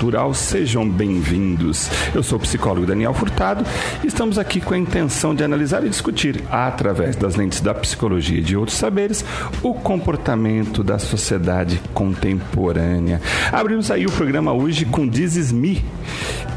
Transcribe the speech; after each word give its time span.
Cultural, 0.00 0.32
sejam 0.32 0.88
bem-vindos. 0.88 1.90
Eu 2.14 2.22
sou 2.22 2.38
o 2.38 2.40
psicólogo 2.40 2.86
Daniel 2.86 3.12
Furtado 3.12 3.66
e 4.02 4.06
estamos 4.06 4.38
aqui 4.38 4.58
com 4.58 4.72
a 4.72 4.78
intenção 4.78 5.34
de 5.34 5.44
analisar 5.44 5.84
e 5.84 5.90
discutir, 5.90 6.42
através 6.50 7.16
das 7.16 7.36
lentes 7.36 7.60
da 7.60 7.74
psicologia 7.74 8.38
e 8.38 8.42
de 8.42 8.56
outros 8.56 8.78
saberes, 8.78 9.22
o 9.62 9.74
comportamento 9.74 10.82
da 10.82 10.98
sociedade 10.98 11.78
contemporânea. 11.92 13.20
Abrimos 13.52 13.90
aí 13.90 14.06
o 14.06 14.10
programa 14.10 14.54
hoje 14.54 14.86
com 14.86 15.04
Is 15.04 15.52
Me, 15.52 15.84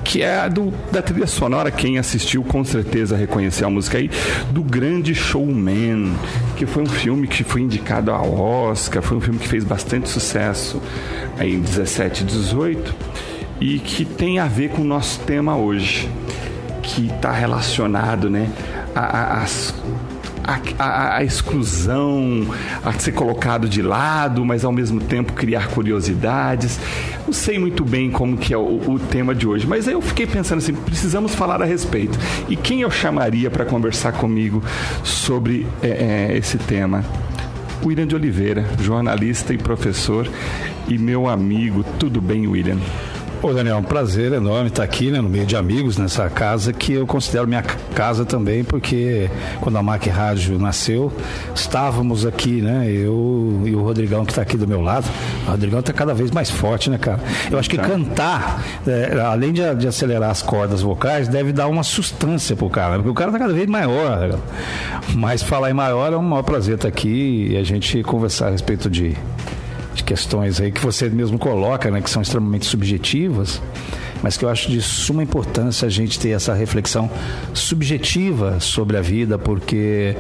que 0.06 0.22
é 0.22 0.50
do, 0.50 0.74
da 0.90 1.02
trilha 1.02 1.28
sonora. 1.28 1.70
Quem 1.70 1.98
assistiu 1.98 2.46
com 2.46 2.64
certeza 2.64 3.18
reconheceu 3.18 3.68
a 3.68 3.70
música 3.70 3.98
aí 3.98 4.10
do 4.52 4.64
Grande 4.64 5.14
Showman, 5.14 6.14
que 6.56 6.66
foi 6.66 6.84
um 6.84 6.90
filme 6.90 7.28
que 7.28 7.44
foi 7.44 7.60
indicado 7.60 8.10
ao 8.10 8.40
Oscar, 8.40 9.04
foi 9.04 9.18
um 9.18 9.22
filme 9.22 9.38
que 9.38 9.50
fez 9.50 9.66
bastante 9.66 10.08
sucesso 10.08 10.82
aí 11.38 11.54
em 11.56 11.60
17 11.60 12.24
e 12.24 12.26
18 12.26 12.96
e 13.60 13.80
que 13.80 14.06
tem 14.06 14.40
a 14.40 14.46
ver 14.46 14.70
com 14.70 14.82
o 14.82 14.86
nosso 14.86 15.20
tema 15.22 15.56
hoje, 15.56 16.10
que 16.82 17.08
está 17.08 17.32
relacionado, 17.32 18.30
né, 18.30 18.50
às 18.96 19.74
a, 20.44 20.60
a, 20.78 21.18
a, 21.18 21.24
exclusão, 21.24 22.48
a 22.84 22.92
ser 22.94 23.14
colocado 23.14 23.68
de 23.68 23.82
lado, 23.82 24.44
mas 24.46 24.66
ao 24.66 24.72
mesmo 24.72 25.00
tempo 25.00 25.34
criar 25.34 25.70
curiosidades. 25.70 26.80
Não 27.26 27.34
sei 27.34 27.58
muito 27.58 27.86
bem 27.86 28.12
como 28.12 28.38
que 28.38 28.54
é 28.54 28.58
o, 28.58 28.82
o 28.92 29.00
tema 29.00 29.34
de 29.34 29.48
hoje, 29.48 29.66
mas 29.66 29.88
aí 29.88 29.94
eu 29.94 30.02
fiquei 30.02 30.28
pensando 30.28 30.58
assim, 30.58 30.74
precisamos 30.74 31.34
falar 31.34 31.62
a 31.62 31.66
respeito. 31.66 32.20
E 32.50 32.56
quem 32.56 32.82
eu 32.82 32.92
chamaria 32.92 33.50
para 33.50 33.66
conversar 33.66 34.12
comigo 34.14 34.62
sobre 35.04 35.66
é, 35.82 36.32
é, 36.32 36.38
esse 36.38 36.58
tema? 36.58 37.04
William 37.84 38.08
de 38.08 38.16
Oliveira, 38.16 38.66
jornalista 38.80 39.54
e 39.54 39.58
professor 39.58 40.30
e 40.88 40.98
meu 40.98 41.28
amigo. 41.28 41.84
Tudo 42.00 42.22
bem, 42.22 42.48
William? 42.48 42.78
Ô 43.44 43.52
Daniel, 43.52 43.80
um 43.80 43.84
prazer 43.84 44.32
enorme 44.32 44.70
estar 44.70 44.84
aqui, 44.84 45.12
né, 45.12 45.20
no 45.20 45.28
meio 45.28 45.46
de 45.46 45.54
amigos 45.58 45.98
nessa 45.98 46.30
casa 46.30 46.72
que 46.72 46.94
eu 46.94 47.06
considero 47.06 47.46
minha 47.46 47.62
casa 47.62 48.24
também, 48.24 48.64
porque 48.64 49.30
quando 49.60 49.78
a 49.78 49.84
MAC 49.84 50.08
Rádio 50.08 50.58
nasceu, 50.58 51.12
estávamos 51.54 52.26
aqui, 52.26 52.62
né, 52.62 52.90
eu 52.90 53.62
e 53.66 53.76
o 53.76 53.84
Rodrigão 53.84 54.24
que 54.24 54.32
está 54.32 54.42
aqui 54.42 54.56
do 54.56 54.66
meu 54.66 54.80
lado. 54.80 55.06
O 55.46 55.52
Rodrigão 55.52 55.82
está 55.82 55.92
cada 55.92 56.14
vez 56.14 56.32
mais 56.32 56.50
forte, 56.50 56.90
né, 56.90 56.98
cara? 56.98 57.20
Eu 57.52 57.60
acho 57.60 57.70
que 57.70 57.76
tá. 57.76 57.84
cantar, 57.84 58.64
é, 58.88 59.20
além 59.20 59.52
de, 59.52 59.76
de, 59.76 59.90
acelerar 59.90 60.30
as 60.30 60.42
cordas 60.42 60.82
vocais, 60.82 61.28
deve 61.28 61.52
dar 61.52 61.68
uma 61.68 61.84
sustância 61.84 62.56
pro 62.56 62.70
cara, 62.70 62.96
porque 62.96 63.10
o 63.10 63.14
cara 63.14 63.30
está 63.30 63.40
cada 63.40 63.54
vez 63.54 63.68
maior. 63.68 64.20
Né? 64.30 64.40
Mas 65.16 65.44
falar 65.44 65.70
em 65.70 65.74
maior 65.74 66.14
é 66.14 66.16
um 66.16 66.22
maior 66.22 66.44
prazer 66.44 66.76
estar 66.76 66.88
aqui 66.88 67.50
e 67.52 67.58
a 67.58 67.64
gente 67.64 68.02
conversar 68.04 68.48
a 68.48 68.52
respeito 68.52 68.90
de 68.90 69.18
de 69.94 70.04
questões 70.04 70.60
aí 70.60 70.72
que 70.72 70.82
você 70.82 71.10
mesmo 71.10 71.38
coloca, 71.38 71.90
né, 71.90 72.02
que 72.02 72.10
são 72.10 72.22
extremamente 72.22 72.66
subjetivas, 72.66 73.62
mas 74.24 74.38
que 74.38 74.46
eu 74.46 74.50
acho 74.50 74.72
de 74.72 74.82
suma 74.82 75.22
importância 75.22 75.86
a 75.86 75.90
gente 75.90 76.18
ter 76.18 76.30
essa 76.30 76.54
reflexão 76.54 77.12
subjetiva 77.54 78.60
sobre 78.62 78.96
a 78.96 79.02
vida, 79.02 79.38
porque 79.38 80.16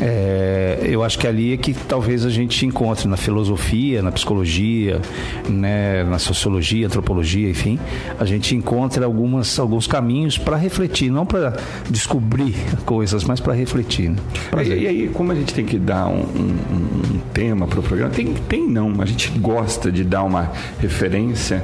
é, 0.00 0.80
eu 0.84 1.04
acho 1.04 1.18
que 1.18 1.26
ali 1.26 1.52
é 1.52 1.56
que 1.58 1.74
talvez 1.74 2.24
a 2.24 2.30
gente 2.30 2.64
encontre 2.64 3.06
na 3.06 3.16
filosofia, 3.16 4.02
na 4.02 4.10
psicologia, 4.10 5.00
né, 5.48 6.02
na 6.04 6.18
sociologia, 6.18 6.86
antropologia, 6.86 7.50
enfim, 7.50 7.78
a 8.18 8.24
gente 8.24 8.56
encontra 8.56 9.04
algumas, 9.04 9.58
alguns 9.58 9.86
caminhos 9.86 10.38
para 10.38 10.56
refletir, 10.56 11.10
não 11.10 11.26
para 11.26 11.54
descobrir 11.90 12.54
coisas, 12.86 13.22
mas 13.22 13.38
para 13.38 13.52
refletir. 13.52 14.10
Né? 14.10 14.16
E, 14.64 14.68
e, 14.68 14.86
aí, 14.86 15.10
como 15.12 15.30
a 15.30 15.34
gente 15.34 15.52
tem 15.52 15.66
que 15.66 15.78
dar 15.78 16.08
um, 16.08 16.22
um, 16.22 17.16
um 17.16 17.20
tema 17.34 17.66
para 17.66 17.80
o 17.80 17.82
programa, 17.82 18.10
tem, 18.10 18.32
tem 18.48 18.66
não, 18.66 19.00
a 19.02 19.04
gente 19.04 19.28
gosta 19.38 19.92
de 19.92 20.04
dar 20.04 20.22
uma 20.22 20.50
referência 20.80 21.62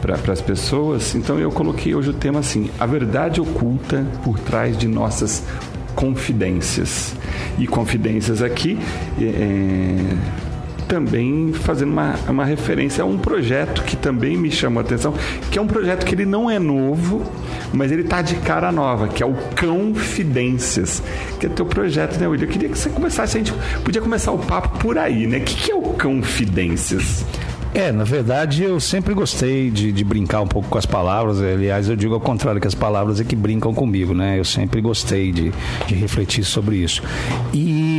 para 0.00 0.32
as 0.32 0.40
pessoas. 0.40 1.14
Então 1.14 1.38
eu 1.38 1.50
coloquei 1.50 1.94
hoje 1.94 2.10
o 2.10 2.14
tema 2.14 2.40
assim: 2.40 2.70
a 2.78 2.86
verdade 2.86 3.40
oculta 3.40 4.06
por 4.22 4.38
trás 4.38 4.76
de 4.76 4.88
nossas 4.88 5.42
confidências. 5.94 7.14
E 7.58 7.66
confidências 7.66 8.40
aqui 8.40 8.78
é, 9.20 9.24
é, 9.24 9.98
também 10.86 11.52
fazendo 11.52 11.92
uma, 11.92 12.14
uma 12.28 12.44
referência 12.44 13.02
a 13.02 13.06
um 13.06 13.18
projeto 13.18 13.82
que 13.82 13.96
também 13.96 14.36
me 14.36 14.50
chamou 14.50 14.80
a 14.80 14.84
atenção, 14.84 15.12
que 15.50 15.58
é 15.58 15.62
um 15.62 15.66
projeto 15.66 16.06
que 16.06 16.14
ele 16.14 16.24
não 16.24 16.50
é 16.50 16.58
novo, 16.58 17.30
mas 17.72 17.92
ele 17.92 18.02
está 18.02 18.22
de 18.22 18.36
cara 18.36 18.72
nova, 18.72 19.08
que 19.08 19.22
é 19.22 19.26
o 19.26 19.34
Confidências, 19.60 21.02
que 21.38 21.46
é 21.46 21.48
teu 21.48 21.66
projeto, 21.66 22.18
né, 22.18 22.26
William? 22.26 22.46
Eu 22.46 22.50
queria 22.50 22.68
que 22.68 22.78
você 22.78 22.88
começasse, 22.88 23.36
a 23.36 23.40
gente 23.40 23.52
podia 23.84 24.00
começar 24.00 24.32
o 24.32 24.38
papo 24.38 24.78
por 24.78 24.96
aí, 24.96 25.26
né? 25.26 25.38
O 25.38 25.42
que, 25.42 25.54
que 25.54 25.70
é 25.70 25.74
o 25.74 25.82
Confidências? 25.82 27.24
É, 27.78 27.92
na 27.92 28.02
verdade 28.02 28.64
eu 28.64 28.80
sempre 28.80 29.14
gostei 29.14 29.70
de, 29.70 29.92
de, 29.92 30.02
brincar 30.02 30.40
um 30.40 30.48
pouco 30.48 30.68
com 30.68 30.76
as 30.76 30.84
palavras. 30.84 31.40
Aliás, 31.40 31.88
eu 31.88 31.94
digo 31.94 32.12
ao 32.12 32.18
contrário, 32.18 32.60
que 32.60 32.66
as 32.66 32.74
palavras 32.74 33.20
é 33.20 33.24
que 33.24 33.36
brincam 33.36 33.72
comigo, 33.72 34.12
né? 34.12 34.36
Eu 34.36 34.44
sempre 34.44 34.80
gostei 34.80 35.30
de, 35.30 35.52
de 35.86 35.94
refletir 35.94 36.42
sobre 36.42 36.78
isso. 36.78 37.00
E, 37.54 37.97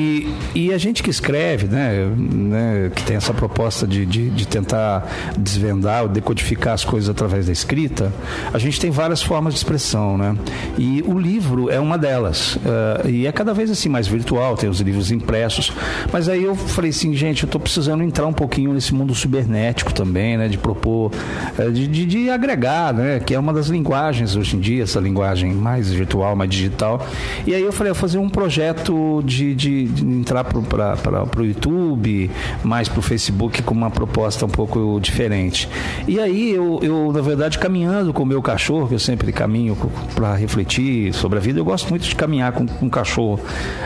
e 0.56 0.74
a 0.74 0.78
gente 0.78 1.03
que 1.03 1.09
escreve, 1.09 1.68
né, 1.68 2.06
né 2.16 2.91
que 2.96 3.03
tem 3.03 3.16
essa 3.16 3.34
proposta 3.34 3.85
de, 3.85 4.06
de, 4.06 4.30
de 4.30 4.47
tentar 4.47 5.07
desvendar 5.38 6.03
ou 6.03 6.09
decodificar 6.09 6.74
as 6.74 6.84
coisas 6.84 7.09
através 7.09 7.46
da 7.47 7.52
escrita, 7.52 8.12
a 8.53 8.58
gente 8.58 8.79
tem 8.79 8.91
várias 8.91 9.22
formas 9.22 9.53
de 9.53 9.59
expressão, 9.59 10.18
né? 10.18 10.35
E 10.78 11.03
o 11.06 11.18
livro 11.18 11.69
é 11.69 11.79
uma 11.79 11.97
delas. 11.97 12.56
Uh, 12.56 13.09
e 13.09 13.28
é 13.28 13.31
cada 13.31 13.53
vez 13.53 13.69
assim 13.69 13.90
mais 13.90 14.08
virtual, 14.08 14.56
tem 14.56 14.69
os 14.69 14.79
livros 14.79 15.12
impressos. 15.12 15.72
Mas 16.12 16.29
aí 16.29 16.44
eu 16.44 16.56
falei 16.56 16.91
assim, 16.91 17.13
gente, 17.13 17.44
eu 17.44 17.47
estou 17.47 17.59
precisando 17.59 18.03
entrar 18.03 18.25
um 18.25 18.34
pouquinho 18.34 18.74
nesse 18.74 18.94
mundo 18.94 19.13
cibernético 19.13 19.94
também, 19.94 20.38
né? 20.38 20.47
De 20.47 20.58
propor, 20.58 21.12
é, 21.58 21.69
de, 21.69 21.88
de, 21.88 22.06
de, 22.06 22.29
agregar, 22.29 22.94
né? 22.94 23.19
Que 23.19 23.34
é 23.34 23.40
uma 23.40 23.53
das 23.53 23.68
linguagens 23.68 24.35
hoje 24.35 24.56
em 24.56 24.59
dia, 24.59 24.84
essa 24.84 25.00
linguagem 25.00 25.53
mais 25.53 25.91
virtual, 25.91 26.35
mais 26.35 26.50
digital. 26.50 27.06
E 27.46 27.53
aí 27.53 27.62
eu 27.62 27.72
falei, 27.72 27.91
eu 27.91 27.96
fazer 27.96 28.18
um 28.18 28.29
projeto 28.29 29.22
de, 29.25 29.53
de, 29.53 29.85
de 29.85 30.06
entrar 30.12 30.44
para 30.44 31.42
o 31.42 31.46
YouTube, 31.46 32.31
mais 32.64 32.88
para 32.88 33.00
o 33.00 33.02
Facebook 33.02 33.62
com 33.64 33.74
uma 33.74 33.90
proposta 33.90 34.46
um 34.46 34.50
pouco 34.50 35.00
diferente. 35.00 35.70
E 36.08 36.20
aí 36.20 36.52
eu, 36.52 36.80
eu, 36.81 37.12
na 37.12 37.22
verdade, 37.22 37.58
caminhando 37.58 38.14
com 38.14 38.24
o 38.24 38.25
meu 38.25 38.42
cachorro, 38.42 38.88
que 38.88 38.96
eu 38.96 39.00
sempre 39.00 39.31
caminho 39.31 39.78
para 40.16 40.36
refletir 40.36 41.14
sobre 41.14 41.38
a 41.40 41.42
vida, 41.42 41.59
eu 41.59 41.66
gosto 41.66 41.90
muito 41.90 42.08
de 42.08 42.16
caminhar 42.16 42.52
com, 42.52 42.66
com 42.66 42.86
um 42.86 42.90
cachorro, 42.90 43.40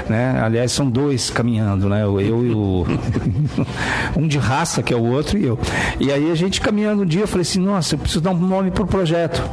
né? 0.09 0.39
Aliás, 0.41 0.71
são 0.71 0.89
dois 0.89 1.29
caminhando, 1.29 1.89
né? 1.89 2.03
Eu, 2.03 2.19
eu 2.19 2.45
e 2.45 2.51
o 2.51 2.85
um 4.17 4.27
de 4.27 4.37
raça 4.37 4.81
que 4.81 4.93
é 4.93 4.97
o 4.97 5.03
outro 5.03 5.37
e 5.37 5.45
eu. 5.45 5.59
E 5.99 6.11
aí 6.11 6.31
a 6.31 6.35
gente 6.35 6.61
caminhando 6.61 7.03
um 7.03 7.05
dia, 7.05 7.21
eu 7.21 7.27
falei 7.27 7.41
assim, 7.41 7.59
nossa, 7.59 7.95
eu 7.95 7.99
preciso 7.99 8.21
dar 8.21 8.31
um 8.31 8.39
nome 8.39 8.71
para 8.71 8.83
o 8.83 8.87
projeto. 8.87 9.43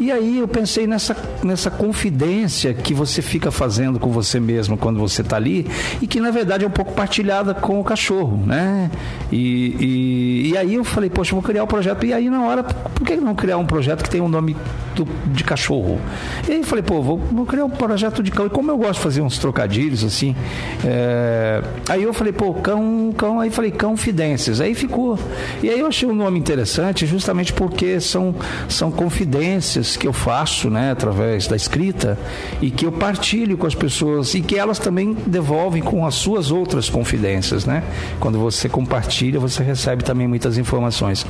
E 0.00 0.10
aí 0.10 0.38
eu 0.38 0.48
pensei 0.48 0.86
nessa, 0.86 1.16
nessa 1.42 1.70
confidência 1.70 2.74
que 2.74 2.92
você 2.92 3.22
fica 3.22 3.50
fazendo 3.50 3.98
com 3.98 4.10
você 4.10 4.40
mesmo 4.40 4.76
quando 4.76 4.98
você 4.98 5.22
está 5.22 5.36
ali 5.36 5.66
e 6.02 6.06
que 6.06 6.13
na 6.20 6.30
verdade 6.30 6.64
é 6.64 6.66
um 6.66 6.70
pouco 6.70 6.92
partilhada 6.92 7.54
com 7.54 7.80
o 7.80 7.84
cachorro, 7.84 8.44
né? 8.46 8.90
E, 9.32 9.76
e, 9.80 10.50
e 10.50 10.56
aí 10.56 10.74
eu 10.74 10.84
falei, 10.84 11.10
poxa, 11.10 11.34
vou 11.34 11.42
criar 11.42 11.64
um 11.64 11.66
projeto. 11.66 12.04
E 12.06 12.12
aí 12.12 12.28
na 12.30 12.42
hora, 12.42 12.62
por 12.62 13.06
que 13.06 13.16
não 13.16 13.34
criar 13.34 13.58
um 13.58 13.66
projeto 13.66 14.02
que 14.02 14.10
tem 14.10 14.20
um 14.20 14.28
nome 14.28 14.56
do, 14.94 15.06
de 15.26 15.42
cachorro? 15.44 16.00
E 16.48 16.52
aí 16.52 16.58
eu 16.58 16.64
falei, 16.64 16.82
pô, 16.82 17.02
vou, 17.02 17.18
vou 17.18 17.46
criar 17.46 17.64
um 17.64 17.70
projeto 17.70 18.22
de 18.22 18.30
cão. 18.30 18.46
E 18.46 18.50
como 18.50 18.70
eu 18.70 18.76
gosto 18.76 18.94
de 18.94 19.00
fazer 19.00 19.20
uns 19.20 19.38
trocadilhos 19.38 20.04
assim, 20.04 20.36
é... 20.84 21.62
aí 21.88 22.02
eu 22.02 22.12
falei, 22.12 22.32
pô, 22.32 22.54
cão, 22.54 23.12
cão, 23.16 23.40
aí 23.40 23.50
falei, 23.50 23.70
cão 23.70 23.96
fidências. 23.96 24.60
Aí 24.60 24.74
ficou. 24.74 25.18
E 25.62 25.68
aí 25.68 25.80
eu 25.80 25.86
achei 25.86 26.08
um 26.08 26.14
nome 26.14 26.38
interessante 26.38 27.06
justamente 27.06 27.52
porque 27.52 28.00
são, 28.00 28.34
são 28.68 28.90
confidências 28.90 29.96
que 29.96 30.06
eu 30.06 30.12
faço, 30.12 30.70
né, 30.70 30.92
através 30.92 31.46
da 31.46 31.56
escrita 31.56 32.18
e 32.60 32.70
que 32.70 32.86
eu 32.86 32.92
partilho 32.92 33.56
com 33.56 33.66
as 33.66 33.74
pessoas 33.74 34.34
e 34.34 34.40
que 34.40 34.58
elas 34.58 34.78
também 34.78 35.16
devolvem 35.26 35.82
com 35.82 36.03
as 36.06 36.14
suas 36.14 36.50
outras 36.50 36.88
confidências, 36.88 37.64
né? 37.64 37.82
Quando 38.20 38.38
você 38.38 38.68
compartilha, 38.68 39.38
você 39.38 39.62
recebe 39.62 40.02
também 40.02 40.26
muitas 40.26 40.58
informações. 40.58 41.26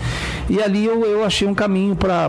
E 0.48 0.60
ali 0.60 0.84
eu, 0.84 1.04
eu 1.04 1.24
achei 1.24 1.46
um 1.46 1.54
caminho 1.54 1.96
para 1.96 2.28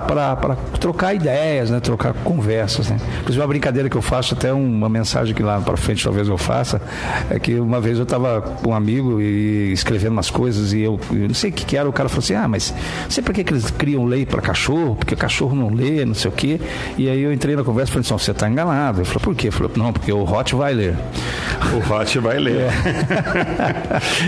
trocar 0.79 1.13
ideias, 1.13 1.69
né, 1.69 1.79
trocar 1.79 2.13
conversas, 2.13 2.89
né? 2.89 2.97
Inclusive 3.19 3.41
uma 3.41 3.47
brincadeira 3.47 3.89
que 3.89 3.95
eu 3.95 4.01
faço, 4.01 4.33
até 4.33 4.51
uma 4.53 4.89
mensagem 4.89 5.33
que 5.33 5.43
lá 5.43 5.59
para 5.59 5.77
frente 5.77 6.03
talvez 6.03 6.27
eu 6.27 6.37
faça, 6.37 6.81
é 7.29 7.39
que 7.39 7.55
uma 7.59 7.79
vez 7.79 7.97
eu 7.97 8.03
estava 8.03 8.41
com 8.41 8.71
um 8.71 8.73
amigo 8.73 9.21
e 9.21 9.71
escrevendo 9.71 10.13
umas 10.13 10.29
coisas 10.29 10.73
e 10.73 10.81
eu, 10.81 10.99
eu 11.11 11.27
não 11.27 11.33
sei 11.33 11.49
o 11.49 11.53
que, 11.53 11.65
que 11.65 11.77
era, 11.77 11.87
o 11.87 11.93
cara 11.93 12.09
falou 12.09 12.23
assim: 12.23 12.35
ah, 12.35 12.47
mas 12.47 12.73
sei 13.09 13.23
por 13.23 13.33
que, 13.33 13.43
que 13.43 13.53
eles 13.53 13.69
criam 13.71 14.05
lei 14.05 14.25
para 14.25 14.41
cachorro? 14.41 14.95
Porque 14.95 15.13
o 15.13 15.17
cachorro 15.17 15.55
não 15.55 15.69
lê, 15.69 16.05
não 16.05 16.13
sei 16.13 16.29
o 16.29 16.33
quê. 16.33 16.59
E 16.97 17.09
aí 17.09 17.21
eu 17.21 17.33
entrei 17.33 17.55
na 17.55 17.63
conversa 17.63 17.91
e 17.91 17.93
falei 17.93 18.05
assim: 18.05 18.25
você 18.25 18.31
está 18.31 18.49
enganado. 18.49 18.99
Ele 18.99 19.05
falou: 19.05 19.21
por 19.21 19.35
quê? 19.35 19.47
Ele 19.47 19.55
falou: 19.55 19.71
não, 19.75 19.93
porque 19.93 20.11
o 20.11 20.23
Rottweiler. 20.23 20.95
O 21.73 21.79
Rottweiler 21.87 22.34
ler. 22.39 22.69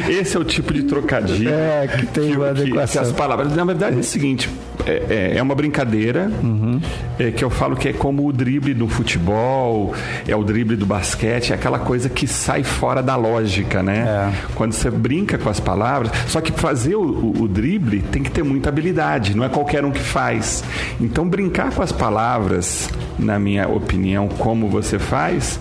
É. 0.08 0.12
Esse 0.12 0.38
é 0.38 0.40
o 0.40 0.44
tipo 0.44 0.74
de 0.74 0.84
trocadilho 0.84 1.50
é, 1.50 1.88
que 1.88 2.06
tem 2.08 2.32
que, 2.32 2.38
uma 2.38 2.54
que, 2.54 2.72
que 2.72 3.00
as 3.00 3.12
palavras. 3.12 3.56
Na 3.56 3.64
verdade 3.64 3.98
é 3.98 4.00
o 4.00 4.04
seguinte: 4.04 4.50
é, 4.88 5.04
é, 5.10 5.38
é 5.38 5.42
uma 5.42 5.54
brincadeira 5.54 6.32
uhum. 6.42 6.80
é, 7.20 7.32
que 7.32 7.44
eu 7.44 7.50
falo 7.50 7.76
que 7.76 7.90
é 7.90 7.94
como 7.94 8.26
o 8.26 8.32
drible 8.32 8.74
do 8.74 8.88
futebol, 8.88 9.94
é 10.28 10.36
o 10.36 10.44
drible 10.44 10.78
do 10.78 10.86
basquete, 10.86 11.52
é 11.52 11.56
aquela 11.56 11.80
coisa 11.80 12.10
que 12.10 12.26
sai 12.26 12.64
fora 12.64 13.04
da 13.04 13.16
lógica, 13.16 13.84
né? 13.84 14.06
É. 14.08 14.34
Quando 14.56 14.72
você 14.72 14.90
brinca 14.90 15.38
com 15.38 15.50
as 15.50 15.60
palavras, 15.60 16.12
só 16.28 16.40
que 16.40 16.52
fazer 16.54 16.96
o, 16.96 17.02
o, 17.02 17.42
o 17.44 17.48
drible 17.48 18.02
tem 18.02 18.24
que 18.24 18.32
ter 18.32 18.44
muita 18.44 18.70
habilidade, 18.70 19.36
não 19.36 19.44
é 19.44 19.50
qualquer 19.50 19.84
um 19.84 19.92
que 19.92 20.00
faz. 20.00 20.64
Então 21.02 21.28
brincar 21.28 21.72
com 21.72 21.82
as 21.82 21.92
palavras, 21.92 22.90
na 23.20 23.38
minha 23.38 23.68
opinião, 23.68 24.28
como 24.28 24.70
você 24.70 24.98
faz, 24.98 25.60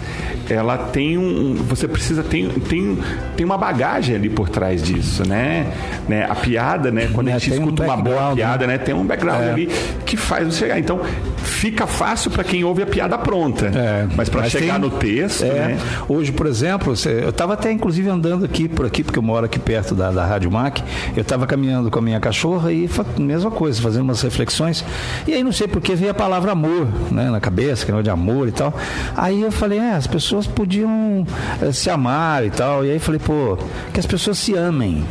ela 0.48 0.78
tem 0.78 1.19
um. 1.19 1.54
Você 1.69 1.88
precisa 1.88 2.22
tem, 2.36 2.48
tem, 2.60 2.98
tem 3.36 3.46
uma 3.46 3.56
bagagem 3.56 4.16
ali 4.16 4.28
por 4.28 4.48
trás 4.48 4.82
disso, 4.82 5.26
né? 5.26 5.72
né? 6.08 6.26
A 6.28 6.34
piada, 6.34 6.90
né? 6.90 7.08
Quando 7.12 7.28
é, 7.28 7.32
a 7.32 7.38
gente 7.38 7.54
escuta 7.54 7.82
um 7.82 7.86
uma 7.86 7.96
boa 7.96 8.34
piada, 8.34 8.66
né? 8.66 8.74
né? 8.74 8.78
Tem 8.78 8.94
um 8.94 9.04
background 9.04 9.42
é. 9.42 9.50
ali 9.50 9.66
que 10.04 10.16
faz 10.16 10.46
você 10.46 10.58
chegar. 10.58 10.78
Então, 10.78 11.00
fica 11.36 11.86
fácil 11.86 12.30
para 12.30 12.44
quem 12.44 12.64
ouve 12.64 12.82
a 12.82 12.86
piada 12.86 13.16
pronta. 13.16 13.66
É. 13.66 14.06
Mas 14.14 14.28
para 14.28 14.48
chegar 14.48 14.74
tem, 14.74 14.82
no 14.82 14.90
texto. 14.90 15.44
É. 15.44 15.48
Né? 15.48 15.78
Hoje, 16.08 16.32
por 16.32 16.46
exemplo, 16.46 16.94
eu 17.06 17.30
estava 17.30 17.54
até 17.54 17.70
inclusive 17.70 18.08
andando 18.08 18.44
aqui 18.44 18.68
por 18.68 18.86
aqui, 18.86 19.02
porque 19.02 19.18
eu 19.18 19.22
moro 19.22 19.46
aqui 19.46 19.58
perto 19.58 19.94
da, 19.94 20.10
da 20.10 20.24
Rádio 20.24 20.50
Mac. 20.50 20.78
Eu 21.16 21.22
estava 21.22 21.46
caminhando 21.46 21.90
com 21.90 21.98
a 21.98 22.02
minha 22.02 22.20
cachorra 22.20 22.72
e 22.72 22.88
mesma 23.18 23.50
coisa, 23.50 23.80
fazendo 23.80 24.02
umas 24.02 24.22
reflexões. 24.22 24.84
E 25.26 25.32
aí 25.32 25.42
não 25.42 25.52
sei 25.52 25.68
porque 25.68 25.94
veio 25.94 26.10
a 26.10 26.14
palavra 26.14 26.52
amor 26.52 26.86
né, 27.10 27.30
na 27.30 27.40
cabeça, 27.40 27.84
que 27.84 27.92
é 27.92 28.02
de 28.02 28.10
amor 28.10 28.48
e 28.48 28.52
tal. 28.52 28.74
Aí 29.16 29.42
eu 29.42 29.50
falei, 29.50 29.78
é, 29.78 29.92
as 29.92 30.06
pessoas 30.06 30.46
podiam 30.46 31.26
é, 31.60 31.72
se 31.72 31.90
amar 31.90 32.25
e 32.44 32.50
tal. 32.50 32.84
E 32.84 32.90
aí 32.90 32.99
falei, 32.99 33.20
pô, 33.20 33.58
que 33.93 34.00
as 34.00 34.06
pessoas 34.06 34.38
se 34.38 34.55
amem. 34.55 35.05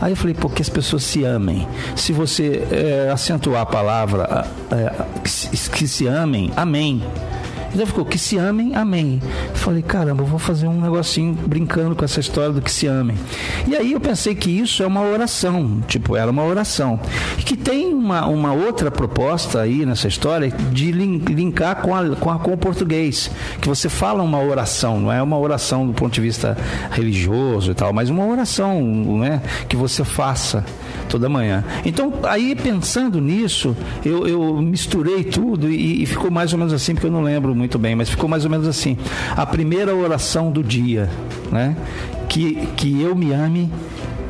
Aí 0.00 0.12
eu 0.12 0.16
falei, 0.16 0.34
pô, 0.34 0.48
que 0.48 0.62
as 0.62 0.68
pessoas 0.68 1.02
se 1.02 1.24
amem. 1.24 1.66
Se 1.96 2.12
você 2.12 2.66
é, 2.70 3.10
acentuar 3.12 3.62
a 3.62 3.66
palavra 3.66 4.46
é, 4.70 4.92
que, 5.22 5.70
que 5.70 5.88
se 5.88 6.06
amem, 6.06 6.52
amém. 6.56 7.02
Ele 7.72 7.86
ficou, 7.86 8.04
que 8.04 8.18
se 8.18 8.36
amem, 8.36 8.74
amém. 8.74 9.20
Falei, 9.54 9.82
caramba, 9.82 10.22
vou 10.22 10.38
fazer 10.38 10.66
um 10.66 10.80
negocinho 10.80 11.34
brincando 11.34 11.94
com 11.94 12.04
essa 12.04 12.20
história 12.20 12.52
do 12.52 12.62
que 12.62 12.70
se 12.70 12.86
amem. 12.86 13.16
E 13.66 13.76
aí 13.76 13.92
eu 13.92 14.00
pensei 14.00 14.34
que 14.34 14.50
isso 14.50 14.82
é 14.82 14.86
uma 14.86 15.02
oração, 15.02 15.80
tipo, 15.86 16.16
era 16.16 16.30
uma 16.30 16.44
oração. 16.44 16.98
E 17.38 17.42
que 17.42 17.56
tem 17.56 17.92
uma, 17.92 18.26
uma 18.26 18.52
outra 18.52 18.90
proposta 18.90 19.60
aí 19.60 19.84
nessa 19.84 20.08
história 20.08 20.50
de 20.50 20.90
linkar 20.90 21.82
com, 21.82 21.94
a, 21.94 22.16
com, 22.16 22.30
a, 22.30 22.38
com 22.38 22.52
o 22.52 22.56
português. 22.56 23.30
Que 23.60 23.68
você 23.68 23.88
fala 23.88 24.22
uma 24.22 24.40
oração, 24.40 25.00
não 25.00 25.12
é 25.12 25.22
uma 25.22 25.38
oração 25.38 25.86
do 25.86 25.92
ponto 25.92 26.12
de 26.12 26.20
vista 26.20 26.56
religioso 26.90 27.70
e 27.70 27.74
tal, 27.74 27.92
mas 27.92 28.10
uma 28.10 28.26
oração 28.26 28.82
né, 29.18 29.42
que 29.68 29.76
você 29.76 30.04
faça 30.04 30.64
toda 31.08 31.28
manhã. 31.28 31.64
Então, 31.84 32.12
aí 32.24 32.54
pensando 32.54 33.20
nisso, 33.20 33.76
eu, 34.04 34.26
eu 34.26 34.56
misturei 34.62 35.24
tudo 35.24 35.70
e, 35.70 36.02
e, 36.02 36.06
ficou 36.06 36.30
mais 36.30 36.52
ou 36.52 36.58
menos 36.58 36.72
assim, 36.72 36.94
porque 36.94 37.06
eu 37.06 37.10
não 37.10 37.22
lembro 37.22 37.54
muito 37.58 37.78
bem, 37.78 37.94
mas 37.94 38.08
ficou 38.08 38.28
mais 38.28 38.44
ou 38.44 38.50
menos 38.50 38.66
assim. 38.66 38.96
A 39.36 39.44
primeira 39.44 39.94
oração 39.94 40.50
do 40.50 40.62
dia, 40.62 41.10
né? 41.50 41.76
Que, 42.28 42.54
que 42.76 43.02
eu 43.02 43.14
me 43.14 43.32
ame, 43.32 43.70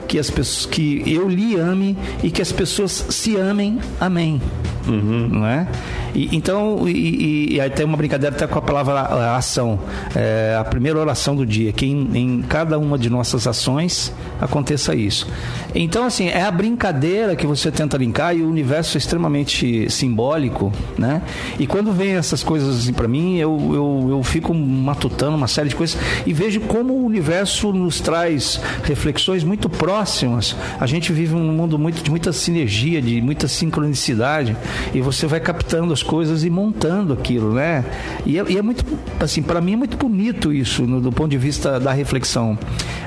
que 0.06 0.18
as 0.18 0.30
pessoas, 0.30 0.66
que 0.66 1.02
eu 1.06 1.28
lhe 1.28 1.56
ame 1.56 1.96
e 2.22 2.30
que 2.30 2.40
as 2.40 2.50
pessoas 2.50 3.06
se 3.10 3.36
amem. 3.36 3.78
Amém. 4.00 4.40
Uhum. 4.88 5.28
Não 5.30 5.46
é? 5.46 5.66
E, 6.14 6.34
então, 6.34 6.88
e, 6.88 7.54
e, 7.54 7.60
aí 7.60 7.70
tem 7.70 7.84
uma 7.84 7.96
brincadeira 7.96 8.34
até 8.34 8.46
com 8.46 8.58
a 8.58 8.62
palavra 8.62 9.36
ação. 9.36 9.78
É 10.14 10.56
a 10.58 10.64
primeira 10.64 10.98
oração 10.98 11.36
do 11.36 11.44
dia, 11.44 11.72
que 11.72 11.86
em, 11.86 12.10
em, 12.14 12.42
cada 12.42 12.78
uma 12.78 12.98
de 12.98 13.10
nossas 13.10 13.46
ações 13.46 14.12
aconteça 14.40 14.94
isso. 14.94 15.26
Então, 15.74 16.04
assim, 16.04 16.28
é 16.28 16.42
a 16.42 16.50
brincadeira 16.50 17.36
que 17.36 17.46
você 17.46 17.70
tenta 17.70 17.96
linkar 17.96 18.34
e 18.34 18.42
o 18.42 18.48
universo 18.48 18.96
é 18.96 18.98
extremamente 18.98 19.90
simbólico, 19.90 20.72
né? 20.96 21.22
E 21.58 21.66
quando 21.66 21.92
vem 21.92 22.12
essas 22.12 22.42
coisas 22.42 22.78
assim 22.78 22.92
para 22.92 23.06
mim, 23.06 23.36
eu, 23.36 23.58
eu, 23.74 24.06
eu 24.10 24.22
fico 24.22 24.54
matutando 24.54 25.36
uma 25.36 25.48
série 25.48 25.68
de 25.68 25.76
coisas 25.76 25.98
e 26.26 26.32
vejo 26.32 26.60
como 26.62 26.94
o 26.94 27.04
universo 27.04 27.72
nos 27.72 28.00
traz 28.00 28.60
reflexões 28.84 29.44
muito 29.44 29.68
próximas. 29.68 30.56
A 30.80 30.86
gente 30.86 31.12
vive 31.12 31.34
um 31.34 31.52
mundo 31.52 31.78
muito, 31.78 32.02
de 32.02 32.10
muita 32.10 32.32
sinergia, 32.32 33.02
de 33.02 33.20
muita 33.20 33.46
sincronicidade 33.46 34.56
e 34.94 35.00
você 35.00 35.26
vai 35.26 35.40
captando 35.40 35.92
as 35.92 36.02
coisas 36.02 36.44
e 36.44 36.50
montando 36.50 37.12
aquilo, 37.12 37.52
né? 37.52 37.84
E 38.24 38.38
é, 38.38 38.44
e 38.48 38.58
é 38.58 38.62
muito, 38.62 38.84
assim, 39.20 39.42
para 39.42 39.60
mim 39.60 39.74
é 39.74 39.76
muito 39.76 39.96
bonito 39.96 40.52
isso, 40.52 40.86
no, 40.86 41.00
do 41.00 41.12
ponto 41.12 41.30
de 41.30 41.38
vista 41.38 41.78
da 41.78 41.92
reflexão. 41.92 42.58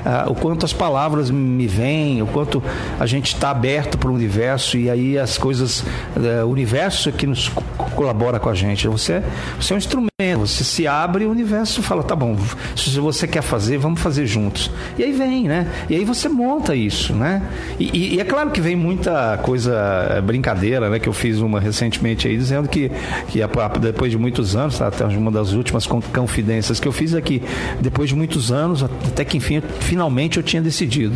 Ah, 0.04 0.26
o 0.28 0.34
quanto 0.34 0.66
as 0.66 0.72
palavras 0.72 1.30
me 1.30 1.66
vêm, 1.66 2.22
o 2.22 2.26
quanto 2.26 2.62
a 2.98 3.06
gente 3.06 3.34
está 3.34 3.50
aberto 3.50 3.96
para 3.96 4.10
o 4.10 4.14
universo 4.14 4.76
e 4.76 4.90
aí 4.90 5.16
as 5.16 5.38
coisas, 5.38 5.84
eh, 6.16 6.42
o 6.42 6.48
universo 6.48 7.08
é 7.08 7.12
que 7.12 7.26
nos 7.26 7.48
colabora 7.94 8.40
com 8.40 8.48
a 8.48 8.54
gente. 8.54 8.88
Você, 8.88 9.22
você 9.60 9.72
é 9.72 9.76
um 9.76 9.78
instrumento, 9.78 10.10
você 10.40 10.64
se 10.64 10.86
abre 10.88 11.24
e 11.24 11.26
o 11.26 11.30
universo 11.30 11.82
fala, 11.82 12.02
tá 12.02 12.16
bom, 12.16 12.36
se 12.74 12.98
você 12.98 13.28
quer 13.28 13.42
fazer, 13.42 13.78
vamos 13.78 14.00
fazer 14.00 14.26
juntos. 14.26 14.70
E 14.98 15.04
aí 15.04 15.12
vem, 15.12 15.44
né? 15.44 15.68
E 15.88 15.94
aí 15.94 16.04
você 16.04 16.28
monta 16.28 16.74
isso, 16.74 17.14
né? 17.14 17.42
E, 17.78 17.90
e, 17.96 18.14
e 18.16 18.20
é 18.20 18.24
claro 18.24 18.50
que 18.50 18.60
vem 18.60 18.74
muita 18.74 19.38
coisa, 19.38 20.08
eh, 20.10 20.20
brincadeira, 20.20 20.90
né? 20.90 20.98
Que 20.98 21.08
eu 21.08 21.12
fiz 21.12 21.38
uma 21.38 21.60
recentemente 21.62 22.28
aí 22.28 22.36
dizendo 22.36 22.68
que, 22.68 22.90
que 23.28 23.40
depois 23.80 24.10
de 24.10 24.18
muitos 24.18 24.56
anos, 24.56 24.78
tá, 24.78 24.88
até 24.88 25.04
uma 25.04 25.30
das 25.30 25.52
últimas 25.52 25.86
confidências 25.86 26.80
que 26.80 26.86
eu 26.86 26.92
fiz 26.92 27.14
aqui, 27.14 27.42
é 27.78 27.82
depois 27.82 28.08
de 28.08 28.16
muitos 28.16 28.50
anos, 28.52 28.82
até 28.82 29.24
que 29.24 29.36
enfim, 29.36 29.62
finalmente 29.80 30.36
eu 30.36 30.42
tinha 30.42 30.62
decidido, 30.62 31.14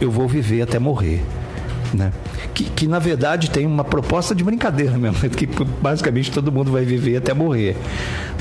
eu 0.00 0.10
vou 0.10 0.28
viver 0.28 0.62
até 0.62 0.78
morrer. 0.78 1.22
Né? 1.92 2.10
Que, 2.54 2.64
que, 2.64 2.86
na 2.86 2.98
verdade 2.98 3.50
tem 3.50 3.66
uma 3.66 3.84
proposta 3.84 4.34
de 4.34 4.42
brincadeira 4.42 4.96
mesmo, 4.96 5.18
que 5.28 5.46
basicamente 5.80 6.30
todo 6.30 6.50
mundo 6.50 6.72
vai 6.72 6.84
viver 6.84 7.16
até 7.16 7.34
morrer. 7.34 7.76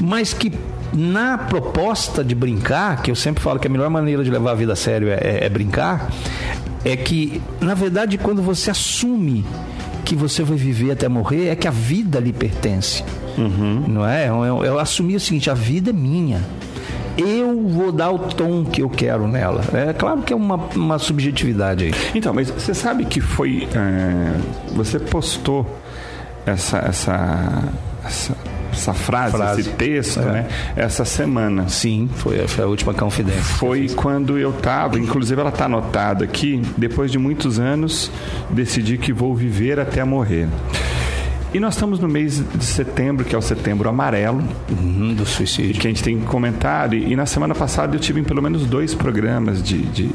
Mas 0.01 0.33
que 0.33 0.53
na 0.93 1.37
proposta 1.37 2.23
de 2.23 2.35
brincar, 2.35 3.01
que 3.01 3.11
eu 3.11 3.15
sempre 3.15 3.43
falo 3.43 3.59
que 3.59 3.67
a 3.67 3.69
melhor 3.69 3.89
maneira 3.89 4.23
de 4.23 4.29
levar 4.29 4.51
a 4.51 4.55
vida 4.55 4.73
a 4.73 4.75
sério 4.75 5.09
é, 5.09 5.15
é, 5.15 5.45
é 5.45 5.49
brincar, 5.49 6.09
é 6.83 6.95
que, 6.95 7.41
na 7.59 7.73
verdade, 7.73 8.17
quando 8.17 8.41
você 8.41 8.71
assume 8.71 9.45
que 10.11 10.15
você 10.17 10.43
vai 10.43 10.57
viver 10.57 10.91
até 10.91 11.07
morrer 11.07 11.47
é 11.47 11.55
que 11.55 11.69
a 11.69 11.71
vida 11.71 12.19
lhe 12.19 12.33
pertence. 12.33 13.01
Uhum. 13.37 13.85
Não 13.87 14.05
é? 14.05 14.27
Eu, 14.27 14.61
eu, 14.61 14.77
assumi 14.77 15.15
o 15.15 15.19
seguinte: 15.21 15.49
a 15.49 15.53
vida 15.53 15.91
é 15.91 15.93
minha 15.93 16.41
eu 17.17 17.67
vou 17.69 17.91
dar 17.91 18.09
o 18.11 18.19
tom 18.19 18.65
que 18.65 18.81
eu 18.81 18.89
quero 18.89 19.25
nela. 19.25 19.63
É 19.73 19.93
claro 19.93 20.21
que 20.21 20.33
é 20.33 20.35
uma, 20.35 20.55
uma 20.75 20.97
subjetividade 20.97 21.85
aí. 21.85 21.93
Então, 22.13 22.33
mas 22.33 22.49
você 22.49 22.73
sabe 22.73 23.05
que 23.05 23.21
foi. 23.21 23.69
É, 23.73 24.73
você 24.73 24.99
postou 24.99 25.65
essa, 26.45 26.79
essa, 26.79 27.63
essa 28.03 28.35
essa 28.81 28.93
frase, 28.93 29.37
frase, 29.37 29.61
esse 29.61 29.69
texto, 29.71 30.19
é. 30.19 30.31
né? 30.31 30.47
Essa 30.75 31.05
semana. 31.05 31.69
Sim, 31.69 32.09
foi, 32.15 32.47
foi 32.47 32.63
a 32.63 32.67
última 32.67 32.93
confidência. 32.93 33.41
Foi 33.41 33.87
quando 33.89 34.37
eu 34.37 34.49
estava, 34.49 34.97
inclusive 34.97 35.39
ela 35.39 35.51
está 35.51 35.65
anotada 35.65 36.25
aqui, 36.25 36.61
depois 36.77 37.11
de 37.11 37.19
muitos 37.19 37.59
anos, 37.59 38.11
decidi 38.49 38.97
que 38.97 39.13
vou 39.13 39.35
viver 39.35 39.79
até 39.79 40.03
morrer. 40.03 40.47
E 41.53 41.59
nós 41.59 41.73
estamos 41.73 41.99
no 41.99 42.07
mês 42.07 42.41
de 42.55 42.63
setembro, 42.63 43.25
que 43.25 43.35
é 43.35 43.37
o 43.37 43.41
setembro 43.41 43.89
amarelo. 43.89 44.41
Uhum, 44.69 45.13
do 45.13 45.25
suicídio. 45.25 45.81
Que 45.81 45.87
a 45.87 45.89
gente 45.89 46.01
tem 46.01 46.17
comentado. 46.21 46.95
E, 46.95 47.11
e 47.11 47.15
na 47.15 47.25
semana 47.25 47.53
passada 47.53 47.95
eu 47.95 47.99
tive 47.99 48.21
em 48.21 48.23
pelo 48.23 48.41
menos 48.41 48.65
dois 48.65 48.95
programas 48.95 49.61
de, 49.61 49.79
de, 49.79 50.09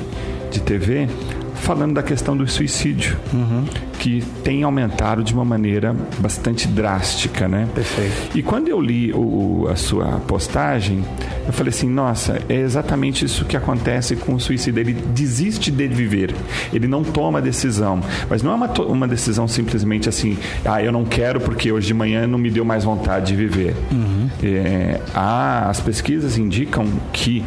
de 0.50 0.60
TV 0.60 1.08
falando 1.56 1.94
da 1.94 2.02
questão 2.02 2.36
do 2.36 2.46
suicídio, 2.46 3.16
uhum. 3.32 3.64
Que 4.06 4.22
tem 4.44 4.62
aumentado 4.62 5.24
de 5.24 5.34
uma 5.34 5.44
maneira 5.44 5.92
bastante 6.20 6.68
drástica, 6.68 7.48
né? 7.48 7.66
Perfeito. 7.74 8.38
E 8.38 8.40
quando 8.40 8.68
eu 8.68 8.80
li 8.80 9.12
o, 9.12 9.66
a 9.68 9.74
sua 9.74 10.20
postagem, 10.28 11.04
eu 11.44 11.52
falei 11.52 11.70
assim, 11.70 11.90
nossa, 11.90 12.40
é 12.48 12.54
exatamente 12.54 13.24
isso 13.24 13.44
que 13.44 13.56
acontece 13.56 14.14
com 14.14 14.34
o 14.34 14.38
suicídio. 14.38 14.78
Ele 14.78 14.92
desiste 14.92 15.72
de 15.72 15.88
viver, 15.88 16.32
ele 16.72 16.86
não 16.86 17.02
toma 17.02 17.42
decisão. 17.42 18.00
Mas 18.30 18.44
não 18.44 18.52
é 18.52 18.54
uma, 18.54 18.72
uma 18.82 19.08
decisão 19.08 19.48
simplesmente 19.48 20.08
assim, 20.08 20.38
ah, 20.64 20.80
eu 20.80 20.92
não 20.92 21.04
quero 21.04 21.40
porque 21.40 21.72
hoje 21.72 21.88
de 21.88 21.94
manhã 21.94 22.28
não 22.28 22.38
me 22.38 22.48
deu 22.48 22.64
mais 22.64 22.84
vontade 22.84 23.26
de 23.26 23.34
viver. 23.34 23.74
Uhum. 23.90 24.30
É, 24.40 25.00
as 25.12 25.80
pesquisas 25.80 26.38
indicam 26.38 26.86
que 27.12 27.44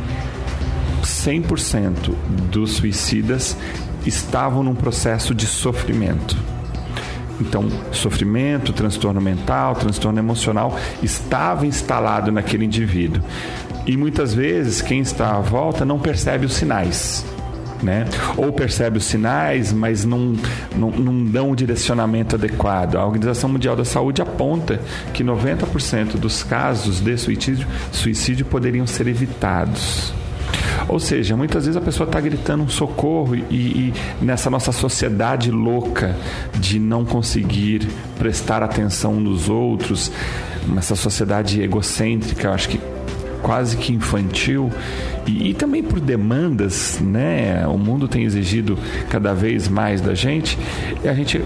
100% 1.02 2.14
dos 2.52 2.74
suicidas 2.74 3.56
estavam 4.06 4.64
num 4.64 4.76
processo 4.76 5.34
de 5.34 5.46
sofrimento. 5.46 6.38
Então, 7.40 7.70
sofrimento, 7.92 8.74
transtorno 8.74 9.22
mental, 9.22 9.76
transtorno 9.76 10.20
emocional 10.20 10.78
estava 11.02 11.66
instalado 11.66 12.32
naquele 12.32 12.66
indivíduo. 12.66 13.24
E 13.86 13.96
muitas 13.96 14.34
vezes 14.34 14.82
quem 14.82 15.00
está 15.00 15.36
à 15.36 15.40
volta 15.40 15.86
não 15.86 16.00
percebe 16.00 16.46
os 16.46 16.54
sinais. 16.54 17.26
Né? 17.82 18.06
Ou 18.36 18.52
percebe 18.52 18.98
os 18.98 19.06
sinais, 19.06 19.72
mas 19.72 20.04
não, 20.04 20.36
não, 20.76 20.92
não 20.92 21.24
dão 21.24 21.52
o 21.52 21.56
direcionamento 21.56 22.36
adequado. 22.36 22.98
A 22.98 23.06
Organização 23.06 23.50
Mundial 23.50 23.74
da 23.74 23.86
Saúde 23.86 24.22
aponta 24.22 24.82
que 25.14 25.24
90% 25.24 26.18
dos 26.18 26.44
casos 26.44 27.00
de 27.00 27.18
suicídio, 27.18 27.66
suicídio 27.90 28.46
poderiam 28.46 28.86
ser 28.86 29.08
evitados. 29.08 30.14
Ou 30.90 31.00
seja, 31.00 31.38
muitas 31.38 31.66
vezes 31.66 31.78
a 31.78 31.82
pessoa 31.82 32.08
está 32.08 32.20
gritando 32.20 32.64
um 32.64 32.68
socorro 32.68 33.36
e, 33.36 33.42
e 33.52 33.94
nessa 34.20 34.50
nossa 34.50 34.72
sociedade 34.72 35.52
louca 35.52 36.16
de 36.56 36.80
não 36.80 37.06
conseguir 37.06 37.88
prestar 38.18 38.64
atenção 38.64 39.20
nos 39.20 39.48
outros, 39.50 40.12
nessa 40.68 40.96
sociedade 40.96 41.62
egocêntrica, 41.62 42.48
eu 42.48 42.52
acho 42.52 42.70
que 42.70 42.82
quase 43.44 43.78
que 43.78 43.94
infantil 43.94 44.72
e, 45.26 45.52
e, 45.52 45.54
também 45.54 45.84
por 45.84 46.00
demandas, 46.00 47.00
né? 47.00 47.66
O 47.68 47.78
mundo 47.78 48.08
tem 48.08 48.24
exigido 48.24 48.78
cada 49.10 49.34
vez 49.34 49.68
mais 49.68 50.02
da 50.02 50.16
gente 50.16 50.58
e 51.04 51.08
a 51.08 51.14
gente 51.14 51.44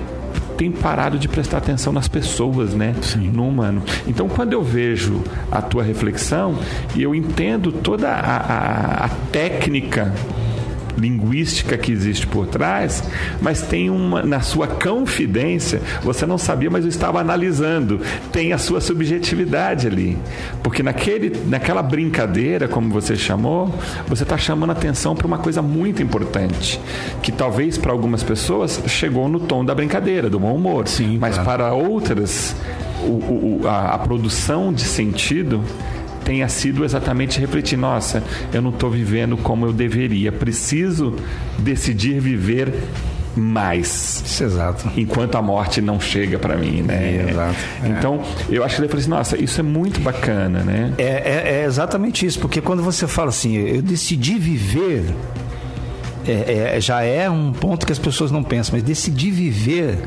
tem 0.53 0.71
parado 0.71 1.17
de 1.17 1.27
prestar 1.27 1.57
atenção 1.57 1.91
nas 1.91 2.07
pessoas, 2.07 2.73
né? 2.73 2.95
Sim. 3.01 3.29
No 3.33 3.47
humano. 3.47 3.83
Então, 4.07 4.27
quando 4.27 4.53
eu 4.53 4.63
vejo 4.63 5.21
a 5.51 5.61
tua 5.61 5.83
reflexão 5.83 6.57
e 6.95 7.03
eu 7.03 7.13
entendo 7.13 7.71
toda 7.71 8.09
a, 8.09 8.37
a, 8.37 9.05
a 9.05 9.09
técnica 9.31 10.13
linguística 10.97 11.77
que 11.77 11.91
existe 11.91 12.27
por 12.27 12.47
trás, 12.47 13.03
mas 13.41 13.61
tem 13.61 13.89
uma 13.89 14.23
na 14.23 14.41
sua 14.41 14.67
confidência, 14.67 15.81
você 16.01 16.25
não 16.25 16.37
sabia, 16.37 16.69
mas 16.69 16.83
eu 16.83 16.89
estava 16.89 17.19
analisando, 17.19 17.99
tem 18.31 18.53
a 18.53 18.57
sua 18.57 18.81
subjetividade 18.81 19.87
ali. 19.87 20.17
Porque 20.61 20.83
naquele, 20.83 21.31
naquela 21.47 21.81
brincadeira, 21.81 22.67
como 22.67 22.89
você 22.89 23.15
chamou, 23.15 23.73
você 24.07 24.23
está 24.23 24.37
chamando 24.37 24.71
atenção 24.71 25.15
para 25.15 25.27
uma 25.27 25.37
coisa 25.37 25.61
muito 25.61 26.01
importante, 26.01 26.79
que 27.21 27.31
talvez 27.31 27.77
para 27.77 27.91
algumas 27.91 28.23
pessoas 28.23 28.81
chegou 28.87 29.27
no 29.27 29.39
tom 29.39 29.63
da 29.63 29.75
brincadeira, 29.75 30.29
do 30.29 30.39
bom 30.39 30.55
humor, 30.55 30.87
Sim, 30.87 31.17
mas 31.19 31.37
para 31.37 31.73
outras 31.73 32.55
o, 33.03 33.61
o, 33.61 33.61
a, 33.65 33.95
a 33.95 33.97
produção 33.99 34.71
de 34.71 34.83
sentido 34.83 35.63
tenha 36.23 36.47
sido 36.47 36.83
exatamente 36.83 37.39
refletir: 37.39 37.77
nossa, 37.77 38.23
eu 38.53 38.61
não 38.61 38.69
estou 38.71 38.89
vivendo 38.89 39.37
como 39.37 39.65
eu 39.65 39.73
deveria, 39.73 40.31
preciso 40.31 41.15
decidir 41.59 42.19
viver 42.19 42.73
mais. 43.35 44.21
Isso, 44.25 44.43
exato. 44.43 44.91
Enquanto 44.95 45.35
a 45.35 45.41
morte 45.41 45.81
não 45.81 45.99
chega 45.99 46.37
para 46.37 46.55
mim, 46.55 46.81
né? 46.81 46.95
É, 46.95 47.29
exato. 47.29 47.55
É. 47.83 47.87
Então, 47.89 48.21
eu 48.49 48.63
acho 48.63 48.75
que 48.75 48.81
ele 48.81 48.87
falou 48.87 49.01
assim, 49.01 49.09
nossa, 49.09 49.43
isso 49.43 49.59
é 49.59 49.63
muito 49.63 49.99
bacana, 49.99 50.59
né? 50.59 50.93
É, 50.97 51.03
é, 51.03 51.61
é, 51.61 51.65
exatamente 51.65 52.25
isso, 52.25 52.39
porque 52.39 52.61
quando 52.61 52.83
você 52.83 53.07
fala 53.07 53.29
assim, 53.29 53.55
eu 53.55 53.81
decidi 53.81 54.37
viver, 54.37 55.05
é, 56.25 56.75
é, 56.77 56.81
já 56.81 57.01
é 57.01 57.29
um 57.29 57.51
ponto 57.51 57.85
que 57.85 57.91
as 57.91 57.99
pessoas 57.99 58.31
não 58.31 58.43
pensam, 58.43 58.73
mas 58.73 58.83
decidir 58.83 59.31
viver 59.31 59.97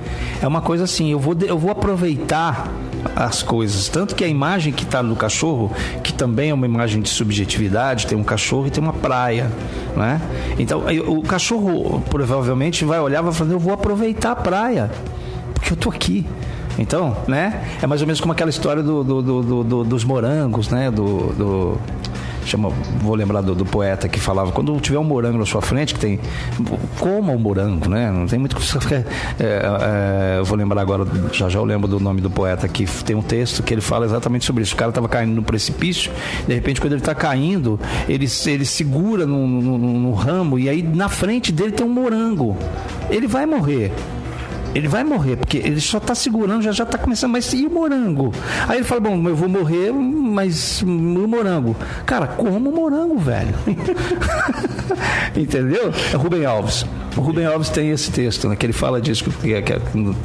é 0.40 0.46
uma 0.46 0.60
coisa 0.60 0.84
assim, 0.84 1.10
eu 1.10 1.18
vou, 1.18 1.36
eu 1.42 1.58
vou 1.58 1.70
aproveitar 1.70 2.68
as 3.14 3.42
coisas. 3.42 3.88
Tanto 3.88 4.14
que 4.14 4.24
a 4.24 4.28
imagem 4.28 4.72
que 4.72 4.84
está 4.84 5.02
no 5.02 5.14
cachorro, 5.14 5.70
que 6.02 6.12
também 6.12 6.50
é 6.50 6.54
uma 6.54 6.66
imagem 6.66 7.00
de 7.00 7.08
subjetividade, 7.08 8.06
tem 8.06 8.16
um 8.16 8.24
cachorro 8.24 8.66
e 8.66 8.70
tem 8.70 8.82
uma 8.82 8.92
praia. 8.92 9.50
Né? 9.96 10.20
Então, 10.58 10.84
o 11.06 11.22
cachorro 11.22 12.02
provavelmente 12.10 12.84
vai 12.84 13.00
olhar 13.00 13.20
e 13.20 13.24
vai 13.24 13.32
falar: 13.32 13.52
Eu 13.52 13.58
vou 13.58 13.72
aproveitar 13.72 14.32
a 14.32 14.36
praia, 14.36 14.90
porque 15.54 15.72
eu 15.72 15.76
tô 15.76 15.90
aqui. 15.90 16.26
Então, 16.78 17.16
né? 17.26 17.64
É 17.80 17.86
mais 17.86 18.02
ou 18.02 18.06
menos 18.06 18.20
como 18.20 18.32
aquela 18.32 18.50
história 18.50 18.82
do, 18.82 19.02
do, 19.02 19.22
do, 19.22 19.64
do 19.64 19.84
dos 19.84 20.04
morangos, 20.04 20.68
né? 20.68 20.90
do 20.90 21.78
chama, 22.48 22.70
vou 23.00 23.14
lembrar 23.14 23.40
do, 23.40 23.54
do, 23.54 23.64
poeta 23.64 24.08
que 24.08 24.20
falava, 24.20 24.52
quando 24.52 24.78
tiver 24.80 24.98
um 24.98 25.04
morango 25.04 25.38
na 25.38 25.46
sua 25.46 25.60
frente, 25.60 25.94
que 25.94 26.00
tem, 26.00 26.20
coma 26.98 27.32
o 27.32 27.38
morango, 27.38 27.88
né? 27.88 28.10
Não 28.10 28.26
tem 28.26 28.38
muito 28.38 28.56
que 28.56 28.94
é, 28.94 29.04
é, 29.38 30.38
eu 30.38 30.44
vou 30.44 30.56
lembrar 30.56 30.80
agora, 30.80 31.04
já 31.32 31.48
já 31.48 31.58
eu 31.58 31.64
lembro 31.64 31.88
do 31.88 32.00
nome 32.00 32.20
do 32.20 32.30
poeta 32.30 32.68
que 32.68 32.86
tem 33.04 33.16
um 33.16 33.22
texto 33.22 33.62
que 33.62 33.74
ele 33.74 33.80
fala 33.80 34.06
exatamente 34.06 34.44
sobre 34.44 34.62
isso. 34.62 34.74
O 34.74 34.76
cara 34.76 34.90
estava 34.90 35.08
caindo 35.08 35.34
no 35.34 35.42
precipício, 35.42 36.10
de 36.46 36.54
repente 36.54 36.80
quando 36.80 36.92
ele 36.92 37.00
está 37.00 37.14
caindo, 37.14 37.78
ele, 38.08 38.26
ele 38.46 38.64
segura 38.64 39.26
no, 39.26 39.46
no, 39.46 39.78
no 39.78 40.12
ramo 40.12 40.58
e 40.58 40.68
aí 40.68 40.82
na 40.82 41.08
frente 41.08 41.52
dele 41.52 41.72
tem 41.72 41.84
um 41.84 41.90
morango. 41.90 42.56
Ele 43.10 43.26
vai 43.26 43.46
morrer. 43.46 43.92
Ele 44.74 44.88
vai 44.88 45.04
morrer, 45.04 45.36
porque 45.36 45.58
ele 45.58 45.80
só 45.80 45.98
está 45.98 46.14
segurando, 46.14 46.62
já 46.62 46.72
já 46.72 46.84
está 46.84 46.98
começando, 46.98 47.32
mas 47.32 47.52
e 47.52 47.66
o 47.66 47.70
morango? 47.70 48.32
Aí 48.68 48.78
ele 48.78 48.84
fala, 48.84 49.00
bom, 49.00 49.28
eu 49.28 49.34
vou 49.34 49.48
morrer, 49.48 49.92
mas 49.92 50.82
o 50.82 50.86
morango. 50.86 51.74
Cara, 52.04 52.26
como 52.26 52.70
morango, 52.70 53.18
velho? 53.18 53.54
Entendeu? 55.34 55.92
É 56.12 56.16
Rubem 56.16 56.44
Alves. 56.44 56.84
O 57.16 57.20
Rubem 57.20 57.46
Alves 57.46 57.70
tem 57.70 57.90
esse 57.90 58.10
texto, 58.10 58.48
né, 58.48 58.56
que 58.56 58.66
ele 58.66 58.72
fala 58.72 59.00
disso, 59.00 59.24
que, 59.24 59.62
que, 59.62 59.72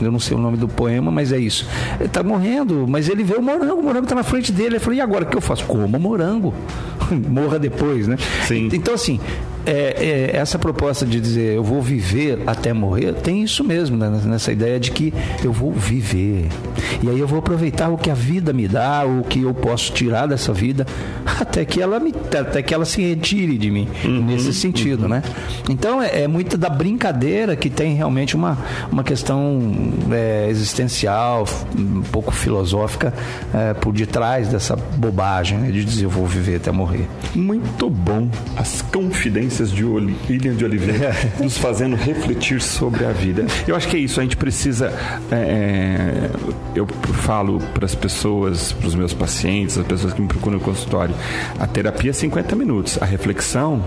eu 0.02 0.12
não 0.12 0.20
sei 0.20 0.36
o 0.36 0.40
nome 0.40 0.58
do 0.58 0.68
poema, 0.68 1.12
mas 1.12 1.32
é 1.32 1.38
isso. 1.38 1.68
Ele 2.00 2.08
está 2.08 2.22
morrendo, 2.22 2.86
mas 2.88 3.08
ele 3.08 3.24
vê 3.24 3.36
o 3.36 3.42
morango, 3.42 3.80
o 3.80 3.84
morango 3.84 4.06
está 4.06 4.16
na 4.16 4.24
frente 4.24 4.52
dele. 4.52 4.76
Ele 4.76 4.80
falou, 4.80 4.96
e 4.96 5.02
agora 5.02 5.24
o 5.24 5.28
que 5.28 5.38
eu 5.38 5.42
faço? 5.42 5.66
Como 5.66 5.98
morango? 6.00 6.54
Morra 7.30 7.58
depois, 7.58 8.08
né? 8.08 8.18
Sim. 8.46 8.70
Então, 8.74 8.94
assim, 8.94 9.20
é, 9.66 10.32
é, 10.34 10.38
essa 10.38 10.58
proposta 10.58 11.06
de 11.06 11.20
dizer 11.20 11.56
eu 11.56 11.64
vou 11.64 11.82
viver 11.82 12.42
até 12.48 12.74
morrer, 12.74 13.14
tem 13.14 13.44
isso 13.44 13.64
mesmo, 13.64 13.98
né? 13.98 14.10
nessa 14.26 14.52
ideia 14.52 14.80
de 14.80 14.92
que 14.92 15.14
eu 15.44 15.52
vou 15.52 15.72
viver. 15.72 16.48
E 17.02 17.10
aí 17.10 17.20
eu 17.20 17.28
vou 17.28 17.40
aproveitar 17.40 17.90
o 17.90 17.98
que 17.98 18.10
a 18.10 18.14
vida 18.14 18.54
me 18.54 18.68
dá, 18.68 19.06
o 19.06 19.24
que 19.24 19.42
eu 19.42 19.54
posso 19.54 19.92
tirar 19.92 20.28
dessa 20.28 20.54
vida, 20.54 20.86
até 21.26 21.66
que 21.66 21.82
ela, 21.82 22.00
me, 22.00 22.14
até 22.40 22.62
que 22.62 22.74
ela 22.74 22.86
se 22.86 23.02
retire 23.02 23.58
de 23.58 23.70
mim, 23.70 23.88
uhum, 24.04 24.26
nesse 24.26 24.54
sentido, 24.54 25.04
uhum. 25.04 25.10
né? 25.10 25.24
Então 25.70 26.02
é, 26.02 26.24
é 26.24 26.28
muito 26.28 26.58
da 26.58 26.70
brincadeira 26.82 27.56
que 27.56 27.70
tem 27.70 27.94
realmente 27.94 28.36
uma, 28.36 28.58
uma 28.92 29.04
questão 29.04 29.62
é, 30.12 30.48
existencial, 30.50 31.48
um 31.78 32.02
pouco 32.02 32.32
filosófica 32.32 33.14
é, 33.54 33.76
por 33.76 33.94
detrás 33.94 34.48
dessa 34.48 34.76
bobagem 34.76 35.60
né? 35.60 35.70
de 35.70 35.86
dizer 35.86 36.06
eu 36.06 36.10
vou 36.10 36.26
viver 36.26 36.56
até 36.56 36.72
morrer. 36.72 37.08
Muito 37.36 37.88
bom. 37.88 38.28
As 38.58 38.82
confidências 38.82 39.72
de 39.72 39.86
William 39.86 40.56
de 40.56 40.66
Oliveira 40.66 41.06
é. 41.10 41.32
nos 41.44 41.56
fazendo 41.56 41.96
refletir 41.96 42.60
sobre 42.60 43.06
a 43.06 43.12
vida. 43.12 43.46
Eu 43.68 43.76
acho 43.76 43.88
que 43.88 43.98
é 43.98 44.00
isso, 44.00 44.20
a 44.20 44.24
gente 44.24 44.36
precisa. 44.36 44.92
É, 45.32 45.36
é 45.36 46.30
eu 46.74 46.88
falo 46.88 47.60
para 47.76 47.86
as 47.86 47.94
pessoas, 47.94 48.72
para 48.72 48.88
os 48.88 48.96
meus 48.96 49.14
pacientes, 49.14 49.78
as 49.78 49.86
pessoas 49.86 50.14
que 50.14 50.22
me 50.22 50.28
procuram 50.28 50.58
no 50.58 50.64
consultório, 50.64 51.14
a 51.60 51.68
terapia 51.68 52.10
é 52.10 52.14
50 52.14 52.56
minutos, 52.56 52.98
a 53.00 53.06
reflexão 53.06 53.84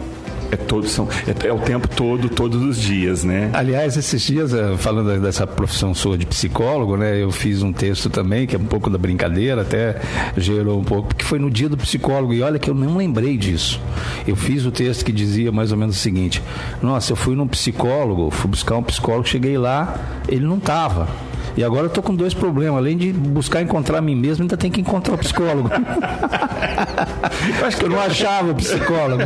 é, 0.50 0.56
todo, 0.56 0.86
são, 0.88 1.08
é, 1.26 1.46
é, 1.46 1.52
o 1.52 1.58
tempo 1.58 1.88
todo, 1.88 2.28
todos 2.28 2.62
os 2.62 2.78
dias, 2.78 3.24
né? 3.24 3.50
Aliás, 3.52 3.96
esses 3.96 4.22
dias, 4.22 4.52
eh, 4.52 4.76
falando 4.76 5.20
dessa 5.20 5.46
profissão 5.46 5.94
sua 5.94 6.16
de 6.16 6.26
psicólogo, 6.26 6.96
né? 6.96 7.22
Eu 7.22 7.30
fiz 7.30 7.62
um 7.62 7.72
texto 7.72 8.10
também, 8.10 8.46
que 8.46 8.56
é 8.56 8.58
um 8.58 8.64
pouco 8.64 8.90
da 8.90 8.98
brincadeira, 8.98 9.62
até 9.62 10.00
gerou 10.36 10.78
um 10.78 10.84
pouco, 10.84 11.08
porque 11.08 11.24
foi 11.24 11.38
no 11.38 11.50
dia 11.50 11.68
do 11.68 11.76
psicólogo, 11.76 12.32
e 12.32 12.42
olha 12.42 12.58
que 12.58 12.70
eu 12.70 12.74
não 12.74 12.96
lembrei 12.96 13.36
disso. 13.36 13.80
Eu 14.26 14.36
fiz 14.36 14.64
o 14.64 14.70
texto 14.70 15.04
que 15.04 15.12
dizia 15.12 15.50
mais 15.50 15.72
ou 15.72 15.78
menos 15.78 15.96
o 15.96 15.98
seguinte: 15.98 16.42
Nossa, 16.82 17.12
eu 17.12 17.16
fui 17.16 17.34
num 17.34 17.46
psicólogo, 17.46 18.30
fui 18.30 18.50
buscar 18.50 18.76
um 18.76 18.82
psicólogo, 18.82 19.26
cheguei 19.26 19.58
lá, 19.58 19.98
ele 20.28 20.44
não 20.44 20.58
estava. 20.58 21.08
E 21.56 21.62
agora 21.62 21.86
eu 21.86 21.90
tô 21.90 22.02
com 22.02 22.14
dois 22.14 22.34
problemas. 22.34 22.78
Além 22.78 22.96
de 22.96 23.12
buscar 23.12 23.62
encontrar 23.62 23.98
a 23.98 24.00
mim 24.00 24.16
mesmo, 24.16 24.42
ainda 24.42 24.56
tem 24.56 24.70
que 24.70 24.80
encontrar 24.80 25.14
o 25.14 25.18
psicólogo. 25.18 25.70
eu 27.60 27.66
acho 27.66 27.76
que 27.76 27.84
eu 27.84 27.90
não 27.90 28.00
achava 28.00 28.50
o 28.50 28.54
psicólogo. 28.54 29.22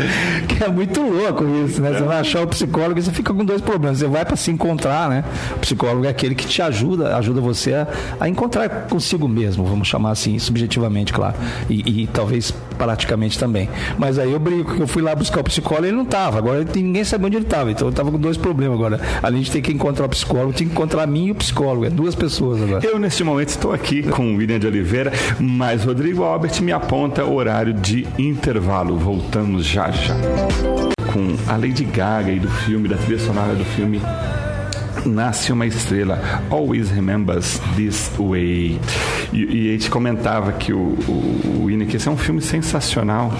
que 0.48 0.64
é 0.64 0.68
muito 0.68 1.00
louco 1.00 1.44
isso, 1.66 1.80
né? 1.80 1.92
Você 1.92 2.02
vai 2.02 2.18
achar 2.18 2.42
o 2.42 2.46
psicólogo 2.46 2.98
e 2.98 3.02
você 3.02 3.10
fica 3.10 3.32
com 3.32 3.44
dois 3.44 3.60
problemas. 3.60 3.98
Você 3.98 4.06
vai 4.06 4.24
para 4.24 4.36
se 4.36 4.50
encontrar, 4.50 5.08
né? 5.08 5.24
O 5.56 5.58
psicólogo 5.60 6.04
é 6.04 6.08
aquele 6.08 6.34
que 6.34 6.46
te 6.46 6.62
ajuda, 6.62 7.16
ajuda 7.16 7.40
você 7.40 7.74
a, 7.74 7.86
a 8.18 8.28
encontrar 8.28 8.68
consigo 8.88 9.28
mesmo, 9.28 9.64
vamos 9.64 9.88
chamar 9.88 10.10
assim, 10.10 10.38
subjetivamente, 10.38 11.12
claro. 11.12 11.36
E, 11.68 12.02
e, 12.02 12.06
talvez 12.06 12.52
praticamente 12.78 13.38
também. 13.38 13.68
Mas 13.98 14.18
aí 14.18 14.32
eu 14.32 14.38
brinco 14.38 14.74
que 14.74 14.80
eu 14.80 14.86
fui 14.86 15.02
lá 15.02 15.14
buscar 15.14 15.40
o 15.40 15.44
psicólogo 15.44 15.86
e 15.86 15.88
ele 15.90 15.96
não 15.96 16.04
tava. 16.04 16.38
Agora 16.38 16.64
ninguém 16.74 17.04
sabe 17.04 17.26
onde 17.26 17.36
ele 17.36 17.44
tava. 17.44 17.70
Então 17.70 17.88
eu 17.88 17.92
tava 17.92 18.10
com 18.10 18.18
dois 18.18 18.36
problemas 18.36 18.78
agora. 18.78 19.00
Além 19.22 19.42
de 19.42 19.50
ter 19.50 19.60
que 19.60 19.72
encontrar 19.72 20.06
o 20.06 20.08
psicólogo, 20.08 20.52
tinha 20.52 20.66
que 20.66 20.74
encontrar 20.74 21.06
mim 21.06 21.26
e 21.26 21.30
o 21.30 21.34
psicólogo. 21.34 21.84
É 21.84 21.90
duas 21.90 22.14
pessoas 22.14 22.62
agora. 22.62 22.84
Eu, 22.84 22.98
neste 22.98 23.22
momento, 23.22 23.50
estou 23.50 23.72
aqui 23.72 24.02
com 24.02 24.34
o 24.34 24.36
William 24.36 24.58
de 24.58 24.66
Oliveira, 24.66 25.12
mas 25.38 25.84
Rodrigo 25.84 26.22
Albert 26.22 26.62
me 26.62 26.72
aponta 26.72 27.24
horário 27.24 27.74
de 27.74 28.06
intervalo. 28.18 28.96
Voltamos 28.96 29.66
já 29.66 29.89
Com 31.12 31.36
a 31.52 31.56
Lady 31.56 31.84
Gaga 31.84 32.30
e 32.30 32.38
do 32.38 32.48
filme, 32.48 32.88
da 32.88 32.96
trilha 32.96 33.18
sonora 33.18 33.54
do 33.54 33.64
filme 33.64 34.00
Nasce 35.04 35.52
uma 35.52 35.66
Estrela, 35.66 36.20
Always 36.50 36.90
Remembers 36.90 37.60
This 37.74 38.10
Way. 38.18 38.80
E, 39.32 39.44
e 39.44 39.68
a 39.70 39.72
gente 39.72 39.90
comentava 39.90 40.52
que 40.52 40.72
o, 40.72 40.78
o, 41.08 41.64
o 41.64 41.70
esse 41.70 42.08
é 42.08 42.10
um 42.10 42.16
filme 42.16 42.40
sensacional 42.40 43.32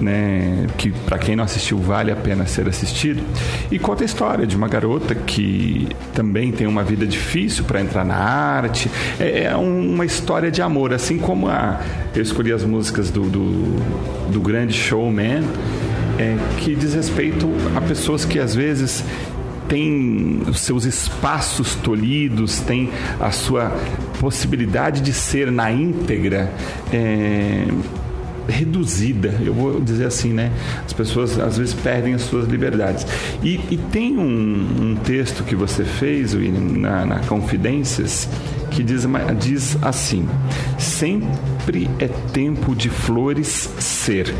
né, 0.00 0.66
que 0.76 0.90
para 0.90 1.18
quem 1.18 1.36
não 1.36 1.44
assistiu 1.44 1.78
vale 1.78 2.10
a 2.10 2.16
pena 2.16 2.46
ser 2.46 2.68
assistido, 2.68 3.22
e 3.70 3.78
conta 3.78 4.04
a 4.04 4.06
história 4.06 4.46
de 4.46 4.56
uma 4.56 4.68
garota 4.68 5.14
que 5.14 5.88
também 6.14 6.52
tem 6.52 6.66
uma 6.66 6.82
vida 6.82 7.06
difícil 7.06 7.64
para 7.64 7.80
entrar 7.80 8.04
na 8.04 8.16
arte. 8.16 8.90
É, 9.18 9.44
é 9.44 9.56
uma 9.56 10.04
história 10.04 10.50
de 10.50 10.62
amor, 10.62 10.92
assim 10.92 11.18
como 11.18 11.48
a, 11.48 11.80
eu 12.14 12.22
escolhi 12.22 12.52
as 12.52 12.64
músicas 12.64 13.10
do, 13.10 13.22
do, 13.22 14.30
do 14.32 14.40
grande 14.40 14.72
showman, 14.72 15.44
é, 16.18 16.36
que 16.58 16.74
diz 16.74 16.94
respeito 16.94 17.48
a 17.74 17.80
pessoas 17.80 18.24
que 18.24 18.38
às 18.38 18.54
vezes 18.54 19.04
têm 19.68 20.42
os 20.48 20.60
seus 20.60 20.84
espaços 20.84 21.74
tolhidos, 21.74 22.60
têm 22.60 22.90
a 23.20 23.30
sua 23.30 23.72
possibilidade 24.20 25.00
de 25.00 25.12
ser 25.12 25.50
na 25.50 25.70
íntegra. 25.70 26.52
É, 26.92 27.66
reduzida, 28.48 29.34
eu 29.44 29.52
vou 29.52 29.80
dizer 29.80 30.06
assim, 30.06 30.32
né? 30.32 30.52
As 30.84 30.92
pessoas 30.92 31.38
às 31.38 31.58
vezes 31.58 31.74
perdem 31.74 32.14
as 32.14 32.22
suas 32.22 32.48
liberdades. 32.48 33.06
E, 33.42 33.60
e 33.70 33.78
tem 33.90 34.16
um, 34.16 34.92
um, 34.92 34.96
texto 34.96 35.44
que 35.44 35.54
você 35.54 35.84
fez, 35.84 36.34
na, 36.34 37.06
na 37.06 37.18
Confidências, 37.20 38.28
que 38.70 38.82
diz, 38.82 39.06
diz 39.38 39.76
assim: 39.82 40.28
sempre 40.78 41.88
é 41.98 42.08
tempo 42.32 42.74
de 42.74 42.88
flores 42.88 43.70
ser 43.78 44.34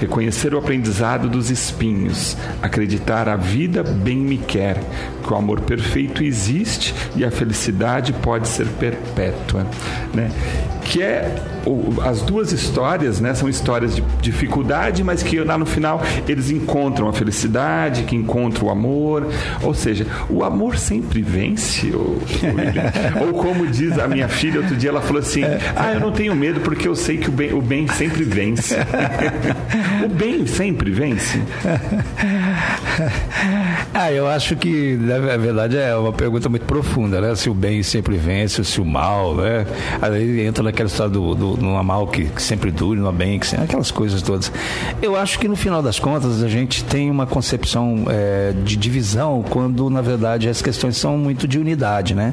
reconhecer 0.00 0.54
o 0.54 0.58
aprendizado 0.58 1.28
dos 1.28 1.50
espinhos, 1.50 2.36
acreditar 2.62 3.28
a 3.28 3.36
vida 3.36 3.82
bem 3.82 4.16
me 4.16 4.38
quer, 4.38 4.80
que 5.22 5.32
o 5.32 5.36
amor 5.36 5.60
perfeito 5.60 6.24
existe 6.24 6.94
e 7.14 7.24
a 7.24 7.30
felicidade 7.30 8.12
pode 8.14 8.48
ser 8.48 8.66
perpétua, 8.66 9.66
né? 10.14 10.30
Que 10.82 11.02
é 11.02 11.36
as 12.02 12.22
duas 12.22 12.52
histórias, 12.52 13.20
né, 13.20 13.34
são 13.34 13.48
histórias 13.48 13.94
de 13.94 14.02
dificuldade, 14.22 15.04
mas 15.04 15.22
que 15.22 15.38
lá 15.40 15.58
no 15.58 15.66
final 15.66 16.02
eles 16.26 16.50
encontram 16.50 17.08
a 17.08 17.12
felicidade, 17.12 18.04
que 18.04 18.16
encontram 18.16 18.68
o 18.68 18.70
amor, 18.70 19.26
ou 19.62 19.74
seja, 19.74 20.06
o 20.28 20.42
amor 20.42 20.78
sempre 20.78 21.20
vence. 21.22 21.92
Ou, 21.94 22.18
ou 23.20 23.32
como 23.34 23.66
diz 23.66 23.98
a 23.98 24.08
minha 24.08 24.28
filha 24.28 24.60
outro 24.60 24.74
dia, 24.74 24.90
ela 24.90 25.02
falou 25.02 25.20
assim: 25.20 25.42
"Ah, 25.76 25.92
eu 25.92 26.00
não 26.00 26.12
tenho 26.12 26.34
medo 26.34 26.60
porque 26.60 26.88
eu 26.88 26.96
sei 26.96 27.18
que 27.18 27.28
o 27.28 27.32
bem, 27.32 27.52
o 27.52 27.60
bem 27.60 27.86
sempre 27.88 28.24
vence". 28.24 28.74
o 30.04 30.08
bem 30.08 30.46
sempre 30.46 30.90
vence. 30.90 31.38
ah, 33.94 34.12
eu 34.12 34.26
acho 34.28 34.56
que 34.56 34.96
na 34.96 35.36
verdade 35.36 35.76
é 35.76 35.94
uma 35.96 36.12
pergunta 36.12 36.48
muito 36.48 36.64
profunda, 36.64 37.20
né? 37.20 37.34
Se 37.34 37.48
o 37.48 37.54
bem 37.54 37.82
sempre 37.82 38.16
vence, 38.16 38.64
se 38.64 38.80
o 38.80 38.84
mal, 38.84 39.34
né? 39.34 39.66
Aí 40.00 40.46
entra 40.46 40.62
naquela 40.62 40.88
história 40.88 41.12
do, 41.12 41.34
do 41.34 41.56
numa 41.56 41.82
mal 41.82 42.06
que, 42.06 42.24
que 42.24 42.42
sempre 42.42 42.70
dure, 42.70 42.98
numa 42.98 43.12
bem, 43.12 43.38
que 43.38 43.54
aquelas 43.56 43.90
coisas 43.90 44.22
todas. 44.22 44.52
Eu 45.00 45.16
acho 45.16 45.38
que 45.38 45.48
no 45.48 45.56
final 45.56 45.82
das 45.82 45.98
contas 45.98 46.42
a 46.42 46.48
gente 46.48 46.84
tem 46.84 47.10
uma 47.10 47.26
concepção 47.26 48.04
é, 48.08 48.52
de 48.64 48.76
divisão 48.76 49.42
quando 49.48 49.88
na 49.90 50.00
verdade 50.00 50.48
as 50.48 50.62
questões 50.62 50.96
são 50.96 51.16
muito 51.16 51.46
de 51.48 51.58
unidade, 51.58 52.14
né? 52.14 52.32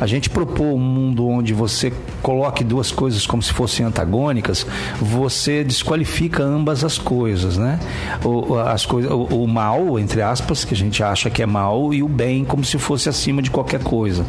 A 0.00 0.06
gente 0.06 0.30
propor 0.30 0.74
um 0.74 0.78
mundo 0.78 1.26
onde 1.26 1.52
você 1.52 1.92
coloque 2.22 2.64
duas 2.64 2.90
coisas 2.90 3.26
como 3.26 3.42
se 3.42 3.52
fossem 3.52 3.84
antagônicas, 3.86 4.66
você 5.00 5.62
desqualifica 5.62 6.42
ambas 6.42 6.84
as 6.84 6.98
coisas, 6.98 7.56
né? 7.56 7.78
O, 8.24 8.58
as 8.58 8.84
coisas, 8.84 9.10
o, 9.10 9.24
o 9.24 9.48
mal, 9.48 9.65
entre 9.98 10.22
aspas, 10.22 10.64
que 10.64 10.74
a 10.74 10.76
gente 10.76 11.02
acha 11.02 11.30
que 11.30 11.42
é 11.42 11.46
mal, 11.46 11.92
e 11.92 12.02
o 12.02 12.08
bem 12.08 12.44
como 12.44 12.64
se 12.64 12.78
fosse 12.78 13.08
acima 13.08 13.42
de 13.42 13.50
qualquer 13.50 13.82
coisa. 13.82 14.24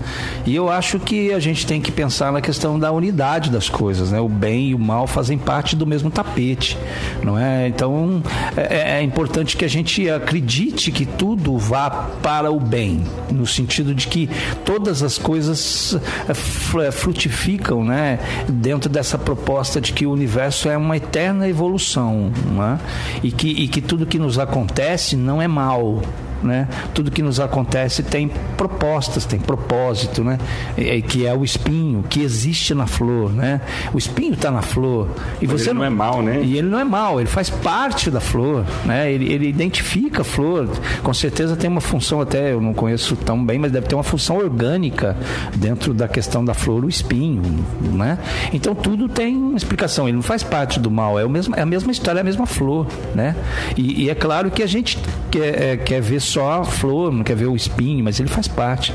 E 0.45 0.55
eu 0.55 0.69
acho 0.69 0.99
que 0.99 1.33
a 1.33 1.39
gente 1.39 1.65
tem 1.65 1.81
que 1.81 1.91
pensar 1.91 2.31
na 2.31 2.41
questão 2.41 2.79
da 2.79 2.91
unidade 2.91 3.49
das 3.49 3.69
coisas, 3.69 4.11
né? 4.11 4.19
O 4.19 4.29
bem 4.29 4.69
e 4.69 4.75
o 4.75 4.79
mal 4.79 5.05
fazem 5.07 5.37
parte 5.37 5.75
do 5.75 5.85
mesmo 5.85 6.09
tapete, 6.09 6.77
não 7.23 7.37
é? 7.37 7.67
Então 7.67 8.21
é, 8.55 8.99
é 8.99 9.03
importante 9.03 9.57
que 9.57 9.65
a 9.65 9.67
gente 9.67 10.09
acredite 10.09 10.91
que 10.91 11.05
tudo 11.05 11.57
vá 11.57 11.89
para 11.89 12.51
o 12.51 12.59
bem, 12.59 13.03
no 13.31 13.45
sentido 13.45 13.93
de 13.93 14.07
que 14.07 14.29
todas 14.65 15.03
as 15.03 15.17
coisas 15.17 15.97
é, 16.27 16.87
é, 16.87 16.91
frutificam, 16.91 17.83
né? 17.83 18.19
Dentro 18.47 18.89
dessa 18.89 19.17
proposta 19.17 19.81
de 19.81 19.93
que 19.93 20.05
o 20.05 20.11
universo 20.11 20.69
é 20.69 20.77
uma 20.77 20.97
eterna 20.97 21.47
evolução, 21.47 22.31
é? 22.61 22.79
E 23.23 23.31
que, 23.31 23.49
e 23.49 23.67
que 23.67 23.81
tudo 23.81 24.05
que 24.05 24.19
nos 24.19 24.39
acontece 24.39 25.15
não 25.27 25.41
é 25.41 25.47
mal, 25.47 25.99
né? 26.43 26.67
Tudo 26.93 27.11
que 27.11 27.21
nos 27.21 27.39
acontece 27.39 28.03
tem 28.03 28.29
propostas, 28.55 29.25
tem 29.25 29.39
propósito, 29.39 30.23
né? 30.23 30.37
E, 30.77 31.01
que 31.01 31.25
é 31.25 31.33
o 31.33 31.43
espinho 31.43 32.03
que 32.09 32.21
existe 32.21 32.73
na 32.73 32.87
flor, 32.87 33.31
né? 33.31 33.61
O 33.93 33.97
espinho 33.97 34.33
está 34.33 34.51
na 34.51 34.61
flor 34.61 35.09
e 35.41 35.47
Mas 35.47 35.61
você 35.61 35.73
não, 35.73 35.81
não, 35.81 35.85
é 35.85 35.89
mal, 35.89 36.21
né? 36.21 36.41
E 36.43 36.57
ele 36.57 36.67
não 36.67 36.79
é 36.79 36.83
mal, 36.83 37.19
ele 37.19 37.29
faz 37.29 37.49
parte 37.49 38.09
da 38.09 38.19
flor, 38.19 38.65
né? 38.85 39.11
Ele, 39.11 39.31
ele 39.31 39.47
identifica 39.47 40.21
a 40.21 40.25
flor, 40.25 40.69
com 41.03 41.13
certeza 41.13 41.55
tem 41.55 41.69
uma 41.69 41.81
função 41.81 42.21
até 42.21 42.53
eu 42.53 42.61
não 42.61 42.73
conheço 42.73 43.15
tão 43.15 43.43
bem, 43.43 43.59
mas 43.59 43.71
deve 43.71 43.87
ter 43.87 43.95
uma 43.95 44.03
função 44.03 44.37
orgânica 44.37 45.15
dentro 45.55 45.93
da 45.93 46.07
questão 46.07 46.43
da 46.43 46.53
flor, 46.53 46.85
o 46.85 46.89
espinho, 46.89 47.41
né? 47.81 48.17
Então 48.53 48.73
tudo 48.75 49.07
tem 49.09 49.35
uma 49.35 49.57
explicação. 49.57 50.07
Ele 50.07 50.15
não 50.15 50.23
faz 50.23 50.43
parte 50.43 50.79
do 50.79 50.89
mal, 50.89 51.19
é, 51.19 51.25
o 51.25 51.29
mesmo, 51.29 51.55
é 51.55 51.61
a 51.61 51.65
mesma 51.65 51.91
história, 51.91 52.19
é 52.19 52.21
a 52.21 52.23
mesma 52.23 52.45
flor, 52.45 52.87
né? 53.13 53.35
E, 53.75 54.03
e 54.03 54.09
é 54.09 54.15
claro 54.15 54.51
que 54.51 54.63
a 54.63 54.67
gente 54.67 54.97
quer, 55.31 55.61
é, 55.61 55.77
quer 55.77 56.01
ver 56.01 56.21
só 56.27 56.63
flor, 56.63 57.11
não 57.11 57.23
quer 57.23 57.35
ver 57.35 57.47
o 57.47 57.55
espinho, 57.55 58.03
mas 58.03 58.19
ele 58.19 58.29
faz 58.29 58.47
parte. 58.47 58.93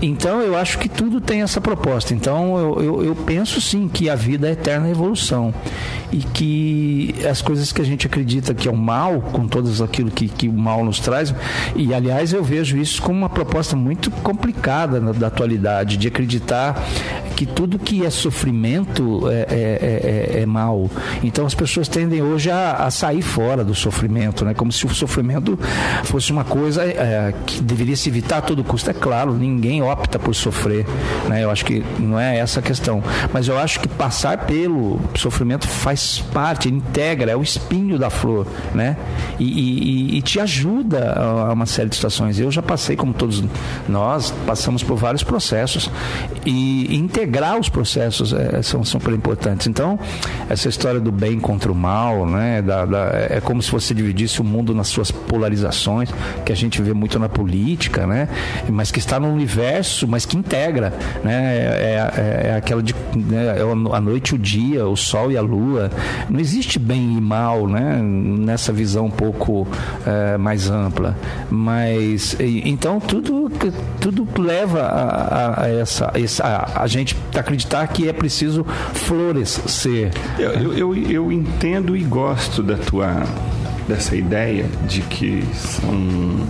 Então 0.00 0.40
eu 0.40 0.56
acho 0.56 0.78
que 0.78 0.88
tudo 0.88 1.20
tem 1.20 1.42
essa 1.42 1.60
proposta. 1.60 2.14
Então 2.14 2.56
eu, 2.58 2.82
eu, 2.82 3.04
eu 3.04 3.14
penso 3.14 3.60
sim 3.60 3.88
que 3.88 4.08
a 4.08 4.14
vida 4.14 4.48
é 4.48 4.52
eterna 4.52 4.88
evolução 4.88 5.52
e 6.12 6.18
que 6.18 7.14
as 7.28 7.42
coisas 7.42 7.72
que 7.72 7.82
a 7.82 7.84
gente 7.84 8.06
acredita 8.06 8.54
que 8.54 8.68
é 8.68 8.70
o 8.70 8.76
mal, 8.76 9.20
com 9.20 9.46
todas 9.46 9.80
aquilo 9.80 10.10
que, 10.10 10.28
que 10.28 10.48
o 10.48 10.52
mal 10.52 10.84
nos 10.84 11.00
traz, 11.00 11.34
e 11.76 11.92
aliás 11.92 12.32
eu 12.32 12.42
vejo 12.42 12.76
isso 12.76 13.02
como 13.02 13.18
uma 13.18 13.28
proposta 13.28 13.76
muito 13.76 14.10
complicada 14.10 15.00
na, 15.00 15.12
da 15.12 15.26
atualidade, 15.26 15.96
de 15.96 16.08
acreditar 16.08 16.82
que 17.38 17.46
tudo 17.46 17.78
que 17.78 18.04
é 18.04 18.10
sofrimento 18.10 19.28
é, 19.30 19.46
é, 19.48 20.36
é, 20.38 20.42
é 20.42 20.46
mal. 20.46 20.90
Então 21.22 21.46
as 21.46 21.54
pessoas 21.54 21.86
tendem 21.86 22.20
hoje 22.20 22.50
a, 22.50 22.72
a, 22.72 22.90
sair 22.90 23.22
fora 23.22 23.64
do 23.64 23.76
sofrimento, 23.76 24.44
né? 24.44 24.54
como 24.54 24.72
se 24.72 24.84
o 24.84 24.88
sofrimento 24.88 25.56
fosse 26.02 26.32
uma 26.32 26.42
coisa 26.42 26.82
é, 26.82 27.32
que 27.46 27.62
deveria 27.62 27.94
se 27.94 28.08
evitar 28.08 28.38
a 28.38 28.42
todo 28.42 28.64
custo. 28.64 28.90
É 28.90 28.92
claro, 28.92 29.34
ninguém 29.34 29.82
opta 29.82 30.18
por 30.18 30.34
sofrer, 30.34 30.84
né? 31.28 31.44
eu 31.44 31.50
acho 31.50 31.64
que 31.64 31.84
não 32.00 32.18
é 32.18 32.38
essa 32.38 32.58
a 32.58 32.62
questão, 32.62 33.00
mas 33.32 33.46
eu 33.46 33.56
acho 33.56 33.78
que 33.78 33.86
passar 33.86 34.46
pelo 34.46 34.98
sofrimento 35.14 35.68
faz 35.68 35.98
faz 35.98 36.24
parte, 36.32 36.68
integra, 36.68 37.32
é 37.32 37.36
o 37.36 37.42
espinho 37.42 37.98
da 37.98 38.10
flor, 38.10 38.46
né? 38.74 38.96
E, 39.38 39.44
e, 39.44 40.18
e, 40.18 40.22
te 40.22 40.40
ajuda 40.40 41.12
a 41.12 41.52
uma 41.52 41.66
série 41.66 41.88
de 41.88 41.96
situações. 41.96 42.38
Eu 42.38 42.50
já 42.50 42.62
passei, 42.62 42.96
como 42.96 43.12
todos 43.12 43.42
nós, 43.88 44.32
passamos 44.46 44.82
por 44.82 44.96
vários 44.96 45.22
processos 45.22 45.90
e 46.44 46.96
integrar 46.96 47.27
os 47.58 47.68
processos 47.68 48.32
é, 48.32 48.62
são 48.62 48.84
super 48.84 49.12
importantes. 49.12 49.66
Então, 49.66 49.98
essa 50.48 50.68
história 50.68 51.00
do 51.00 51.12
bem 51.12 51.38
contra 51.38 51.70
o 51.70 51.74
mal, 51.74 52.26
né? 52.26 52.62
Da, 52.62 52.84
da, 52.84 53.10
é 53.30 53.40
como 53.42 53.62
se 53.62 53.70
você 53.70 53.94
dividisse 53.94 54.40
o 54.40 54.44
mundo 54.44 54.74
nas 54.74 54.88
suas 54.88 55.10
polarizações, 55.10 56.10
que 56.44 56.52
a 56.52 56.56
gente 56.56 56.80
vê 56.82 56.92
muito 56.92 57.18
na 57.18 57.28
política, 57.28 58.06
né? 58.06 58.28
Mas 58.68 58.90
que 58.90 58.98
está 58.98 59.18
no 59.18 59.28
universo, 59.28 60.06
mas 60.06 60.24
que 60.24 60.36
integra, 60.36 60.92
né? 61.22 61.56
É, 61.56 62.10
é, 62.16 62.48
é 62.48 62.54
aquela 62.56 62.82
de 62.82 62.94
né? 63.14 63.56
É 63.58 63.94
a 63.94 64.00
noite, 64.00 64.34
o 64.34 64.38
dia, 64.38 64.86
o 64.86 64.96
sol 64.96 65.30
e 65.30 65.36
a 65.36 65.42
lua, 65.42 65.90
não 66.28 66.40
existe 66.40 66.78
bem 66.78 67.16
e 67.16 67.20
mal, 67.20 67.66
né? 67.66 68.00
Nessa 68.02 68.72
visão 68.72 69.06
um 69.06 69.10
pouco 69.10 69.66
é, 70.06 70.36
mais 70.36 70.70
ampla. 70.70 71.16
Mas 71.50 72.36
então 72.40 73.00
tudo, 73.00 73.50
tudo 74.00 74.26
leva 74.40 74.82
a, 74.82 75.64
a 75.64 75.68
essa, 75.68 76.12
a, 76.42 76.82
a, 76.82 76.86
gente 76.86 77.16
acreditar 77.34 77.86
que 77.88 78.08
é 78.08 78.12
preciso 78.12 78.64
florescer. 78.94 80.10
Eu, 80.38 80.72
eu, 80.72 80.94
eu 80.94 81.32
entendo 81.32 81.96
e 81.96 82.02
gosto 82.02 82.62
da 82.62 82.76
tua 82.76 83.22
dessa 83.86 84.14
ideia 84.14 84.66
de 84.86 85.00
que 85.02 85.42
são 85.54 86.46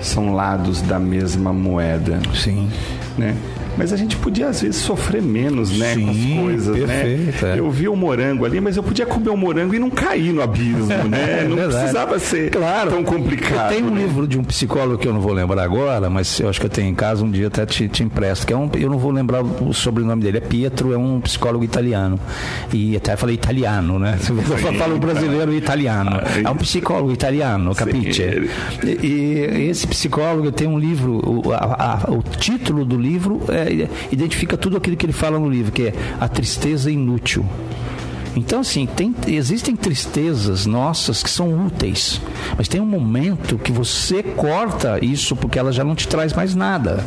são 0.00 0.34
lados 0.34 0.82
da 0.82 0.98
mesma 0.98 1.52
moeda. 1.52 2.20
Sim. 2.34 2.70
Né? 3.16 3.34
Mas 3.76 3.92
a 3.92 3.96
gente 3.96 4.16
podia, 4.16 4.48
às 4.48 4.62
vezes, 4.62 4.76
sofrer 4.76 5.22
menos, 5.22 5.76
né? 5.76 5.94
Sim, 5.94 6.04
com 6.04 6.10
as 6.10 6.42
coisas, 6.42 6.76
né? 6.76 6.86
perfeito, 6.86 7.44
né? 7.44 7.54
É. 7.54 7.58
Eu 7.58 7.70
vi 7.70 7.88
o 7.88 7.96
morango 7.96 8.44
ali, 8.44 8.60
mas 8.60 8.76
eu 8.76 8.82
podia 8.82 9.06
comer 9.06 9.30
o 9.30 9.36
morango 9.36 9.74
e 9.74 9.78
não 9.78 9.90
cair 9.90 10.32
no 10.32 10.42
abismo, 10.42 10.86
né? 11.08 11.44
É 11.44 11.48
não 11.48 11.56
precisava 11.56 12.18
ser 12.18 12.50
claro. 12.50 12.90
tão 12.90 13.04
complicado. 13.04 13.70
Tem 13.70 13.82
um 13.82 13.90
né? 13.90 14.02
livro 14.02 14.26
de 14.26 14.38
um 14.38 14.44
psicólogo 14.44 14.98
que 14.98 15.08
eu 15.08 15.12
não 15.12 15.20
vou 15.20 15.32
lembrar 15.32 15.62
agora, 15.62 16.08
mas 16.08 16.38
eu 16.40 16.48
acho 16.48 16.60
que 16.60 16.66
eu 16.66 16.70
tenho 16.70 16.88
em 16.88 16.94
casa, 16.94 17.24
um 17.24 17.30
dia 17.30 17.48
até 17.48 17.66
te, 17.66 17.88
te 17.88 18.02
empresto, 18.02 18.46
que 18.46 18.52
é 18.52 18.56
um, 18.56 18.70
eu 18.74 18.90
não 18.90 18.98
vou 18.98 19.10
lembrar 19.10 19.42
o 19.42 19.72
sobrenome 19.72 20.22
dele, 20.22 20.38
é 20.38 20.40
Pietro, 20.40 20.92
é 20.92 20.98
um 20.98 21.20
psicólogo 21.20 21.64
italiano. 21.64 22.18
E 22.72 22.96
até 22.96 23.16
falei 23.16 23.34
italiano, 23.34 23.98
né? 23.98 24.18
Eu 24.64 24.74
falo 24.74 24.98
brasileiro 24.98 25.52
e 25.52 25.56
italiano. 25.56 26.20
É 26.44 26.50
um 26.50 26.56
psicólogo 26.56 27.12
italiano, 27.12 27.74
capiche? 27.74 28.50
E, 28.82 29.06
e 29.06 29.68
esse 29.68 29.86
psicólogo 29.86 30.52
tem 30.52 30.66
um 30.66 30.78
livro, 30.78 31.20
o, 31.24 31.52
a, 31.52 32.04
a, 32.06 32.10
o 32.10 32.22
título 32.22 32.84
do 32.84 32.96
livro 32.96 33.40
é 33.48 33.63
identifica 34.10 34.56
tudo 34.56 34.76
aquilo 34.76 34.96
que 34.96 35.06
ele 35.06 35.12
fala 35.12 35.38
no 35.38 35.48
livro, 35.48 35.72
que 35.72 35.84
é 35.88 35.94
a 36.20 36.28
tristeza 36.28 36.90
inútil. 36.90 37.44
Então, 38.36 38.60
assim, 38.60 38.86
tem, 38.86 39.14
existem 39.28 39.76
tristezas 39.76 40.66
nossas 40.66 41.22
que 41.22 41.30
são 41.30 41.66
úteis, 41.66 42.20
mas 42.56 42.66
tem 42.66 42.80
um 42.80 42.86
momento 42.86 43.58
que 43.58 43.70
você 43.70 44.22
corta 44.22 44.98
isso 45.04 45.36
porque 45.36 45.58
ela 45.58 45.72
já 45.72 45.84
não 45.84 45.94
te 45.94 46.08
traz 46.08 46.32
mais 46.32 46.54
nada. 46.54 47.04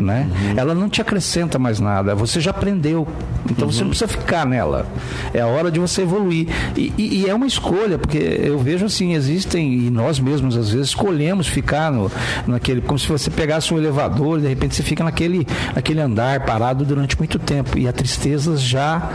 Né? 0.00 0.28
Uhum. 0.28 0.54
Ela 0.56 0.74
não 0.74 0.88
te 0.88 1.00
acrescenta 1.00 1.58
mais 1.58 1.78
nada. 1.78 2.14
Você 2.14 2.40
já 2.40 2.50
aprendeu 2.50 3.06
Então 3.48 3.66
uhum. 3.66 3.72
você 3.72 3.82
não 3.82 3.90
precisa 3.90 4.08
ficar 4.08 4.44
nela. 4.44 4.86
É 5.32 5.40
a 5.40 5.46
hora 5.46 5.70
de 5.70 5.78
você 5.78 6.02
evoluir. 6.02 6.48
E, 6.76 6.92
e, 6.98 7.22
e, 7.22 7.28
é 7.28 7.34
uma 7.34 7.46
escolha, 7.46 7.98
porque 7.98 8.18
eu 8.18 8.58
vejo 8.58 8.86
assim, 8.86 9.14
existem, 9.14 9.72
e 9.72 9.90
nós 9.90 10.18
mesmos 10.18 10.56
às 10.56 10.70
vezes 10.70 10.88
escolhemos 10.88 11.46
ficar 11.46 11.92
no, 11.92 12.10
naquele, 12.46 12.80
como 12.80 12.98
se 12.98 13.06
você 13.06 13.30
pegasse 13.30 13.72
um 13.72 13.78
elevador 13.78 14.38
e 14.38 14.42
de 14.42 14.48
repente 14.48 14.74
você 14.74 14.82
fica 14.82 15.04
naquele, 15.04 15.46
naquele 15.74 16.00
andar 16.00 16.40
parado 16.40 16.84
durante 16.84 17.16
muito 17.18 17.38
tempo. 17.38 17.78
E 17.78 17.86
a 17.86 17.92
tristeza 17.92 18.56
já 18.56 19.10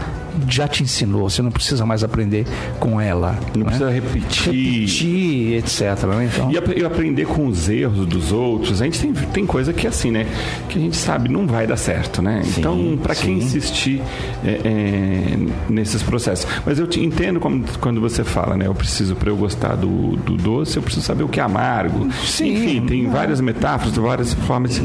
já 0.47 0.67
te 0.67 0.83
ensinou, 0.83 1.29
você 1.29 1.41
não 1.41 1.51
precisa 1.51 1.85
mais 1.85 2.03
aprender 2.03 2.45
com 2.79 2.99
ela. 2.99 3.37
Não 3.53 3.61
né? 3.61 3.65
precisa 3.65 3.89
repetir. 3.89 4.53
Repetir, 4.53 5.53
etc. 5.57 6.03
Né? 6.05 6.29
Então... 6.33 6.51
E, 6.51 6.83
aprender 6.83 7.25
com 7.25 7.47
os 7.47 7.69
erros 7.69 8.05
dos 8.05 8.31
outros. 8.31 8.81
A 8.81 8.85
gente 8.85 8.99
tem, 8.99 9.13
tem 9.13 9.45
coisa 9.45 9.71
que 9.71 9.85
é 9.85 9.89
assim, 9.89 10.11
né? 10.11 10.25
Que 10.67 10.77
a 10.77 10.81
gente 10.81 10.97
sabe 10.97 11.29
não 11.29 11.45
vai 11.45 11.67
dar 11.67 11.77
certo, 11.77 12.21
né? 12.21 12.41
Sim, 12.43 12.59
então, 12.59 12.99
para 13.01 13.15
quem 13.15 13.37
insistir 13.37 14.01
é, 14.43 14.61
é, 14.63 15.37
nesses 15.69 16.01
processos. 16.01 16.47
Mas 16.65 16.79
eu 16.79 16.87
te 16.87 16.99
entendo 16.99 17.39
como, 17.39 17.63
quando 17.79 18.01
você 18.01 18.23
fala, 18.23 18.57
né? 18.57 18.67
Eu 18.67 18.75
preciso, 18.75 19.15
para 19.15 19.29
eu 19.29 19.35
gostar 19.35 19.75
do, 19.75 20.15
do 20.17 20.35
doce, 20.35 20.77
eu 20.77 20.83
preciso 20.83 21.05
saber 21.05 21.23
o 21.23 21.29
que 21.29 21.39
é 21.39 21.43
amargo. 21.43 22.09
Sim, 22.25 22.53
Enfim, 22.53 22.85
tem 22.85 23.05
é. 23.05 23.09
várias 23.09 23.39
metáforas, 23.41 23.95
várias 23.95 24.33
formas. 24.33 24.81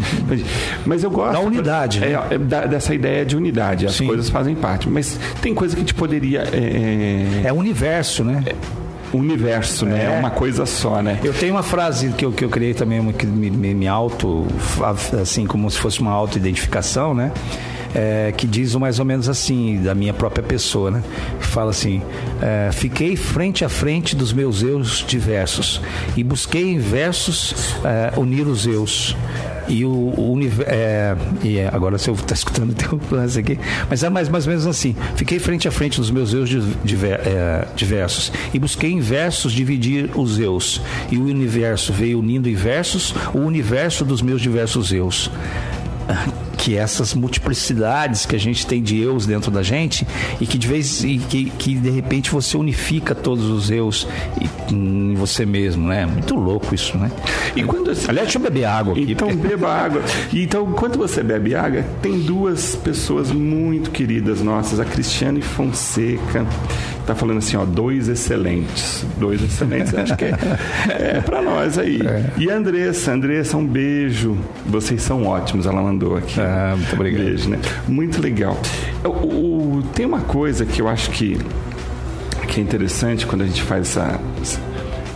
Mas 0.84 1.02
eu 1.02 1.10
gosto. 1.10 1.32
Da 1.32 1.40
unidade. 1.40 2.04
É, 2.04 2.38
né? 2.38 2.66
dessa 2.68 2.94
ideia 2.94 3.24
de 3.24 3.36
unidade. 3.36 3.86
As 3.86 3.94
Sim. 3.94 4.06
coisas 4.06 4.28
fazem 4.28 4.54
parte. 4.54 4.88
Mas 4.88 5.18
tem 5.44 5.54
coisa 5.54 5.74
que 5.74 5.82
a 5.82 5.84
gente 5.84 5.92
poderia. 5.92 6.42
É, 6.52 7.44
é, 7.44 7.48
é 7.48 7.52
universo, 7.52 8.24
né? 8.24 8.42
É, 8.46 8.54
universo, 9.14 9.84
né? 9.84 10.04
É. 10.04 10.16
é 10.16 10.18
uma 10.18 10.30
coisa 10.30 10.64
só, 10.64 11.02
né? 11.02 11.20
Eu 11.22 11.34
tenho 11.34 11.52
uma 11.52 11.62
frase 11.62 12.08
que 12.12 12.24
eu, 12.24 12.32
que 12.32 12.42
eu 12.42 12.48
criei 12.48 12.72
também, 12.72 13.12
que 13.12 13.26
me, 13.26 13.50
me, 13.50 13.74
me 13.74 13.86
auto, 13.86 14.46
assim, 15.20 15.46
como 15.46 15.70
se 15.70 15.78
fosse 15.78 16.00
uma 16.00 16.12
auto-identificação, 16.12 17.14
né? 17.14 17.30
É, 17.94 18.32
que 18.36 18.46
diz 18.46 18.74
mais 18.74 18.98
ou 18.98 19.04
menos 19.04 19.28
assim, 19.28 19.80
da 19.82 19.94
minha 19.94 20.12
própria 20.12 20.42
pessoa, 20.42 20.90
né? 20.90 21.02
Fala 21.40 21.70
assim: 21.70 22.02
é, 22.42 22.70
fiquei 22.72 23.16
frente 23.16 23.64
a 23.64 23.68
frente 23.68 24.16
dos 24.16 24.32
meus 24.32 24.62
eus 24.62 25.04
diversos 25.06 25.80
e 26.16 26.24
busquei 26.24 26.72
em 26.72 26.78
versos 26.78 27.54
é, 27.84 28.18
unir 28.18 28.46
os 28.46 28.66
eus 28.66 29.14
e 29.68 29.84
o, 29.84 29.90
o 29.90 30.32
universo. 30.32 30.70
É, 30.70 31.16
e 31.42 31.58
é, 31.58 31.68
agora 31.72 31.94
eu 31.94 32.14
estou 32.14 32.34
escutando 32.34 32.70
o 32.72 32.74
teu 32.74 33.00
lance 33.10 33.38
aqui, 33.38 33.58
mas 33.88 34.02
é 34.02 34.10
mais, 34.10 34.28
mais 34.28 34.46
ou 34.46 34.50
menos 34.50 34.66
assim. 34.66 34.94
Fiquei 35.16 35.38
frente 35.38 35.68
a 35.68 35.70
frente 35.70 35.98
dos 35.98 36.10
meus 36.10 36.32
eus 36.32 36.48
diver, 36.84 37.20
é, 37.26 37.66
diversos 37.74 38.32
e 38.52 38.58
busquei 38.58 38.90
em 38.90 39.00
versos 39.00 39.52
dividir 39.52 40.10
os 40.14 40.38
eus. 40.38 40.80
E 41.10 41.18
o 41.18 41.24
universo 41.24 41.92
veio 41.92 42.18
unindo 42.18 42.48
em 42.48 42.54
versos 42.54 43.14
o 43.32 43.38
universo 43.38 44.04
dos 44.04 44.22
meus 44.22 44.40
diversos 44.40 44.92
eus 44.92 45.30
que 46.64 46.78
essas 46.78 47.12
multiplicidades 47.12 48.24
que 48.24 48.34
a 48.34 48.38
gente 48.38 48.66
tem 48.66 48.82
de 48.82 48.98
eus 48.98 49.26
dentro 49.26 49.50
da 49.50 49.62
gente 49.62 50.06
e 50.40 50.46
que 50.46 50.56
de 50.56 50.66
vez 50.66 51.04
e 51.04 51.18
que, 51.18 51.50
que 51.50 51.74
de 51.74 51.90
repente 51.90 52.30
você 52.30 52.56
unifica 52.56 53.14
todos 53.14 53.50
os 53.50 53.70
eus 53.70 54.08
em 54.72 55.12
você 55.12 55.44
mesmo, 55.44 55.86
né? 55.86 56.06
Muito 56.06 56.34
louco 56.34 56.74
isso, 56.74 56.96
né? 56.96 57.12
E 57.54 57.62
quando 57.62 57.90
assim, 57.90 58.06
aliás, 58.08 58.28
deixa 58.28 58.38
eu 58.38 58.42
beber 58.42 58.64
água. 58.64 58.94
Aqui. 58.94 59.12
Então 59.12 59.36
beba 59.36 59.68
água. 59.68 60.02
Então 60.32 60.72
quando 60.72 60.96
você 60.96 61.22
bebe 61.22 61.54
água, 61.54 61.84
tem 62.00 62.18
duas 62.20 62.74
pessoas 62.74 63.30
muito 63.30 63.90
queridas 63.90 64.40
nossas, 64.40 64.80
a 64.80 64.86
Cristiane 64.86 65.42
Fonseca 65.42 66.46
tá 67.06 67.14
falando 67.14 67.38
assim, 67.38 67.56
ó, 67.56 67.64
dois 67.64 68.08
excelentes. 68.08 69.04
Dois 69.18 69.42
excelentes, 69.42 69.94
acho 69.94 70.16
que 70.16 70.24
é, 70.24 70.36
é 70.88 71.20
para 71.20 71.42
nós 71.42 71.78
aí. 71.78 72.00
É. 72.00 72.30
E 72.38 72.50
a 72.50 72.56
Andressa, 72.56 73.12
Andressa, 73.12 73.56
um 73.56 73.66
beijo. 73.66 74.36
Vocês 74.66 75.02
são 75.02 75.26
ótimos, 75.26 75.66
ela 75.66 75.82
mandou 75.82 76.16
aqui. 76.16 76.40
Ah, 76.40 76.74
muito 76.76 76.94
obrigado. 76.94 77.24
Beijo, 77.24 77.50
né? 77.50 77.58
Muito 77.86 78.20
legal. 78.20 78.60
O, 79.04 79.78
o, 79.78 79.82
tem 79.94 80.06
uma 80.06 80.20
coisa 80.20 80.64
que 80.64 80.80
eu 80.80 80.88
acho 80.88 81.10
que, 81.10 81.38
que 82.48 82.60
é 82.60 82.62
interessante 82.62 83.26
quando 83.26 83.42
a 83.42 83.46
gente 83.46 83.62
faz 83.62 83.96
essas 83.96 84.58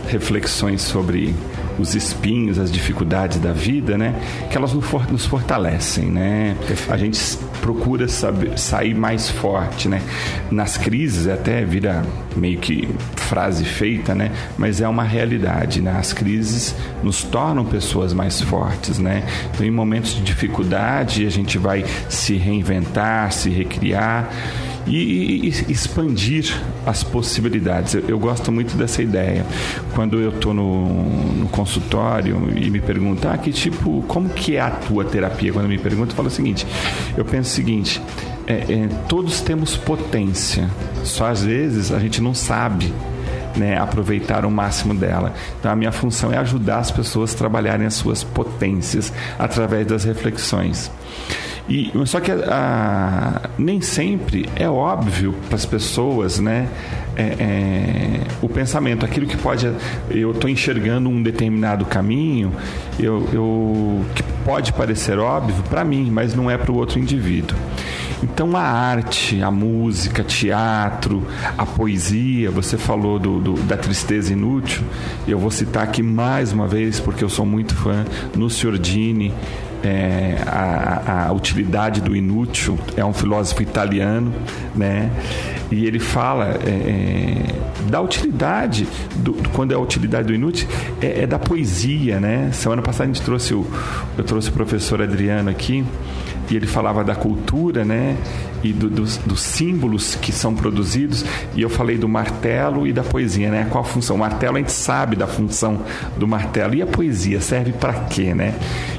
reflexões 0.07 0.81
sobre 0.81 1.33
os 1.79 1.95
espinhos, 1.95 2.59
as 2.59 2.71
dificuldades 2.71 3.39
da 3.39 3.51
vida, 3.51 3.97
né? 3.97 4.13
Que 4.49 4.57
elas 4.57 4.73
nos 4.73 5.25
fortalecem, 5.25 6.05
né? 6.05 6.55
A 6.89 6.97
gente 6.97 7.19
procura 7.61 8.07
saber, 8.07 8.57
sair 8.57 8.93
mais 8.93 9.29
forte, 9.29 9.87
né? 9.87 10.01
Nas 10.51 10.77
crises 10.77 11.27
até 11.27 11.63
vira 11.63 12.03
meio 12.35 12.59
que 12.59 12.87
frase 13.15 13.63
feita, 13.63 14.13
né? 14.15 14.31
Mas 14.57 14.81
é 14.81 14.87
uma 14.87 15.03
realidade, 15.03 15.81
né? 15.81 15.95
As 15.97 16.13
crises 16.13 16.75
nos 17.03 17.23
tornam 17.23 17.65
pessoas 17.65 18.13
mais 18.13 18.41
fortes, 18.41 18.99
né? 18.99 19.23
Então, 19.53 19.65
em 19.65 19.71
momentos 19.71 20.15
de 20.15 20.21
dificuldade, 20.21 21.25
a 21.25 21.29
gente 21.29 21.57
vai 21.57 21.85
se 22.09 22.35
reinventar, 22.35 23.31
se 23.31 23.49
recriar 23.49 24.29
e, 24.89 25.47
expandir 25.69 26.55
as 26.85 27.03
possibilidades. 27.03 27.93
Eu, 27.93 28.03
eu, 28.07 28.19
gosto 28.19 28.51
muito 28.51 28.75
dessa 28.75 29.01
ideia. 29.01 29.45
Quando 29.93 30.19
eu 30.19 30.29
estou 30.29 30.53
no, 30.53 31.03
no, 31.35 31.47
consultório 31.49 32.49
e 32.55 32.69
me 32.69 32.81
perguntam, 32.81 33.31
ah, 33.31 33.37
que 33.37 33.51
tipo, 33.51 34.03
como 34.07 34.29
que 34.29 34.55
é 34.55 34.61
a 34.61 34.71
tua 34.71 35.05
terapia? 35.05 35.53
Quando 35.53 35.67
me 35.67 35.77
perguntam, 35.77 36.09
eu 36.09 36.15
falo 36.15 36.27
o 36.27 36.31
seguinte, 36.31 36.65
eu 37.15 37.23
penso 37.23 37.51
o 37.51 37.53
seguinte, 37.53 38.01
é, 38.47 38.53
é, 38.53 38.89
todos 39.07 39.41
temos 39.41 39.77
potência, 39.77 40.67
só 41.03 41.27
às 41.27 41.43
vezes 41.43 41.91
a 41.91 41.99
gente 41.99 42.21
não 42.21 42.33
sabe 42.33 42.91
né, 43.55 43.77
aproveitar 43.77 44.45
o 44.45 44.51
máximo 44.51 44.93
dela. 44.93 45.33
Então, 45.59 45.71
a 45.71 45.75
minha 45.75 45.91
função 45.91 46.31
é 46.31 46.37
ajudar 46.37 46.79
as 46.79 46.91
pessoas 46.91 47.33
a 47.33 47.37
trabalharem 47.37 47.85
as 47.85 47.93
suas 47.93 48.23
potências 48.23 49.13
através 49.37 49.85
das 49.85 50.03
reflexões. 50.03 50.91
E, 51.69 51.91
só 52.05 52.19
que 52.19 52.31
a, 52.31 53.41
nem 53.57 53.79
sempre 53.79 54.49
é 54.55 54.67
óbvio 54.67 55.35
para 55.47 55.55
as 55.55 55.65
pessoas, 55.65 56.39
né? 56.39 56.67
É, 57.15 57.21
é, 57.21 58.21
o 58.41 58.49
pensamento, 58.49 59.05
aquilo 59.05 59.27
que 59.27 59.37
pode. 59.37 59.71
Eu 60.09 60.31
estou 60.31 60.49
enxergando 60.49 61.09
um 61.09 61.21
determinado 61.21 61.85
caminho, 61.85 62.51
eu, 62.97 63.27
eu 63.31 64.05
que 64.15 64.23
pode 64.43 64.73
parecer 64.73 65.19
óbvio 65.19 65.63
para 65.69 65.83
mim, 65.83 66.09
mas 66.09 66.33
não 66.33 66.49
é 66.49 66.57
para 66.57 66.71
o 66.71 66.75
outro 66.75 66.97
indivíduo. 66.97 67.55
Então 68.23 68.55
a 68.57 68.61
arte, 68.61 69.41
a 69.41 69.49
música, 69.49 70.23
teatro, 70.23 71.25
a 71.57 71.65
poesia, 71.65 72.51
você 72.51 72.77
falou 72.77 73.17
do, 73.17 73.39
do, 73.39 73.53
da 73.63 73.77
tristeza 73.77 74.33
inútil, 74.33 74.83
eu 75.27 75.39
vou 75.39 75.51
citar 75.51 75.83
aqui 75.83 76.03
mais 76.03 76.51
uma 76.51 76.67
vez, 76.67 76.99
porque 76.99 77.23
eu 77.23 77.29
sou 77.29 77.45
muito 77.45 77.73
fã, 77.75 78.05
no 78.35 78.49
Ciordini, 78.49 79.33
é, 79.83 80.37
a, 80.45 81.27
a, 81.27 81.31
utilidade 81.31 82.01
do 82.01 82.15
inútil, 82.15 82.77
é 82.95 83.03
um 83.03 83.13
filósofo 83.13 83.61
italiano, 83.61 84.33
né? 84.75 85.09
E 85.71 85.85
ele 85.85 85.99
fala 85.99 86.57
é, 86.65 86.69
é 86.69 87.69
da 87.89 88.01
utilidade, 88.01 88.87
do, 89.15 89.33
quando 89.53 89.71
é 89.71 89.75
a 89.75 89.79
utilidade 89.79 90.27
do 90.27 90.33
inútil, 90.33 90.67
é, 91.01 91.23
é, 91.23 91.27
da 91.27 91.39
poesia, 91.39 92.19
né? 92.19 92.51
Semana 92.53 92.81
passada 92.81 93.05
a 93.05 93.07
gente 93.07 93.21
trouxe 93.21 93.53
o, 93.53 93.65
eu 94.17 94.23
trouxe 94.23 94.49
o 94.49 94.53
professor 94.53 95.01
Adriano 95.01 95.49
aqui, 95.49 95.83
e 96.49 96.55
ele 96.55 96.67
falava 96.67 97.03
da 97.03 97.15
cultura, 97.15 97.85
né? 97.85 98.17
E 98.63 98.73
do, 98.73 98.89
dos, 98.89 99.17
dos, 99.17 99.39
símbolos 99.39 100.15
que 100.15 100.31
são 100.31 100.53
produzidos. 100.53 101.23
E 101.55 101.61
eu 101.61 101.69
falei 101.69 101.97
do 101.97 102.09
martelo 102.09 102.85
e 102.85 102.91
da 102.91 103.03
poesia, 103.03 103.49
né? 103.49 103.67
Qual 103.69 103.83
a 103.83 103.87
função? 103.87 104.15
O 104.15 104.19
martelo 104.19 104.57
a 104.57 104.59
gente 104.59 104.71
sabe 104.71 105.15
da 105.15 105.27
função 105.27 105.79
do 106.17 106.27
martelo. 106.27 106.75
E 106.75 106.81
a 106.81 106.87
poesia 106.87 107.39
serve 107.39 107.71
para 107.71 107.93
quê, 107.93 108.33
né? 108.33 108.55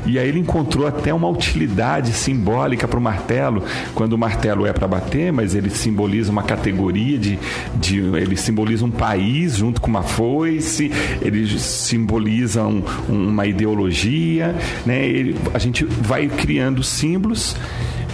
E 0.06 0.18
aí 0.18 0.28
ele 0.28 0.38
encontrou 0.38 0.86
até 0.86 1.12
uma 1.12 1.28
utilidade 1.28 2.12
simbólica 2.12 2.88
para 2.88 2.98
o 2.98 3.02
martelo, 3.02 3.62
quando 3.94 4.14
o 4.14 4.18
martelo 4.18 4.64
é 4.66 4.72
para 4.72 4.88
bater, 4.88 5.32
mas 5.32 5.54
ele 5.54 5.68
simboliza 5.68 6.32
uma 6.32 6.42
categoria 6.42 7.18
de, 7.18 7.38
de. 7.74 7.98
Ele 7.98 8.36
simboliza 8.36 8.84
um 8.84 8.90
país 8.90 9.56
junto 9.56 9.80
com 9.80 9.88
uma 9.88 10.02
foice, 10.02 10.90
ele 11.20 11.46
simboliza 11.58 12.64
um, 12.64 12.82
uma 13.08 13.46
ideologia, 13.46 14.54
né? 14.86 15.04
Ele, 15.04 15.36
a 15.52 15.58
gente 15.58 15.84
vai 15.84 16.28
criando 16.28 16.82
símbolos 16.82 17.39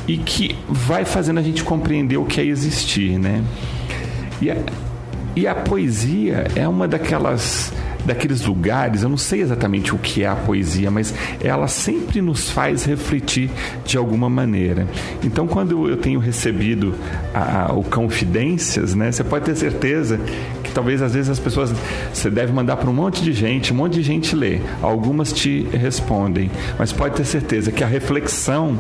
e 0.07 0.17
que 0.17 0.57
vai 0.69 1.05
fazendo 1.05 1.39
a 1.39 1.43
gente 1.43 1.65
compreender 1.65 2.17
o 2.17 2.25
que 2.25 2.41
é 2.41 2.45
existir, 2.45 3.19
né? 3.19 3.43
E 4.41 4.51
a, 4.51 4.57
e 5.35 5.47
a 5.47 5.55
poesia 5.55 6.47
é 6.55 6.67
uma 6.67 6.87
daquelas 6.87 7.73
daqueles 8.07 8.47
lugares, 8.47 9.03
eu 9.03 9.09
não 9.09 9.17
sei 9.17 9.43
exatamente 9.43 9.95
o 9.95 9.99
que 9.99 10.23
é 10.23 10.29
a 10.29 10.37
poesia, 10.37 10.91
mas 10.91 11.13
ela 11.43 11.67
sempre 11.67 12.23
nos 12.23 12.49
faz 12.49 12.85
refletir 12.85 13.51
de 13.85 13.99
alguma 13.99 14.31
maneira. 14.31 14.87
Então, 15.25 15.47
quando 15.47 15.89
eu 15.89 15.97
tenho 15.97 16.21
recebido 16.21 16.95
a, 17.35 17.67
a, 17.67 17.73
o 17.73 17.83
Confidências, 17.83 18.95
né, 18.95 19.11
você 19.11 19.25
pode 19.25 19.45
ter 19.45 19.57
certeza 19.57 20.21
que 20.63 20.71
talvez 20.71 21.03
às 21.03 21.15
vezes 21.15 21.29
as 21.29 21.41
pessoas 21.41 21.75
você 22.15 22.31
deve 22.31 22.53
mandar 22.53 22.77
para 22.77 22.89
um 22.89 22.95
monte 22.95 23.23
de 23.23 23.33
gente, 23.33 23.73
um 23.73 23.77
monte 23.77 23.95
de 23.95 24.03
gente 24.03 24.37
lê, 24.37 24.61
algumas 24.81 25.33
te 25.33 25.67
respondem, 25.73 26.49
mas 26.79 26.93
pode 26.93 27.17
ter 27.17 27.25
certeza 27.25 27.73
que 27.73 27.83
a 27.83 27.89
reflexão 27.89 28.79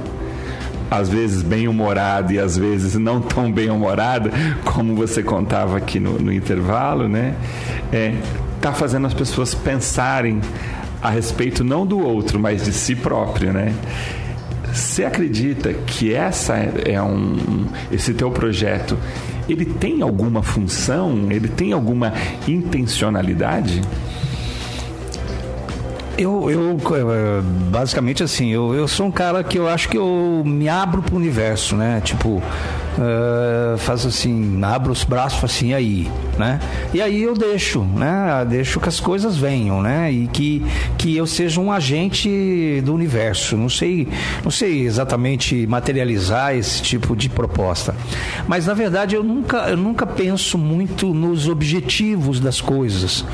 às 0.90 1.08
vezes 1.08 1.42
bem 1.42 1.68
humorada 1.68 2.32
e 2.32 2.38
às 2.38 2.56
vezes 2.56 2.94
não 2.94 3.20
tão 3.20 3.50
bem 3.50 3.70
humorada, 3.70 4.30
como 4.64 4.94
você 4.94 5.22
contava 5.22 5.76
aqui 5.76 5.98
no, 5.98 6.18
no 6.18 6.32
intervalo, 6.32 7.08
né? 7.08 7.34
É, 7.92 8.14
tá 8.60 8.72
fazendo 8.72 9.06
as 9.06 9.14
pessoas 9.14 9.54
pensarem 9.54 10.40
a 11.02 11.10
respeito 11.10 11.62
não 11.62 11.86
do 11.86 11.98
outro, 11.98 12.38
mas 12.38 12.64
de 12.64 12.72
si 12.72 12.94
próprio, 12.94 13.52
né? 13.52 13.74
Você 14.72 15.04
acredita 15.04 15.72
que 15.72 16.12
essa 16.12 16.54
é 16.54 17.00
um 17.00 17.66
esse 17.90 18.12
teu 18.12 18.30
projeto 18.30 18.98
ele 19.48 19.64
tem 19.64 20.02
alguma 20.02 20.42
função? 20.42 21.28
Ele 21.30 21.48
tem 21.48 21.72
alguma 21.72 22.12
intencionalidade? 22.48 23.80
Eu, 26.18 26.50
eu 26.50 26.78
basicamente 27.70 28.22
assim, 28.22 28.48
eu, 28.48 28.74
eu 28.74 28.88
sou 28.88 29.06
um 29.06 29.10
cara 29.10 29.44
que 29.44 29.58
eu 29.58 29.68
acho 29.68 29.88
que 29.88 29.98
eu 29.98 30.42
me 30.44 30.68
abro 30.68 31.02
pro 31.02 31.16
universo, 31.16 31.76
né? 31.76 32.00
Tipo, 32.02 32.42
uh, 32.98 33.92
assim, 33.92 34.60
abro 34.62 34.92
os 34.92 35.04
braços 35.04 35.42
assim 35.42 35.72
aí, 35.72 36.10
né? 36.38 36.60
E 36.92 37.00
aí 37.00 37.22
eu 37.22 37.34
deixo, 37.34 37.82
né? 37.82 38.44
Deixo 38.48 38.80
que 38.80 38.88
as 38.88 39.00
coisas 39.00 39.36
venham, 39.36 39.82
né? 39.82 40.10
E 40.10 40.26
que, 40.28 40.64
que 40.98 41.16
eu 41.16 41.26
seja 41.26 41.60
um 41.60 41.70
agente 41.70 42.80
do 42.84 42.94
universo. 42.94 43.56
Não 43.56 43.68
sei, 43.68 44.08
não 44.42 44.50
sei 44.50 44.86
exatamente 44.86 45.66
materializar 45.66 46.54
esse 46.54 46.82
tipo 46.82 47.14
de 47.14 47.28
proposta, 47.28 47.94
mas 48.46 48.66
na 48.66 48.74
verdade 48.74 49.14
eu 49.14 49.22
nunca, 49.22 49.68
eu 49.68 49.76
nunca 49.76 50.06
penso 50.06 50.58
muito 50.58 51.12
nos 51.12 51.48
objetivos 51.48 52.40
das 52.40 52.60
coisas. 52.60 53.24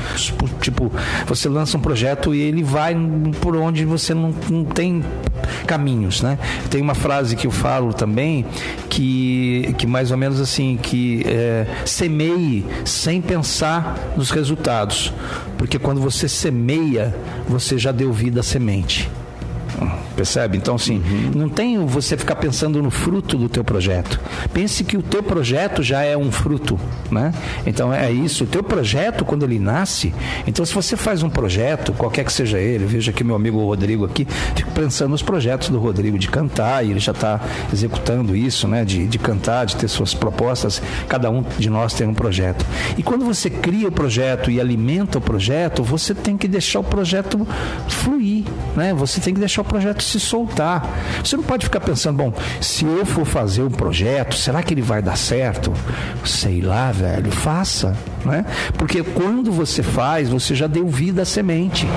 Tipo, 0.61 0.91
você 1.25 1.49
lança 1.49 1.77
um 1.77 1.81
projeto 1.81 2.33
e 2.33 2.41
ele 2.41 2.63
vai 2.63 2.95
por 3.41 3.55
onde 3.55 3.85
você 3.85 4.13
não, 4.13 4.33
não 4.49 4.63
tem 4.63 5.03
caminhos, 5.65 6.21
né? 6.21 6.37
Tem 6.69 6.81
uma 6.81 6.95
frase 6.95 7.35
que 7.35 7.47
eu 7.47 7.51
falo 7.51 7.93
também 7.93 8.45
que 8.89 9.73
que, 9.77 9.87
mais 9.87 10.11
ou 10.11 10.17
menos 10.17 10.39
assim, 10.39 10.77
que 10.81 11.23
é, 11.25 11.65
semeie 11.85 12.65
sem 12.85 13.21
pensar 13.21 14.13
nos 14.15 14.31
resultados. 14.31 15.13
Porque 15.57 15.79
quando 15.79 16.01
você 16.01 16.27
semeia, 16.27 17.15
você 17.47 17.77
já 17.77 17.91
deu 17.91 18.11
vida 18.11 18.41
à 18.41 18.43
semente. 18.43 19.09
Percebe? 20.15 20.57
Então, 20.57 20.75
assim, 20.75 20.97
uhum. 20.97 21.31
não 21.35 21.49
tem 21.49 21.83
você 21.85 22.15
ficar 22.15 22.35
pensando 22.35 22.81
no 22.81 22.91
fruto 22.91 23.37
do 23.37 23.49
teu 23.49 23.63
projeto. 23.63 24.19
Pense 24.53 24.83
que 24.83 24.95
o 24.95 25.01
teu 25.01 25.23
projeto 25.23 25.81
já 25.81 26.03
é 26.03 26.15
um 26.15 26.31
fruto, 26.31 26.79
né? 27.09 27.33
Então, 27.65 27.93
é 27.93 28.11
isso. 28.11 28.43
O 28.43 28.47
teu 28.47 28.63
projeto, 28.63 29.25
quando 29.25 29.43
ele 29.43 29.59
nasce... 29.59 30.13
Então, 30.45 30.65
se 30.65 30.73
você 30.73 30.95
faz 30.95 31.23
um 31.23 31.29
projeto, 31.29 31.93
qualquer 31.93 32.25
que 32.25 32.33
seja 32.33 32.59
ele, 32.59 32.85
veja 32.85 33.11
que 33.11 33.23
meu 33.23 33.35
amigo 33.35 33.59
Rodrigo 33.63 34.05
aqui, 34.05 34.27
fico 34.55 34.71
pensando 34.71 35.11
nos 35.11 35.23
projetos 35.23 35.69
do 35.69 35.79
Rodrigo 35.79 36.19
de 36.19 36.27
cantar, 36.27 36.85
e 36.85 36.91
ele 36.91 36.99
já 36.99 37.11
está 37.11 37.41
executando 37.71 38.35
isso, 38.35 38.67
né? 38.67 38.85
De, 38.85 39.07
de 39.07 39.17
cantar, 39.17 39.65
de 39.65 39.75
ter 39.75 39.87
suas 39.87 40.13
propostas. 40.13 40.81
Cada 41.07 41.31
um 41.31 41.43
de 41.57 41.69
nós 41.69 41.93
tem 41.93 42.07
um 42.07 42.13
projeto. 42.13 42.65
E 42.97 43.03
quando 43.03 43.25
você 43.25 43.49
cria 43.49 43.87
o 43.87 43.91
projeto 43.91 44.51
e 44.51 44.59
alimenta 44.59 45.17
o 45.17 45.21
projeto, 45.21 45.83
você 45.83 46.13
tem 46.13 46.37
que 46.37 46.47
deixar 46.47 46.79
o 46.79 46.83
projeto 46.83 47.47
fluir, 47.87 48.43
né? 48.75 48.93
Você 48.93 49.19
tem 49.19 49.33
que 49.33 49.39
deixar 49.39 49.61
o 49.61 49.65
projeto 49.65 50.02
se 50.03 50.19
soltar. 50.19 50.87
Você 51.23 51.35
não 51.35 51.43
pode 51.43 51.65
ficar 51.65 51.79
pensando, 51.79 52.17
bom, 52.17 52.33
se 52.61 52.85
eu 52.85 53.05
for 53.05 53.25
fazer 53.25 53.63
um 53.63 53.71
projeto, 53.71 54.35
será 54.35 54.61
que 54.61 54.73
ele 54.73 54.81
vai 54.81 55.01
dar 55.01 55.17
certo? 55.17 55.73
Sei 56.23 56.61
lá, 56.61 56.91
velho, 56.91 57.31
faça. 57.31 57.95
Né? 58.25 58.45
Porque 58.77 59.03
quando 59.03 59.51
você 59.51 59.83
faz, 59.83 60.29
você 60.29 60.55
já 60.55 60.67
deu 60.67 60.87
vida 60.87 61.23
à 61.23 61.25
semente. 61.25 61.87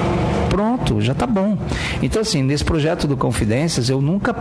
Pronto, 0.49 1.01
já 1.01 1.14
tá 1.14 1.27
bom. 1.27 1.57
Então, 2.03 2.23
assim, 2.23 2.42
nesse 2.42 2.64
projeto 2.64 3.07
do 3.07 3.16
Confidências, 3.16 3.88
eu 3.88 4.01
nunca 4.01 4.35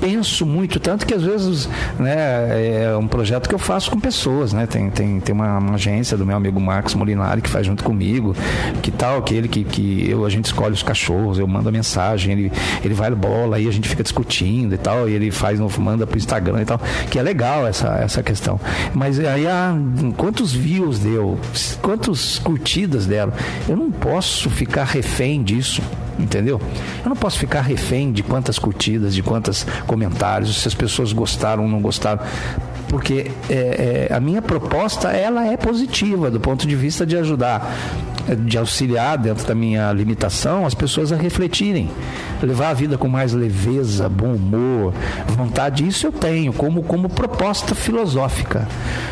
penso 0.00 0.46
muito, 0.46 0.80
tanto 0.80 1.06
que 1.06 1.14
às 1.14 1.22
vezes 1.22 1.68
né, 1.98 2.84
é 2.84 2.96
um 2.96 3.06
projeto 3.06 3.48
que 3.48 3.54
eu 3.54 3.58
faço 3.58 3.90
com 3.90 3.98
pessoas, 3.98 4.52
né? 4.52 4.66
Tem, 4.66 4.90
tem, 4.90 5.20
tem 5.20 5.34
uma, 5.34 5.58
uma 5.58 5.74
agência 5.74 6.16
do 6.16 6.24
meu 6.24 6.36
amigo 6.36 6.60
Marcos 6.60 6.94
Molinari 6.94 7.42
que 7.42 7.48
faz 7.48 7.66
junto 7.66 7.84
comigo, 7.84 8.34
que 8.82 8.90
tal, 8.90 9.22
que 9.22 9.34
ele 9.34 9.48
que, 9.48 9.64
que 9.64 10.08
eu, 10.08 10.24
a 10.24 10.30
gente 10.30 10.46
escolhe 10.46 10.74
os 10.74 10.82
cachorros, 10.82 11.38
eu 11.38 11.46
mando 11.46 11.68
a 11.68 11.72
mensagem, 11.72 12.32
ele, 12.32 12.52
ele 12.84 12.94
vai 12.94 13.08
bola, 13.14 13.56
aí 13.56 13.66
a 13.66 13.70
gente 13.70 13.88
fica 13.88 14.02
discutindo 14.02 14.74
e 14.74 14.78
tal, 14.78 15.08
e 15.08 15.12
ele 15.12 15.30
faz, 15.30 15.58
manda 15.78 16.06
pro 16.06 16.18
Instagram 16.18 16.62
e 16.62 16.64
tal, 16.64 16.80
que 17.10 17.18
é 17.18 17.22
legal 17.22 17.66
essa, 17.66 17.88
essa 17.96 18.22
questão. 18.22 18.60
Mas 18.94 19.18
aí 19.18 19.46
ah, 19.46 19.74
quantos 20.16 20.52
views 20.52 20.98
deu, 20.98 21.38
quantas 21.82 22.38
curtidas 22.38 23.06
deram? 23.06 23.32
Eu 23.68 23.76
não 23.76 23.90
posso 23.90 24.48
ficar 24.50 24.84
refém 24.84 25.42
disso 25.42 25.82
entendeu? 26.18 26.60
Eu 27.04 27.08
não 27.08 27.16
posso 27.16 27.38
ficar 27.38 27.60
refém 27.60 28.12
de 28.12 28.22
quantas 28.22 28.58
curtidas, 28.58 29.14
de 29.14 29.22
quantos 29.22 29.66
comentários, 29.86 30.62
se 30.62 30.68
as 30.68 30.74
pessoas 30.74 31.12
gostaram 31.12 31.64
ou 31.64 31.68
não 31.68 31.80
gostaram 31.80 32.20
porque 32.88 33.30
é, 33.48 34.08
é, 34.10 34.14
a 34.14 34.18
minha 34.18 34.40
proposta 34.40 35.10
ela 35.10 35.46
é 35.46 35.56
positiva 35.56 36.30
do 36.30 36.40
ponto 36.40 36.66
de 36.66 36.74
vista 36.74 37.04
de 37.06 37.16
ajudar 37.16 37.70
de 38.36 38.58
auxiliar 38.58 39.16
dentro 39.18 39.46
da 39.46 39.54
minha 39.54 39.92
limitação 39.92 40.66
as 40.66 40.74
pessoas 40.74 41.12
a 41.12 41.16
refletirem, 41.16 41.90
levar 42.42 42.70
a 42.70 42.74
vida 42.74 42.98
com 42.98 43.08
mais 43.08 43.32
leveza, 43.32 44.08
bom 44.08 44.34
humor, 44.34 44.92
vontade. 45.28 45.86
Isso 45.86 46.06
eu 46.06 46.12
tenho 46.12 46.52
como, 46.52 46.82
como 46.82 47.08
proposta 47.08 47.74
filosófica. 47.74 48.66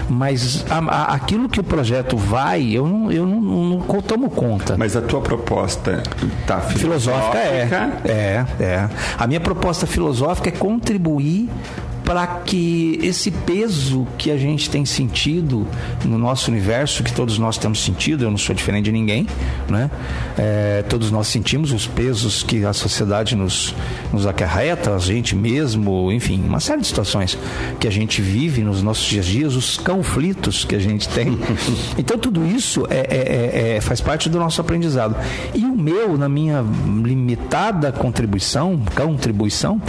Mas 0.09 0.64
a, 0.70 0.79
a, 0.79 1.14
aquilo 1.14 1.48
que 1.48 1.61
o 1.61 1.64
projeto 1.64 2.16
vai, 2.16 2.70
eu 2.70 2.87
não, 2.87 3.11
eu 3.11 3.26
não, 3.26 3.40
não, 3.40 3.64
não 3.79 4.02
tomo 4.02 4.31
conta. 4.31 4.76
Mas 4.76 4.96
a 4.96 5.02
tua 5.02 5.20
proposta 5.20 6.02
tá 6.46 6.61
filosófica? 6.61 7.38
Filosófica 7.38 7.38
é. 8.05 8.46
É, 8.59 8.62
é. 8.62 8.88
A 9.18 9.26
minha 9.26 9.40
proposta 9.40 9.87
filosófica 9.87 10.48
é 10.48 10.52
contribuir 10.52 11.48
para 12.07 12.25
que 12.27 13.01
esse 13.03 13.33
peso 13.33 14.07
que 14.16 14.31
a 14.31 14.38
gente 14.38 14.71
tem 14.71 14.87
sentido 14.87 15.66
no 16.05 16.16
nosso 16.16 16.51
universo, 16.51 17.03
que 17.03 17.12
todos 17.12 17.37
nós 17.37 17.59
temos 17.59 17.83
sentido, 17.83 18.25
eu 18.25 18.31
não 18.31 18.38
sou 18.38 18.55
diferente 18.55 18.85
de 18.85 18.92
ninguém, 18.92 19.27
né? 19.69 19.90
É, 20.38 20.85
todos 20.88 21.11
nós 21.11 21.27
sentimos 21.27 21.73
os 21.73 21.87
pesos 21.87 22.45
que 22.45 22.64
a 22.64 22.73
sociedade 22.73 23.35
nos, 23.35 23.75
nos 24.12 24.25
acarreta, 24.25 24.95
a 24.95 24.99
gente 24.99 25.35
mesmo, 25.35 26.12
enfim, 26.12 26.42
uma 26.47 26.61
série 26.61 26.81
de 26.81 26.87
situações 26.87 27.37
que 27.81 27.88
a 27.88 27.90
gente 27.90 28.23
vive 28.23 28.62
nos 28.62 28.83
nossos 28.85 29.05
dias 29.05 29.27
a 29.27 29.29
dias, 29.29 29.57
os 29.57 29.77
conflitos 29.77 30.64
que 30.64 30.77
a 30.77 30.79
gente 30.79 31.09
tem. 31.09 31.37
Então 31.99 32.19
tudo 32.19 32.47
isso 32.47 32.87
é, 32.88 32.99
é, 32.99 33.71
é, 33.73 33.77
é 33.77 33.81
faz 33.81 34.01
parte 34.01 34.29
do 34.29 34.38
nosso 34.38 34.61
aprendizado. 34.61 35.16
E 35.55 35.64
o 35.64 35.75
meu, 35.75 36.16
na 36.16 36.29
minha 36.29 36.64
limitada 37.03 37.90
contribuição, 37.90 38.81
contribuição, 38.95 39.81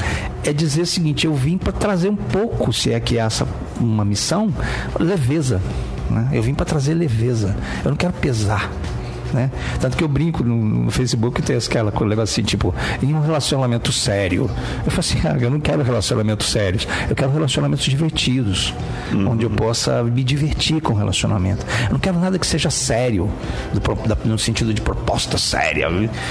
é 0.47 0.53
dizer 0.53 0.81
o 0.81 0.85
seguinte: 0.87 1.25
eu 1.25 1.33
vim 1.33 1.57
para 1.57 1.73
trazer 1.73 2.09
um 2.09 2.15
pouco, 2.15 2.71
se 2.71 2.91
é 2.91 2.99
que 2.99 3.17
é 3.17 3.21
essa 3.21 3.47
uma 3.79 4.05
missão, 4.05 4.53
leveza. 4.99 5.61
Né? 6.09 6.29
Eu 6.31 6.41
vim 6.41 6.53
para 6.53 6.65
trazer 6.65 6.93
leveza. 6.93 7.55
Eu 7.83 7.91
não 7.91 7.97
quero 7.97 8.13
pesar 8.13 8.71
né? 9.33 9.51
Tanto 9.79 9.97
que 9.97 10.03
eu 10.03 10.07
brinco 10.07 10.43
no, 10.43 10.55
no 10.55 10.91
Facebook 10.91 11.41
tem 11.41 11.57
aquela 11.57 11.91
coisa 11.91 12.21
assim, 12.21 12.43
tipo, 12.43 12.73
em 13.01 13.13
um 13.13 13.21
relacionamento 13.21 13.91
sério. 13.91 14.49
Eu 14.85 14.91
falo 14.91 14.99
assim, 14.99 15.19
ah, 15.27 15.37
eu 15.39 15.49
não 15.49 15.59
quero 15.59 15.83
relacionamentos 15.83 16.51
sérios, 16.51 16.87
eu 17.09 17.15
quero 17.15 17.31
relacionamentos 17.31 17.85
divertidos, 17.85 18.73
uhum. 19.11 19.31
onde 19.31 19.45
eu 19.45 19.49
possa 19.49 20.03
me 20.03 20.23
divertir 20.23 20.81
com 20.81 20.93
o 20.93 20.95
relacionamento. 20.95 21.65
Eu 21.85 21.93
não 21.93 21.99
quero 21.99 22.19
nada 22.19 22.37
que 22.39 22.47
seja 22.47 22.69
sério, 22.69 23.29
do, 23.73 23.79
da, 24.07 24.17
no 24.25 24.37
sentido 24.37 24.73
de 24.73 24.81
proposta 24.81 25.37
séria. 25.37 25.87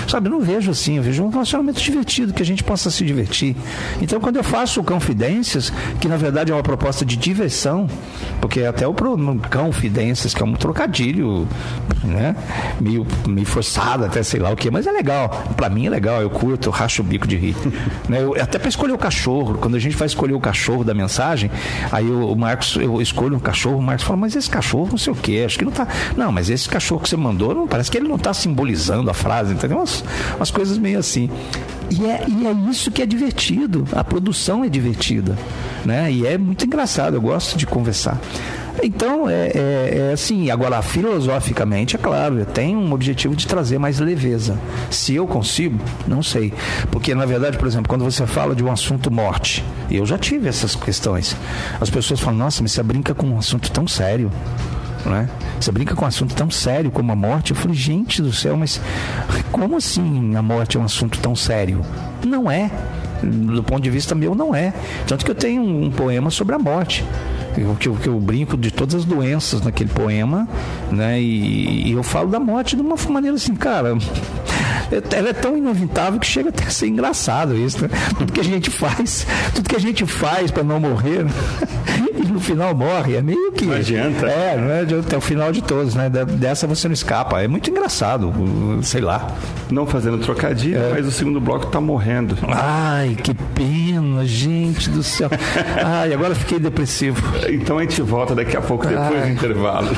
Sabe, 0.08 0.28
eu 0.28 0.32
não 0.32 0.40
vejo 0.40 0.70
assim, 0.70 0.96
eu 0.96 1.02
vejo 1.02 1.22
um 1.22 1.28
relacionamento 1.28 1.80
divertido, 1.80 2.32
que 2.32 2.42
a 2.42 2.46
gente 2.46 2.62
possa 2.62 2.90
se 2.90 3.04
divertir. 3.04 3.56
Então, 4.00 4.20
quando 4.20 4.36
eu 4.36 4.44
faço 4.44 4.82
Confidências, 4.82 5.72
que 6.00 6.08
na 6.08 6.16
verdade 6.16 6.52
é 6.52 6.54
uma 6.54 6.62
proposta 6.62 7.04
de 7.04 7.16
diversão, 7.16 7.88
porque 8.40 8.62
até 8.62 8.86
o 8.86 8.94
Confidências, 8.94 10.34
que 10.34 10.42
é 10.42 10.46
um 10.46 10.54
trocadilho, 10.54 11.46
né? 12.04 12.36
Meio, 12.86 13.06
meio 13.26 13.46
forçado, 13.46 14.04
até 14.04 14.22
sei 14.22 14.38
lá 14.38 14.50
o 14.50 14.56
que, 14.56 14.70
mas 14.70 14.86
é 14.86 14.92
legal. 14.92 15.28
Para 15.56 15.68
mim 15.68 15.86
é 15.86 15.90
legal, 15.90 16.22
eu 16.22 16.30
curto, 16.30 16.68
eu 16.68 16.72
racho 16.72 17.02
o 17.02 17.04
bico 17.04 17.26
de 17.26 17.36
rir. 17.36 17.56
né? 18.08 18.22
eu, 18.22 18.34
até 18.40 18.58
para 18.58 18.68
escolher 18.68 18.92
o 18.92 18.98
cachorro, 18.98 19.58
quando 19.60 19.74
a 19.74 19.78
gente 19.78 19.96
vai 19.96 20.06
escolher 20.06 20.34
o 20.34 20.40
cachorro 20.40 20.84
da 20.84 20.94
mensagem, 20.94 21.50
aí 21.90 22.04
o, 22.04 22.32
o 22.32 22.36
Marcos, 22.36 22.76
eu 22.76 23.00
escolho 23.02 23.36
um 23.36 23.40
cachorro, 23.40 23.78
o 23.78 23.82
Marcos 23.82 24.04
fala, 24.04 24.16
mas 24.16 24.36
esse 24.36 24.48
cachorro 24.48 24.88
não 24.90 24.98
sei 24.98 25.12
o 25.12 25.16
que, 25.16 25.44
acho 25.44 25.58
que 25.58 25.64
não 25.64 25.72
tá. 25.72 25.88
Não, 26.16 26.30
mas 26.30 26.48
esse 26.48 26.68
cachorro 26.68 27.00
que 27.00 27.08
você 27.08 27.16
mandou, 27.16 27.54
não, 27.54 27.66
parece 27.66 27.90
que 27.90 27.98
ele 27.98 28.08
não 28.08 28.18
tá 28.18 28.32
simbolizando 28.32 29.10
a 29.10 29.14
frase, 29.14 29.52
entendeu? 29.52 29.78
Umas, 29.78 30.04
umas 30.36 30.50
coisas 30.50 30.78
meio 30.78 30.98
assim. 30.98 31.28
E 31.90 32.04
é, 32.04 32.24
e 32.28 32.46
é 32.46 32.52
isso 32.70 32.90
que 32.90 33.02
é 33.02 33.06
divertido. 33.06 33.86
A 33.92 34.02
produção 34.02 34.64
é 34.64 34.68
divertida. 34.68 35.36
Né? 35.84 36.10
E 36.10 36.26
é 36.26 36.36
muito 36.36 36.64
engraçado, 36.64 37.14
eu 37.14 37.20
gosto 37.20 37.56
de 37.56 37.66
conversar. 37.66 38.20
Então, 38.82 39.28
é, 39.28 39.48
é, 39.48 40.08
é, 40.08 40.12
assim, 40.12 40.50
agora 40.50 40.80
filosoficamente, 40.82 41.96
é 41.96 41.98
claro, 41.98 42.38
eu 42.38 42.46
tenho 42.46 42.78
um 42.78 42.92
objetivo 42.92 43.34
de 43.34 43.46
trazer 43.46 43.78
mais 43.78 43.98
leveza. 43.98 44.58
Se 44.90 45.14
eu 45.14 45.26
consigo, 45.26 45.78
não 46.06 46.22
sei. 46.22 46.52
Porque, 46.90 47.14
na 47.14 47.24
verdade, 47.24 47.58
por 47.58 47.66
exemplo, 47.66 47.88
quando 47.88 48.04
você 48.04 48.26
fala 48.26 48.54
de 48.54 48.62
um 48.62 48.70
assunto 48.70 49.10
morte, 49.10 49.64
eu 49.90 50.04
já 50.04 50.18
tive 50.18 50.48
essas 50.48 50.74
questões. 50.74 51.36
As 51.80 51.90
pessoas 51.90 52.20
falam, 52.20 52.38
nossa, 52.38 52.62
mas 52.62 52.72
você 52.72 52.82
brinca 52.82 53.14
com 53.14 53.26
um 53.26 53.38
assunto 53.38 53.70
tão 53.70 53.88
sério. 53.88 54.30
Né? 55.04 55.28
Você 55.60 55.70
brinca 55.70 55.94
com 55.94 56.04
um 56.04 56.08
assunto 56.08 56.34
tão 56.34 56.50
sério 56.50 56.90
como 56.90 57.12
a 57.12 57.16
morte. 57.16 57.52
Eu 57.52 57.56
falei, 57.56 57.76
gente 57.76 58.20
do 58.20 58.32
céu, 58.32 58.56
mas 58.56 58.80
como 59.52 59.76
assim 59.76 60.34
a 60.34 60.42
morte 60.42 60.76
é 60.76 60.80
um 60.80 60.84
assunto 60.84 61.18
tão 61.20 61.34
sério? 61.34 61.80
Não 62.24 62.50
é. 62.50 62.70
Do 63.22 63.62
ponto 63.62 63.82
de 63.82 63.88
vista 63.88 64.14
meu, 64.14 64.34
não 64.34 64.54
é. 64.54 64.74
Tanto 65.06 65.24
que 65.24 65.30
eu 65.30 65.34
tenho 65.34 65.62
um 65.62 65.90
poema 65.90 66.30
sobre 66.30 66.54
a 66.54 66.58
morte 66.58 67.04
Eu, 67.56 67.74
que, 67.74 67.88
eu, 67.88 67.94
que 67.94 68.08
eu 68.08 68.20
brinco 68.20 68.56
de 68.56 68.70
todas 68.70 68.94
as 68.94 69.04
doenças 69.04 69.62
naquele 69.62 69.90
poema, 69.90 70.48
né? 70.90 71.20
E, 71.20 71.88
e 71.88 71.92
eu 71.92 72.02
falo 72.02 72.28
da 72.28 72.38
morte 72.38 72.76
de 72.76 72.82
uma 72.82 72.96
maneira 73.08 73.36
assim, 73.36 73.54
cara 73.54 73.96
ela 75.12 75.30
é 75.30 75.32
tão 75.32 75.56
inevitável 75.56 76.20
que 76.20 76.26
chega 76.26 76.50
até 76.50 76.64
a 76.64 76.70
ser 76.70 76.86
engraçado 76.86 77.56
isso, 77.56 77.82
né? 77.82 77.88
Tudo 78.16 78.32
que 78.32 78.40
a 78.40 78.44
gente 78.44 78.70
faz, 78.70 79.26
tudo 79.54 79.68
que 79.68 79.76
a 79.76 79.80
gente 79.80 80.06
faz 80.06 80.50
para 80.50 80.62
não 80.62 80.78
morrer, 80.78 81.24
né? 81.24 81.30
No 82.36 82.40
final 82.40 82.74
morre, 82.74 83.16
é 83.16 83.22
meio 83.22 83.50
que. 83.52 83.64
Não 83.64 83.74
adianta. 83.74 84.26
É, 84.26 84.56
não 84.58 84.70
é 84.70 85.00
até 85.00 85.16
o 85.16 85.20
final 85.22 85.50
de 85.50 85.62
todos, 85.62 85.94
né? 85.94 86.10
Dessa 86.10 86.66
você 86.66 86.86
não 86.86 86.92
escapa. 86.92 87.42
É 87.42 87.48
muito 87.48 87.70
engraçado, 87.70 88.30
sei 88.82 89.00
lá. 89.00 89.34
Não 89.70 89.86
fazendo 89.86 90.18
trocadilho, 90.18 90.78
é. 90.78 90.90
mas 90.92 91.06
o 91.06 91.10
segundo 91.10 91.40
bloco 91.40 91.66
tá 91.66 91.80
morrendo. 91.80 92.36
Ai, 92.48 93.16
que 93.16 93.32
pena, 93.32 94.24
gente 94.26 94.90
do 94.90 95.02
céu. 95.02 95.30
Ai, 95.82 96.12
agora 96.12 96.34
fiquei 96.34 96.58
depressivo. 96.58 97.22
Então 97.48 97.78
a 97.78 97.82
gente 97.82 98.02
volta 98.02 98.34
daqui 98.34 98.56
a 98.56 98.60
pouco, 98.60 98.86
depois 98.86 99.22
Ai. 99.22 99.22
do 99.22 99.32
intervalo. 99.32 99.88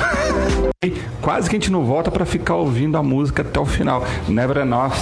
Quase 1.20 1.51
que 1.51 1.57
a 1.57 1.59
gente 1.59 1.72
não 1.72 1.85
volta 1.85 2.09
para 2.09 2.24
ficar 2.24 2.55
ouvindo 2.55 2.96
a 2.96 3.03
música 3.03 3.42
até 3.42 3.59
o 3.59 3.66
final. 3.66 4.07
Never 4.29 4.59
Enough. 4.59 4.92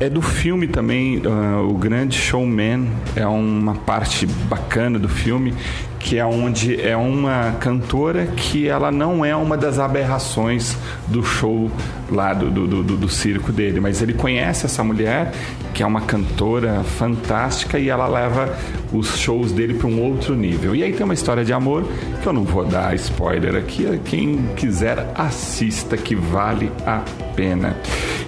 É 0.00 0.08
do 0.08 0.22
filme 0.22 0.68
também, 0.68 1.20
uh, 1.26 1.68
o 1.68 1.74
Grande 1.74 2.16
Showman 2.16 2.88
é 3.16 3.26
uma 3.26 3.74
parte 3.74 4.26
bacana 4.26 4.96
do 4.96 5.08
filme 5.08 5.52
que 5.98 6.18
é 6.18 6.24
onde 6.24 6.80
é 6.80 6.96
uma 6.96 7.56
cantora 7.60 8.26
que 8.26 8.68
ela 8.68 8.90
não 8.90 9.24
é 9.24 9.34
uma 9.34 9.56
das 9.56 9.78
aberrações 9.78 10.76
do 11.08 11.22
show 11.22 11.70
lá 12.10 12.32
do, 12.32 12.50
do, 12.50 12.82
do, 12.82 12.96
do, 12.96 13.08
circo 13.08 13.52
dele, 13.52 13.80
mas 13.80 14.00
ele 14.00 14.14
conhece 14.14 14.64
essa 14.64 14.82
mulher 14.82 15.32
que 15.74 15.82
é 15.82 15.86
uma 15.86 16.00
cantora 16.00 16.82
fantástica 16.82 17.78
e 17.78 17.88
ela 17.88 18.06
leva 18.06 18.56
os 18.92 19.18
shows 19.18 19.52
dele 19.52 19.74
para 19.74 19.86
um 19.86 20.02
outro 20.02 20.34
nível. 20.34 20.74
E 20.74 20.82
aí 20.82 20.92
tem 20.92 21.04
uma 21.04 21.14
história 21.14 21.44
de 21.44 21.52
amor 21.52 21.84
que 22.22 22.26
eu 22.26 22.32
não 22.32 22.44
vou 22.44 22.64
dar 22.64 22.94
spoiler 22.94 23.56
aqui, 23.56 24.00
quem 24.04 24.48
quiser 24.56 25.10
assista 25.14 25.96
que 25.96 26.14
vale 26.14 26.70
a 26.86 27.02
pena. 27.36 27.76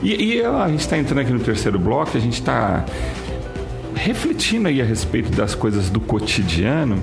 E, 0.02 0.36
e 0.36 0.44
a 0.44 0.68
gente 0.68 0.80
está 0.80 0.98
entrando 0.98 1.20
aqui 1.20 1.32
no 1.32 1.40
terceiro 1.40 1.78
bloco, 1.78 2.16
a 2.16 2.20
gente 2.20 2.34
está 2.34 2.84
refletindo 3.94 4.68
aí 4.68 4.80
a 4.80 4.84
respeito 4.84 5.30
das 5.30 5.54
coisas 5.54 5.90
do 5.90 6.00
cotidiano. 6.00 7.02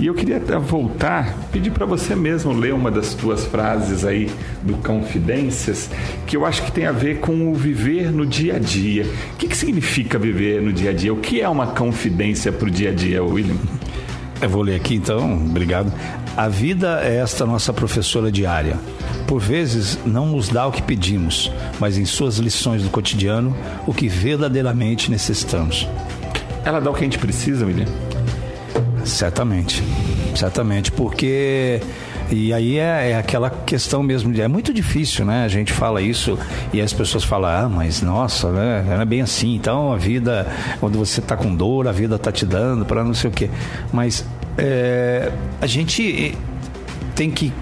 E 0.00 0.06
eu 0.06 0.14
queria 0.14 0.40
voltar, 0.58 1.36
pedir 1.52 1.70
para 1.70 1.84
você 1.84 2.16
mesmo 2.16 2.54
ler 2.54 2.72
uma 2.72 2.90
das 2.90 3.12
tuas 3.12 3.44
frases 3.44 4.02
aí 4.02 4.30
do 4.62 4.78
Confidências, 4.78 5.90
que 6.26 6.34
eu 6.34 6.46
acho 6.46 6.62
que 6.62 6.72
tem 6.72 6.86
a 6.86 6.92
ver 6.92 7.20
com 7.20 7.52
o 7.52 7.54
viver 7.54 8.10
no 8.10 8.24
dia 8.24 8.56
a 8.56 8.58
dia. 8.58 9.04
O 9.34 9.36
que, 9.36 9.46
que 9.46 9.54
significa 9.54 10.18
viver 10.18 10.62
no 10.62 10.72
dia 10.72 10.88
a 10.88 10.92
dia? 10.94 11.12
O 11.12 11.18
que 11.18 11.42
é 11.42 11.48
uma 11.50 11.66
confidência 11.66 12.50
para 12.50 12.66
o 12.66 12.70
dia 12.70 12.88
a 12.88 12.94
dia, 12.94 13.22
William? 13.22 13.56
Eu 14.40 14.48
vou 14.48 14.62
ler 14.62 14.76
aqui 14.76 14.94
então, 14.94 15.34
obrigado. 15.34 15.92
A 16.34 16.48
vida 16.48 17.02
é 17.02 17.16
esta 17.16 17.44
nossa 17.44 17.70
professora 17.70 18.32
diária. 18.32 18.78
Por 19.26 19.38
vezes 19.38 19.98
não 20.06 20.24
nos 20.24 20.48
dá 20.48 20.66
o 20.66 20.72
que 20.72 20.80
pedimos, 20.80 21.52
mas 21.78 21.98
em 21.98 22.06
suas 22.06 22.38
lições 22.38 22.82
do 22.82 22.88
cotidiano, 22.88 23.54
o 23.86 23.92
que 23.92 24.08
verdadeiramente 24.08 25.10
necessitamos. 25.10 25.86
Ela 26.64 26.80
dá 26.80 26.90
o 26.90 26.94
que 26.94 27.00
a 27.00 27.04
gente 27.04 27.18
precisa, 27.18 27.66
William? 27.66 28.09
Certamente, 29.04 29.82
certamente, 30.34 30.92
porque 30.92 31.80
e 32.30 32.52
aí 32.52 32.78
é, 32.78 33.10
é, 33.10 33.16
aquela 33.16 33.50
questão 33.50 34.02
mesmo 34.02 34.38
é 34.40 34.46
muito 34.46 34.72
difícil, 34.72 35.24
né? 35.24 35.44
A 35.44 35.48
gente 35.48 35.72
fala 35.72 36.00
isso 36.00 36.38
e 36.72 36.80
as 36.80 36.92
pessoas 36.92 37.24
falam, 37.24 37.50
ah, 37.50 37.68
mas 37.68 38.02
nossa, 38.02 38.52
né? 38.52 38.84
Não 38.86 39.00
é 39.00 39.04
bem 39.04 39.20
assim. 39.20 39.54
Então 39.56 39.92
a 39.92 39.96
vida, 39.96 40.46
quando 40.78 40.96
você 40.96 41.18
está 41.18 41.36
com 41.36 41.54
dor, 41.54 41.88
a 41.88 41.92
vida 41.92 42.14
está 42.14 42.30
te 42.30 42.46
dando 42.46 42.84
para 42.84 43.02
não 43.02 43.14
sei 43.14 43.30
o 43.30 43.32
quê. 43.32 43.50
Mas 43.92 44.24
é, 44.56 45.32
a 45.60 45.66
gente 45.66 46.36
tem 47.16 47.30
que 47.30 47.52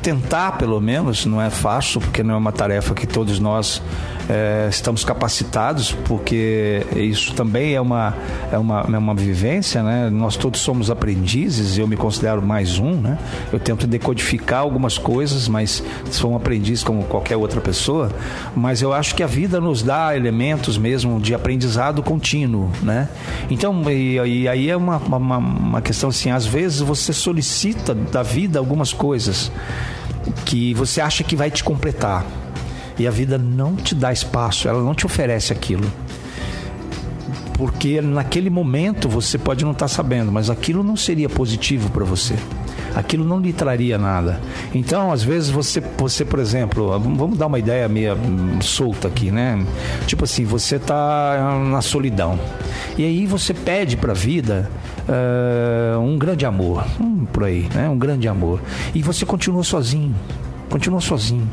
tentar, 0.00 0.52
pelo 0.52 0.80
menos, 0.80 1.26
não 1.26 1.42
é 1.42 1.50
fácil, 1.50 2.00
porque 2.00 2.22
não 2.22 2.34
é 2.34 2.36
uma 2.38 2.52
tarefa 2.52 2.94
que 2.94 3.06
todos 3.06 3.38
nós 3.38 3.82
é, 4.28 4.66
estamos 4.68 5.04
capacitados, 5.04 5.92
porque 5.92 6.84
isso 6.96 7.34
também 7.34 7.74
é 7.74 7.80
uma, 7.80 8.14
é 8.50 8.58
uma, 8.58 8.80
é 8.92 8.98
uma 8.98 9.14
vivência, 9.14 9.82
né? 9.82 10.10
Nós 10.10 10.36
todos 10.36 10.60
somos 10.60 10.90
aprendizes, 10.90 11.78
eu 11.78 11.86
me 11.86 11.96
considero 11.96 12.42
mais 12.42 12.78
um, 12.78 12.92
né? 12.92 13.18
Eu 13.52 13.60
tento 13.60 13.86
decodificar 13.86 14.60
algumas 14.60 14.98
coisas, 14.98 15.48
mas 15.48 15.82
sou 16.10 16.32
um 16.32 16.36
aprendiz 16.36 16.82
como 16.82 17.04
qualquer 17.04 17.36
outra 17.36 17.60
pessoa, 17.60 18.10
mas 18.54 18.82
eu 18.82 18.92
acho 18.92 19.14
que 19.14 19.22
a 19.22 19.26
vida 19.26 19.60
nos 19.60 19.82
dá 19.82 20.16
elementos 20.16 20.76
mesmo 20.76 21.20
de 21.20 21.34
aprendizado 21.34 22.02
contínuo, 22.02 22.70
né? 22.82 23.08
Então, 23.48 23.82
e, 23.90 24.16
e 24.16 24.48
aí 24.48 24.68
é 24.68 24.76
uma, 24.76 24.96
uma, 24.96 25.38
uma 25.38 25.82
questão 25.82 26.08
assim, 26.08 26.30
às 26.30 26.46
vezes 26.46 26.80
você 26.80 27.12
solicita 27.12 27.94
da 27.94 28.22
vida 28.22 28.58
algumas 28.58 28.92
coisas 28.92 29.52
que 30.44 30.74
você 30.74 31.00
acha 31.00 31.22
que 31.22 31.36
vai 31.36 31.50
te 31.50 31.62
completar 31.62 32.24
e 32.98 33.06
a 33.06 33.10
vida 33.10 33.38
não 33.38 33.76
te 33.76 33.94
dá 33.94 34.12
espaço, 34.12 34.68
ela 34.68 34.82
não 34.82 34.94
te 34.94 35.06
oferece 35.06 35.52
aquilo. 35.52 35.90
Porque 37.54 38.00
naquele 38.00 38.50
momento 38.50 39.08
você 39.08 39.38
pode 39.38 39.64
não 39.64 39.72
estar 39.72 39.88
sabendo, 39.88 40.30
mas 40.30 40.50
aquilo 40.50 40.82
não 40.82 40.96
seria 40.96 41.28
positivo 41.28 41.90
para 41.90 42.04
você 42.04 42.34
aquilo 42.96 43.26
não 43.26 43.38
lhe 43.38 43.52
traria 43.52 43.98
nada. 43.98 44.40
Então, 44.74 45.12
às 45.12 45.22
vezes 45.22 45.50
você, 45.50 45.82
você, 45.98 46.24
por 46.24 46.38
exemplo, 46.38 46.98
vamos 46.98 47.36
dar 47.36 47.46
uma 47.46 47.58
ideia 47.58 47.86
meio 47.88 48.16
solta 48.62 49.06
aqui, 49.06 49.30
né? 49.30 49.62
Tipo 50.06 50.24
assim, 50.24 50.44
você 50.44 50.76
está 50.76 51.60
na 51.70 51.82
solidão 51.82 52.38
e 52.96 53.04
aí 53.04 53.26
você 53.26 53.52
pede 53.52 53.98
para 53.98 54.12
a 54.12 54.14
vida 54.14 54.70
uh, 55.06 56.00
um 56.00 56.16
grande 56.16 56.46
amor, 56.46 56.86
um, 56.98 57.26
por 57.26 57.44
aí, 57.44 57.68
né? 57.74 57.86
Um 57.86 57.98
grande 57.98 58.26
amor 58.26 58.60
e 58.94 59.02
você 59.02 59.26
continua 59.26 59.62
sozinho 59.62 60.14
continua 60.70 61.00
sozinho. 61.00 61.48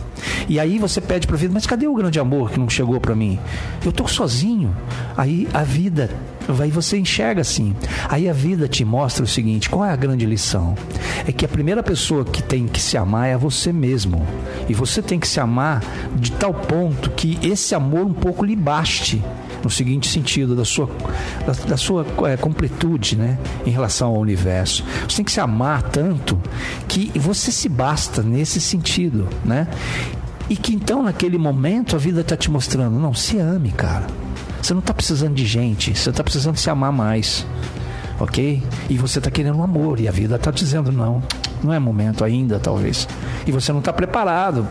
E 0.48 0.60
aí 0.60 0.78
você 0.78 1.00
pede 1.00 1.28
para 1.28 1.36
a 1.36 1.40
vida, 1.40 1.54
mas 1.54 1.66
cadê 1.66 1.88
o 1.88 1.94
grande 1.94 2.20
amor 2.20 2.52
que 2.52 2.60
não 2.60 2.70
chegou 2.70 3.00
para 3.00 3.16
mim? 3.16 3.40
Eu 3.86 3.92
tô 3.92 4.08
sozinho. 4.08 4.76
Aí 5.16 5.48
a 5.54 5.64
vida, 5.64 6.10
aí 6.60 6.72
você 6.72 6.98
enxerga 6.98 7.42
assim. 7.42 7.76
Aí 8.10 8.30
a 8.30 8.34
vida 8.34 8.68
te 8.68 8.84
mostra 8.84 9.24
o 9.24 9.28
seguinte: 9.28 9.70
qual 9.70 9.86
é 9.86 9.92
a 9.92 9.96
grande 9.96 10.26
lição? 10.26 10.76
É 11.28 11.32
que 11.32 11.46
a 11.46 11.50
primeira 11.50 11.84
pessoa 11.84 12.26
que 12.26 12.42
tem 12.42 12.68
que 12.68 12.82
se 12.82 12.98
amar 12.98 13.28
é 13.28 13.38
você 13.38 13.72
mesmo. 13.72 14.26
E 14.68 14.74
você 14.74 15.02
tem 15.02 15.20
que 15.20 15.28
se 15.28 15.40
amar 15.40 15.82
de 16.16 16.32
tal 16.32 16.54
ponto 16.54 17.12
que 17.12 17.40
esse 17.42 17.74
amor 17.76 18.06
um 18.06 18.14
pouco 18.14 18.46
lhe 18.46 18.56
baste 18.56 19.24
no 19.64 19.70
seguinte 19.70 20.08
sentido, 20.08 20.56
da 20.56 20.66
sua, 20.66 20.90
da, 21.46 21.54
da 21.54 21.78
sua 21.78 22.06
é, 22.28 22.38
completude 22.38 23.16
né, 23.16 23.38
em 23.66 23.70
relação 23.70 24.10
ao 24.10 24.20
universo. 24.20 24.84
Você 25.08 25.18
tem 25.18 25.26
que 25.26 25.32
se 25.32 25.40
amar 25.40 25.84
tanto 25.84 26.40
que 26.88 27.12
você 27.18 27.52
se 27.52 27.70
basta 27.70 28.22
nesse 28.22 28.60
sentido, 28.60 29.28
né? 29.46 29.68
E 30.50 30.56
que 30.56 30.74
então, 30.74 31.04
naquele 31.04 31.38
momento, 31.38 31.96
a 31.96 32.00
vida 32.00 32.22
está 32.22 32.36
te 32.36 32.52
mostrando: 32.52 33.00
não, 33.00 33.14
se 33.14 33.38
ame, 33.38 33.72
cara. 33.72 34.08
Você 34.62 34.74
não 34.74 34.80
está 34.80 34.94
precisando 34.94 35.34
de 35.34 35.46
gente, 35.46 35.98
você 35.98 36.10
está 36.10 36.24
precisando 36.24 36.58
se 36.58 36.70
amar 36.70 36.92
mais. 36.92 37.46
Ok? 38.20 38.62
E 38.90 38.98
você 38.98 39.20
está 39.20 39.32
querendo 39.32 39.62
amor, 39.62 40.00
e 40.00 40.08
a 40.08 40.12
vida 40.12 40.36
está 40.36 40.52
dizendo: 40.52 40.92
não, 40.92 41.24
não 41.64 41.74
é 41.74 41.80
momento 41.80 42.24
ainda, 42.24 42.60
talvez. 42.60 43.08
E 43.48 43.52
você 43.52 43.72
não 43.72 43.80
está 43.80 43.94
preparado. 43.94 44.68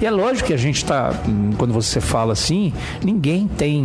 E 0.00 0.06
é 0.06 0.10
lógico 0.10 0.48
que 0.48 0.54
a 0.54 0.58
gente 0.58 0.76
está, 0.76 1.12
quando 1.56 1.72
você 1.72 2.00
fala 2.00 2.32
assim, 2.32 2.72
ninguém 3.02 3.48
tem 3.48 3.84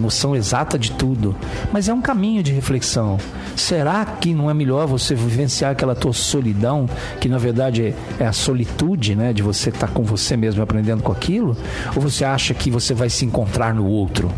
noção 0.00 0.34
exata 0.34 0.78
de 0.78 0.92
tudo. 0.92 1.34
Mas 1.72 1.88
é 1.88 1.94
um 1.94 2.00
caminho 2.00 2.42
de 2.42 2.52
reflexão. 2.52 3.18
Será 3.56 4.04
que 4.04 4.34
não 4.34 4.50
é 4.50 4.54
melhor 4.54 4.86
você 4.86 5.14
vivenciar 5.14 5.72
aquela 5.72 5.94
tua 5.94 6.12
solidão, 6.12 6.88
que 7.20 7.28
na 7.28 7.38
verdade 7.38 7.94
é 8.18 8.26
a 8.26 8.32
solitude, 8.32 9.14
né? 9.14 9.32
De 9.32 9.42
você 9.42 9.68
estar 9.68 9.88
tá 9.88 9.92
com 9.92 10.02
você 10.02 10.36
mesmo 10.36 10.62
aprendendo 10.62 11.02
com 11.02 11.12
aquilo? 11.12 11.56
Ou 11.94 12.02
você 12.02 12.24
acha 12.24 12.54
que 12.54 12.70
você 12.70 12.94
vai 12.94 13.10
se 13.10 13.24
encontrar 13.24 13.74
no 13.74 13.86
outro? 13.86 14.30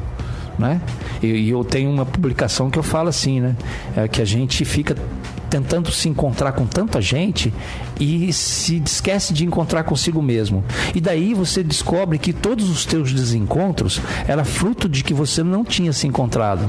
Né? 0.59 0.81
E, 1.21 1.51
eu 1.51 1.65
tenho 1.65 1.91
uma 1.91 2.07
publicação 2.07 2.71
que 2.71 2.79
eu 2.79 2.83
falo 2.83 3.09
assim, 3.09 3.41
né? 3.41 3.57
É 3.97 4.07
que 4.07 4.23
a 4.23 4.25
gente 4.25 4.65
fica 4.65 4.95
tentando 5.55 5.93
se 5.93 6.09
encontrar 6.09 6.51
com 6.51 6.67
tanta 6.67 7.01
gente 7.01 7.55
e 8.01 8.33
se 8.33 8.83
esquece 8.85 9.33
de 9.33 9.45
encontrar 9.45 9.85
consigo 9.85 10.21
mesmo. 10.21 10.65
E 10.93 11.01
daí 11.01 11.33
você 11.33 11.63
descobre 11.63 12.19
que 12.19 12.33
todos 12.33 12.69
os 12.69 12.85
teus 12.85 13.13
desencontros 13.13 14.01
era 14.27 14.45
fruto 14.45 14.89
de 14.89 15.05
que 15.05 15.15
você 15.15 15.45
não 15.45 15.65
tinha 15.65 15.93
se 15.93 16.09
encontrado. 16.09 16.67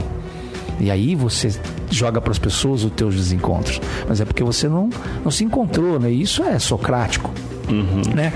E 0.80 0.92
aí 0.92 1.16
você 1.16 1.52
joga 1.90 2.22
para 2.22 2.32
as 2.32 2.38
pessoas 2.38 2.84
os 2.84 2.92
teus 2.92 3.16
desencontros. 3.16 3.82
Mas 4.08 4.22
é 4.22 4.26
porque 4.26 4.44
você 4.44 4.70
não, 4.70 4.88
não 5.24 5.32
se 5.32 5.44
encontrou, 5.44 6.00
né? 6.00 6.12
Isso 6.12 6.44
é 6.44 6.60
socrático. 6.60 7.32
Uhum. 7.68 8.14
Né? 8.14 8.32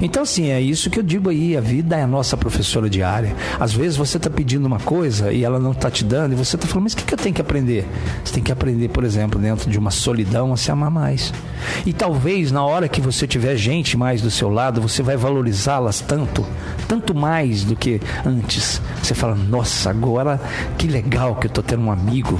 Então, 0.00 0.22
assim, 0.22 0.48
é 0.48 0.60
isso 0.60 0.88
que 0.88 0.98
eu 0.98 1.02
digo 1.02 1.28
aí. 1.28 1.56
A 1.56 1.60
vida 1.60 1.96
é 1.96 2.02
a 2.02 2.06
nossa 2.06 2.36
professora 2.36 2.88
diária. 2.88 3.34
Às 3.58 3.72
vezes 3.72 3.96
você 3.96 4.16
está 4.16 4.30
pedindo 4.30 4.66
uma 4.66 4.80
coisa 4.80 5.32
e 5.32 5.44
ela 5.44 5.58
não 5.58 5.72
está 5.72 5.90
te 5.90 6.04
dando, 6.04 6.32
e 6.32 6.36
você 6.36 6.56
está 6.56 6.66
falando, 6.66 6.84
mas 6.84 6.94
o 6.94 6.96
que, 6.96 7.04
que 7.04 7.14
eu 7.14 7.18
tenho 7.18 7.34
que 7.34 7.40
aprender? 7.40 7.86
Você 8.24 8.34
tem 8.34 8.42
que 8.42 8.52
aprender, 8.52 8.88
por 8.88 9.04
exemplo, 9.04 9.38
dentro 9.38 9.70
de 9.70 9.78
uma 9.78 9.90
solidão, 9.90 10.52
a 10.52 10.56
se 10.56 10.70
amar 10.70 10.90
mais. 10.90 11.32
E 11.84 11.92
talvez 11.92 12.50
na 12.50 12.64
hora 12.64 12.88
que 12.88 13.00
você 13.00 13.26
tiver 13.26 13.56
gente 13.56 13.96
mais 13.96 14.22
do 14.22 14.30
seu 14.30 14.48
lado, 14.48 14.80
você 14.80 15.02
vai 15.02 15.16
valorizá-las 15.16 16.00
tanto, 16.00 16.46
tanto 16.88 17.14
mais 17.14 17.64
do 17.64 17.76
que 17.76 18.00
antes. 18.24 18.80
Você 19.02 19.14
fala, 19.14 19.34
nossa, 19.34 19.90
agora 19.90 20.40
que 20.78 20.86
legal 20.86 21.36
que 21.36 21.46
eu 21.46 21.50
estou 21.50 21.62
tendo 21.62 21.82
um 21.82 21.92
amigo 21.92 22.38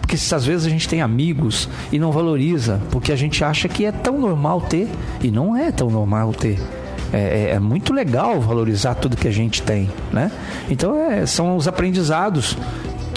Porque 0.00 0.16
às 0.34 0.44
vezes 0.44 0.66
a 0.66 0.70
gente 0.70 0.88
tem 0.88 1.00
amigos 1.00 1.68
e 1.92 1.98
não 1.98 2.10
valoriza, 2.10 2.80
porque 2.90 3.12
a 3.12 3.16
gente 3.16 3.44
acha 3.44 3.68
que 3.68 3.84
é 3.84 3.92
tão 3.92 4.18
normal 4.18 4.60
ter, 4.60 4.88
e 5.22 5.30
não 5.30 5.56
é 5.56 5.70
tão 5.70 5.88
normal 5.88 6.32
ter. 6.32 6.58
É, 7.12 7.50
é, 7.50 7.50
é 7.54 7.58
muito 7.58 7.92
legal 7.92 8.40
valorizar 8.40 8.94
tudo 8.94 9.16
que 9.16 9.26
a 9.26 9.32
gente 9.32 9.62
tem, 9.62 9.90
né? 10.12 10.30
Então 10.68 10.96
é, 10.96 11.26
são 11.26 11.56
os 11.56 11.66
aprendizados 11.66 12.56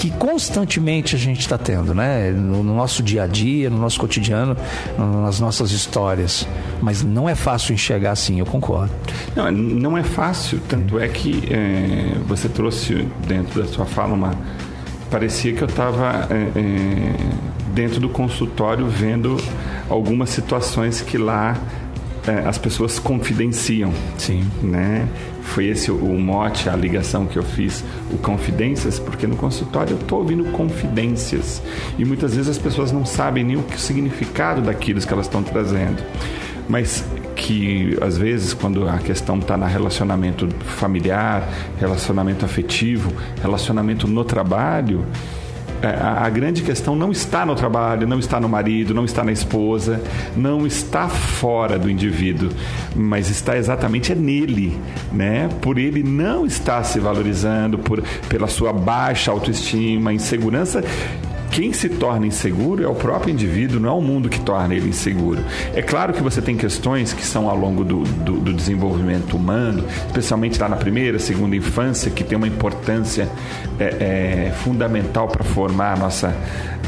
que 0.04 0.10
constantemente 0.12 1.16
a 1.16 1.18
gente 1.18 1.40
está 1.40 1.58
tendo, 1.58 1.96
né? 1.96 2.30
No, 2.32 2.62
no, 2.62 2.76
nosso 2.76 3.02
dia 3.02 3.24
a 3.24 3.28
dia, 3.28 3.70
no 3.70 3.78
nosso 3.78 3.98
cotidiano, 3.98 4.58
no, 4.98 5.22
nas 5.22 5.40
nossas 5.40 5.72
histórias. 5.72 6.46
Mas 6.82 7.02
não 7.02 7.30
é 7.30 7.36
fácil 7.36 7.74
enxergar 7.74 8.12
assim, 8.12 8.40
eu 8.40 8.46
concordo. 8.46 8.92
Não, 9.34 9.50
não 9.50 9.98
é 9.98 10.04
fácil, 10.04 10.60
tanto 10.68 11.00
é 11.00 11.08
que 11.08 11.48
é, 11.50 12.18
você 12.28 12.50
trouxe 12.50 13.08
dentro 13.26 13.62
da 13.62 13.68
sua 13.68 13.86
fala 13.86 14.14
uma. 14.14 14.34
Parecia 15.10 15.54
que 15.54 15.62
eu 15.62 15.70
estava 15.70 16.28
é, 16.30 16.60
é, 16.60 17.14
dentro 17.74 18.02
do 18.02 18.10
consultório 18.10 18.88
vendo 18.88 19.38
algumas 19.90 20.32
situações 20.32 21.00
que 21.00 21.18
lá 21.18 21.56
é, 22.28 22.48
as 22.48 22.58
pessoas 22.58 23.00
confidenciam. 23.00 23.92
Sim. 24.18 24.44
Né? 24.62 25.08
Foi 25.42 25.68
esse 25.68 25.92
o, 25.92 25.96
o 25.96 26.20
mote, 26.20 26.70
a 26.70 26.76
ligação 26.76 27.26
que 27.26 27.38
eu 27.38 27.44
fiz, 27.44 27.84
o 28.12 28.18
confidências, 28.18 29.00
porque 29.00 29.28
no 29.28 29.36
consultório 29.36 29.94
eu 29.94 30.00
estou 30.00 30.20
ouvindo 30.20 30.46
confidências. 30.52 31.62
E 31.98 32.06
muitas 32.06 32.36
vezes 32.36 32.50
as 32.50 32.58
pessoas 32.58 32.92
não 32.92 33.06
sabem 33.06 33.44
nem 33.44 33.58
o, 33.58 33.64
que, 33.64 33.76
o 33.76 33.80
significado 33.80 34.62
daquilo 34.62 35.02
que 35.02 35.14
elas 35.14 35.26
estão 35.26 35.44
trazendo. 35.44 36.02
Mas 36.68 37.04
que 37.36 37.98
às 38.02 38.18
vezes 38.18 38.54
quando 38.54 38.88
a 38.88 38.98
questão 39.00 39.38
está 39.38 39.58
na 39.58 39.68
relacionamento 39.68 40.48
familiar, 40.78 41.50
relacionamento 41.78 42.46
afetivo, 42.46 43.12
relacionamento 43.42 44.08
no 44.08 44.24
trabalho, 44.24 45.06
a, 45.84 46.26
a, 46.26 46.30
grande 46.30 46.62
questão 46.64 46.96
não 46.96 47.12
está 47.12 47.46
no 47.46 47.56
trabalho, 47.56 48.08
não 48.08 48.20
está 48.20 48.40
no 48.40 48.48
marido, 48.48 48.94
não 48.94 49.04
está 49.04 49.24
na 49.24 49.32
esposa, 49.32 50.02
não 50.36 50.66
está 50.66 51.10
fora 51.10 51.78
do 51.78 51.90
indivíduo, 51.90 52.50
mas 52.96 53.30
está 53.30 53.58
exatamente 53.58 54.12
é 54.12 54.16
nele, 54.16 54.80
né? 55.12 55.50
Por 55.62 55.78
ele 55.78 56.02
não 56.02 56.46
estar 56.46 56.84
se 56.84 57.00
valorizando, 57.00 57.78
por, 57.78 58.02
pela 58.30 58.48
sua 58.48 58.72
baixa 58.72 59.32
autoestima, 59.32 60.14
insegurança 60.14 60.84
quem 61.54 61.72
se 61.72 61.88
torna 61.88 62.26
inseguro 62.26 62.84
é 62.84 62.88
o 62.88 62.96
próprio 62.96 63.32
indivíduo, 63.32 63.80
não 63.80 63.90
é 63.90 63.92
o 63.92 64.02
mundo 64.02 64.28
que 64.28 64.40
torna 64.40 64.74
ele 64.74 64.90
inseguro. 64.90 65.40
É 65.76 65.84
claro 65.84 66.12
que 66.12 66.22
você 66.22 66.42
tem 66.42 66.58
questões 66.58 67.14
que 67.14 67.24
são 67.24 67.48
ao 67.48 67.56
longo 67.56 67.84
do, 67.84 68.04
do, 68.04 68.40
do 68.40 68.54
desenvolvimento 68.54 69.38
humano, 69.38 69.86
especialmente 70.08 70.60
lá 70.60 70.68
na 70.68 70.78
primeira, 70.78 71.20
segunda 71.20 71.56
infância, 71.56 72.10
que 72.10 72.24
tem 72.24 72.36
uma 72.36 72.48
importância 72.48 73.30
é, 73.80 74.48
é, 74.48 74.52
fundamental 74.64 75.28
para 75.28 75.44
formar 75.44 75.94
a 75.94 75.98
nossa, 75.98 76.36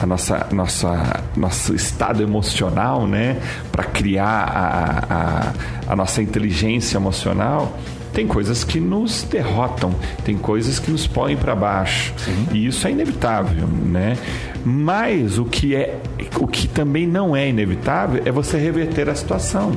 a 0.01 0.05
nossa, 0.07 0.47
nossa, 0.51 1.23
nosso 1.37 1.75
estado 1.75 2.23
emocional, 2.23 3.05
né? 3.05 3.37
para 3.71 3.83
criar 3.83 4.25
a, 4.25 5.13
a, 5.13 5.93
a 5.93 5.95
nossa 5.95 6.23
inteligência 6.23 6.97
emocional 6.97 7.77
tem 8.15 8.25
coisas 8.25 8.63
que 8.63 8.79
nos 8.79 9.23
derrotam, 9.23 9.93
tem 10.23 10.37
coisas 10.37 10.79
que 10.79 10.89
nos 10.89 11.05
põem 11.05 11.35
para 11.35 11.53
baixo. 11.53 12.13
Sim. 12.15 12.47
E 12.53 12.65
isso 12.65 12.87
é 12.87 12.91
inevitável, 12.91 13.67
né? 13.67 14.17
Mas 14.65 15.37
o 15.37 15.45
que 15.45 15.75
é 15.75 15.99
o 16.39 16.47
que 16.47 16.67
também 16.67 17.05
não 17.05 17.35
é 17.35 17.47
inevitável 17.47 18.21
é 18.25 18.31
você 18.31 18.57
reverter 18.57 19.07
a 19.07 19.15
situação. 19.15 19.71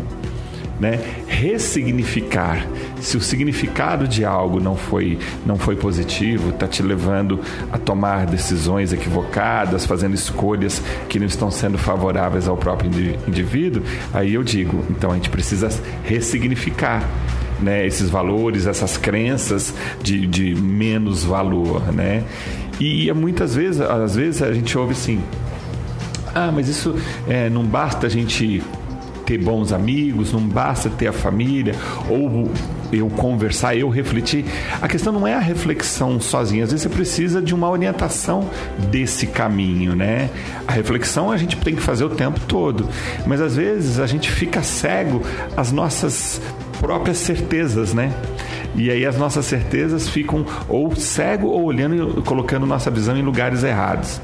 Né? 0.81 1.01
ressignificar. 1.39 2.67
Se 3.01 3.17
o 3.17 3.21
significado 3.21 4.09
de 4.09 4.25
algo 4.25 4.59
não 4.59 4.77
foi, 4.77 5.19
não 5.47 5.57
foi 5.57 5.77
positivo, 5.77 6.51
está 6.51 6.67
te 6.67 6.83
levando 6.83 7.41
a 7.73 7.79
tomar 7.79 8.27
decisões 8.27 8.93
equivocadas, 8.93 9.87
fazendo 9.87 10.15
escolhas 10.15 10.83
que 11.09 11.19
não 11.19 11.27
estão 11.27 11.51
sendo 11.51 11.79
favoráveis 11.79 12.49
ao 12.49 12.57
próprio 12.57 12.91
indivíduo, 13.27 13.83
aí 14.13 14.35
eu 14.35 14.43
digo, 14.43 14.85
então 14.91 15.13
a 15.13 15.15
gente 15.15 15.31
precisa 15.31 15.69
ressignificar 16.05 17.09
né, 17.61 17.87
esses 17.87 18.11
valores, 18.11 18.67
essas 18.67 18.97
crenças 18.97 19.75
de, 20.03 20.27
de 20.27 20.55
menos 20.55 21.25
valor, 21.25 21.93
né? 21.93 22.25
E 22.81 23.13
muitas 23.13 23.55
vezes, 23.55 23.81
às 23.81 24.15
vezes 24.15 24.43
a 24.43 24.53
gente 24.53 24.77
ouve 24.79 24.93
assim, 24.93 25.21
ah, 26.35 26.53
mas 26.53 26.69
isso 26.69 26.95
é, 27.27 27.51
não 27.51 27.65
basta 27.65 28.07
a 28.07 28.11
gente 28.11 28.63
ter 29.29 29.37
bons 29.37 29.73
amigos, 29.73 30.33
não 30.33 30.41
basta 30.41 30.89
ter 30.89 31.07
a 31.07 31.13
família, 31.13 31.75
ou 32.09 32.51
eu 32.91 33.11
conversar, 33.11 33.77
eu 33.77 33.91
refletir. 33.91 34.47
A 34.81 34.89
questão 34.89 35.13
não 35.13 35.27
é 35.27 35.35
a 35.35 35.39
reflexão 35.39 36.19
sozinha, 36.19 36.65
às 36.65 36.71
vezes 36.71 36.85
você 36.85 36.89
precisa 36.89 37.43
de 37.43 37.55
uma 37.55 37.69
orientação 37.69 38.49
desse 38.91 39.27
caminho, 39.27 39.95
né? 39.95 40.31
A 40.67 40.73
reflexão 40.73 41.31
a 41.31 41.37
gente 41.37 41.57
tem 41.57 41.75
que 41.75 41.83
fazer 41.83 42.05
o 42.05 42.09
tempo 42.09 42.41
todo, 42.49 42.89
mas 43.27 43.43
às 43.43 43.57
vezes 43.57 43.99
a 43.99 44.07
gente 44.07 44.31
fica 44.31 44.63
cego 44.63 45.21
às 45.55 45.71
nossas 45.71 46.41
próprias 46.81 47.19
certezas, 47.19 47.93
né? 47.93 48.11
E 48.79 48.93
aí 48.93 49.05
as 49.05 49.19
nossas 49.19 49.45
certezas 49.45 50.09
ficam 50.09 50.47
ou 50.69 50.95
cego 50.95 51.49
ou 51.49 51.65
olhando 51.65 52.23
colocando 52.23 52.65
nossa 52.65 52.91
visão 52.91 53.17
em 53.17 53.23
lugares 53.23 53.65
errados. 53.65 54.21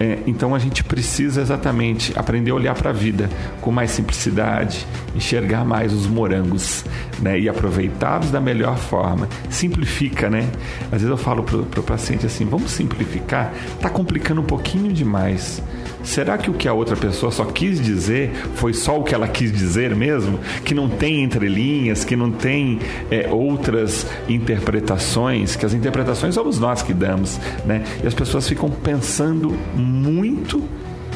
É, 0.00 0.18
então 0.26 0.54
a 0.54 0.58
gente 0.58 0.82
precisa 0.82 1.40
exatamente 1.40 2.18
aprender 2.18 2.50
a 2.50 2.54
olhar 2.54 2.74
para 2.74 2.90
a 2.90 2.92
vida 2.92 3.28
com 3.60 3.70
mais 3.70 3.90
simplicidade, 3.92 4.84
enxergar 5.14 5.64
mais 5.64 5.92
os 5.92 6.06
morangos 6.06 6.84
né, 7.20 7.38
e 7.38 7.48
aproveitá-los 7.48 8.30
da 8.30 8.40
melhor 8.40 8.76
forma. 8.76 9.28
Simplifica, 9.50 10.28
né? 10.28 10.48
Às 10.86 11.02
vezes 11.02 11.08
eu 11.08 11.16
falo 11.16 11.44
para 11.44 11.80
o 11.80 11.82
paciente 11.82 12.26
assim: 12.26 12.44
vamos 12.46 12.72
simplificar, 12.72 13.52
está 13.74 13.90
complicando 13.90 14.40
um 14.40 14.44
pouquinho 14.44 14.92
demais. 14.92 15.62
Será 16.04 16.36
que 16.36 16.50
o 16.50 16.54
que 16.54 16.68
a 16.68 16.72
outra 16.72 16.96
pessoa 16.96 17.32
só 17.32 17.44
quis 17.46 17.80
dizer 17.80 18.30
foi 18.54 18.74
só 18.74 19.00
o 19.00 19.02
que 19.02 19.14
ela 19.14 19.26
quis 19.26 19.50
dizer 19.50 19.96
mesmo? 19.96 20.38
Que 20.64 20.74
não 20.74 20.88
tem 20.88 21.22
entrelinhas, 21.24 22.04
que 22.04 22.14
não 22.14 22.30
tem 22.30 22.78
é, 23.10 23.28
outras 23.30 24.06
interpretações, 24.28 25.56
que 25.56 25.64
as 25.64 25.72
interpretações 25.72 26.34
somos 26.34 26.58
nós 26.58 26.82
que 26.82 26.92
damos, 26.92 27.40
né? 27.64 27.82
E 28.02 28.06
as 28.06 28.14
pessoas 28.14 28.46
ficam 28.46 28.70
pensando 28.70 29.56
muito 29.74 30.62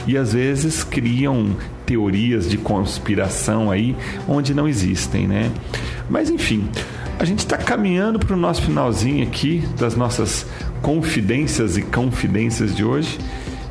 e 0.07 0.17
às 0.17 0.33
vezes 0.33 0.83
criam 0.83 1.55
teorias 1.85 2.49
de 2.49 2.57
conspiração 2.57 3.71
aí 3.71 3.95
onde 4.27 4.55
não 4.55 4.67
existem, 4.67 5.29
né? 5.29 5.51
Mas 6.09 6.31
enfim, 6.31 6.67
a 7.19 7.25
gente 7.25 7.41
está 7.41 7.59
caminhando 7.59 8.19
para 8.19 8.35
o 8.35 8.39
nosso 8.39 8.63
finalzinho 8.63 9.23
aqui 9.23 9.63
das 9.79 9.95
nossas 9.95 10.47
confidências 10.81 11.77
e 11.77 11.83
confidências 11.83 12.75
de 12.75 12.85
hoje. 12.85 13.19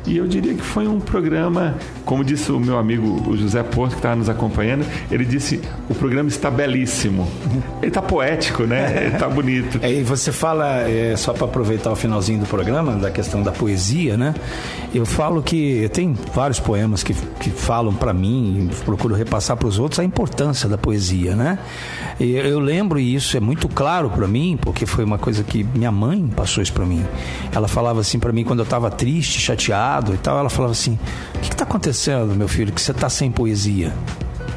E 0.06 0.16
eu 0.16 0.26
diria 0.26 0.54
que 0.54 0.62
foi 0.62 0.86
um 0.86 1.00
programa, 1.00 1.74
como 2.04 2.24
disse 2.24 2.50
o 2.50 2.58
meu 2.58 2.78
amigo 2.78 3.22
o 3.28 3.36
José 3.36 3.62
Porto, 3.62 3.92
que 3.92 3.98
estava 3.98 4.16
nos 4.16 4.28
acompanhando, 4.28 4.86
ele 5.10 5.24
disse: 5.24 5.60
o 5.88 5.94
programa 5.94 6.28
está 6.28 6.50
belíssimo. 6.50 7.28
Ele 7.78 7.88
está 7.88 8.00
poético, 8.00 8.64
né? 8.64 8.96
Ele 9.04 9.14
está 9.14 9.28
bonito. 9.28 9.78
É, 9.82 9.92
e 9.92 10.02
você 10.02 10.32
fala, 10.32 10.88
é, 10.88 11.14
só 11.16 11.32
para 11.32 11.44
aproveitar 11.44 11.90
o 11.90 11.96
finalzinho 11.96 12.40
do 12.40 12.46
programa, 12.46 12.92
da 12.94 13.10
questão 13.10 13.42
da 13.42 13.52
poesia, 13.52 14.16
né? 14.16 14.34
Eu 14.94 15.04
falo 15.04 15.42
que 15.42 15.88
tem 15.92 16.16
vários 16.34 16.58
poemas 16.58 17.02
que, 17.02 17.14
que 17.40 17.50
falam 17.50 17.94
para 17.94 18.12
mim, 18.12 18.70
procuro 18.84 19.14
repassar 19.14 19.56
para 19.56 19.68
os 19.68 19.78
outros 19.78 20.00
a 20.00 20.04
importância 20.04 20.68
da 20.68 20.78
poesia, 20.78 21.36
né? 21.36 21.58
E 22.18 22.34
eu 22.34 22.58
lembro, 22.58 22.98
e 22.98 23.14
isso 23.14 23.36
é 23.36 23.40
muito 23.40 23.68
claro 23.68 24.10
para 24.10 24.26
mim, 24.26 24.58
porque 24.60 24.86
foi 24.86 25.04
uma 25.04 25.18
coisa 25.18 25.44
que 25.44 25.62
minha 25.62 25.92
mãe 25.92 26.26
passou 26.34 26.62
isso 26.62 26.72
para 26.72 26.84
mim. 26.86 27.04
Ela 27.52 27.68
falava 27.68 28.00
assim 28.00 28.18
para 28.18 28.32
mim 28.32 28.44
quando 28.44 28.60
eu 28.60 28.64
estava 28.64 28.90
triste, 28.90 29.40
chateado 29.40 29.87
e 30.14 30.18
tal, 30.18 30.38
ela 30.38 30.50
falava 30.50 30.72
assim: 30.72 30.98
O 31.34 31.38
que 31.40 31.50
está 31.50 31.64
acontecendo, 31.64 32.34
meu 32.34 32.48
filho, 32.48 32.72
que 32.72 32.80
você 32.80 32.92
está 32.92 33.08
sem 33.08 33.30
poesia? 33.30 33.92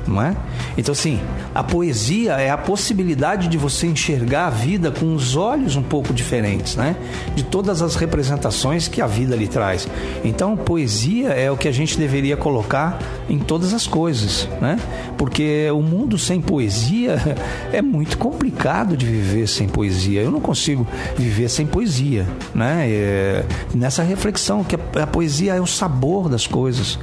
Não 0.07 0.21
é? 0.21 0.35
Então, 0.77 0.91
assim, 0.91 1.19
a 1.53 1.63
poesia 1.63 2.33
é 2.33 2.49
a 2.49 2.57
possibilidade 2.57 3.47
de 3.47 3.57
você 3.57 3.87
enxergar 3.87 4.47
a 4.47 4.49
vida 4.49 4.91
com 4.91 5.13
os 5.13 5.35
olhos 5.35 5.75
um 5.75 5.83
pouco 5.83 6.13
diferentes, 6.13 6.75
né? 6.75 6.95
De 7.35 7.43
todas 7.43 7.81
as 7.81 7.95
representações 7.95 8.87
que 8.87 9.01
a 9.01 9.07
vida 9.07 9.35
lhe 9.35 9.47
traz. 9.47 9.87
Então, 10.23 10.55
poesia 10.55 11.29
é 11.29 11.51
o 11.51 11.57
que 11.57 11.67
a 11.67 11.71
gente 11.71 11.97
deveria 11.97 12.37
colocar 12.37 12.99
em 13.29 13.37
todas 13.37 13.73
as 13.73 13.85
coisas, 13.85 14.47
né? 14.59 14.79
Porque 15.17 15.69
o 15.71 15.81
mundo 15.81 16.17
sem 16.17 16.41
poesia 16.41 17.17
é 17.71 17.81
muito 17.81 18.17
complicado 18.17 18.97
de 18.97 19.05
viver 19.05 19.47
sem 19.47 19.67
poesia. 19.67 20.21
Eu 20.21 20.31
não 20.31 20.41
consigo 20.41 20.87
viver 21.17 21.49
sem 21.49 21.65
poesia, 21.65 22.25
né? 22.55 22.85
É, 22.89 23.45
nessa 23.73 24.03
reflexão 24.03 24.63
que 24.63 24.75
a, 24.75 25.07
poesia 25.07 25.55
é 25.55 25.61
o 25.61 25.67
sabor 25.67 26.29
das 26.29 26.47
coisas. 26.47 26.97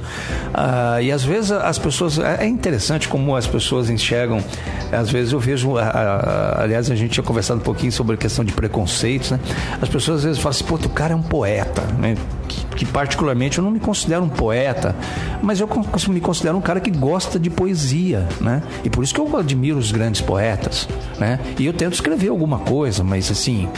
Ah, 0.53 1.01
e 1.01 1.11
às 1.11 1.23
vezes 1.23 1.51
as 1.51 1.77
pessoas 1.77 2.17
é, 2.19 2.45
é 2.45 2.47
interessante 2.47 2.88
interessante 2.89 3.07
como 3.07 3.35
as 3.35 3.45
pessoas 3.45 3.89
enxergam. 3.89 4.43
Às 4.91 5.09
vezes 5.11 5.33
eu 5.33 5.39
vejo, 5.39 5.77
a, 5.77 5.83
a, 5.83 6.63
aliás, 6.63 6.89
a 6.89 6.95
gente 6.95 7.11
tinha 7.11 7.23
conversado 7.23 7.59
um 7.59 7.63
pouquinho 7.63 7.91
sobre 7.91 8.15
a 8.15 8.17
questão 8.17 8.43
de 8.43 8.51
preconceitos, 8.51 9.31
né? 9.31 9.39
As 9.81 9.87
pessoas 9.87 10.19
às 10.19 10.23
vezes 10.23 10.39
falam 10.39 10.51
assim, 10.51 10.63
pô, 10.63 10.75
o 10.75 10.89
cara 10.89 11.13
é 11.13 11.15
um 11.15 11.21
poeta, 11.21 11.83
né? 11.97 12.15
Que, 12.47 12.65
que, 12.77 12.85
particularmente 12.85 13.59
eu 13.59 13.63
não 13.63 13.69
me 13.69 13.79
considero 13.79 14.23
um 14.23 14.29
poeta, 14.29 14.95
mas 15.41 15.59
eu 15.59 15.69
me 16.09 16.19
considero 16.19 16.57
um 16.57 16.61
cara 16.61 16.79
que 16.79 16.89
gosta 16.89 17.39
de 17.39 17.49
poesia, 17.49 18.27
né? 18.41 18.63
E 18.83 18.89
por 18.89 19.03
isso 19.03 19.13
que 19.13 19.21
eu 19.21 19.37
admiro 19.37 19.77
os 19.77 19.91
grandes 19.91 20.21
poetas, 20.21 20.87
né? 21.19 21.39
E 21.59 21.65
eu 21.65 21.73
tento 21.73 21.93
escrever 21.93 22.29
alguma 22.29 22.59
coisa, 22.59 23.03
mas 23.03 23.29
assim, 23.29 23.69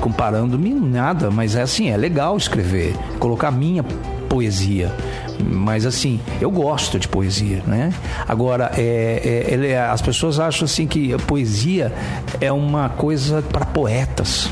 comparando-me 0.00 0.74
nada, 0.74 1.30
mas 1.30 1.54
é 1.54 1.62
assim, 1.62 1.90
é 1.90 1.96
legal 1.96 2.36
escrever, 2.36 2.94
colocar 3.20 3.50
minha 3.52 3.84
poesia. 4.28 4.92
Mas 5.42 5.84
assim, 5.84 6.20
eu 6.40 6.50
gosto 6.50 6.98
de 6.98 7.08
poesia, 7.08 7.62
né? 7.66 7.92
Agora, 8.26 8.70
é, 8.76 9.46
é, 9.48 9.66
é 9.66 9.80
as 9.80 10.00
pessoas 10.00 10.38
acham 10.38 10.64
assim 10.64 10.86
que 10.86 11.12
a 11.12 11.18
poesia 11.18 11.92
é 12.40 12.50
uma 12.50 12.88
coisa 12.88 13.42
para 13.42 13.64
poetas, 13.66 14.50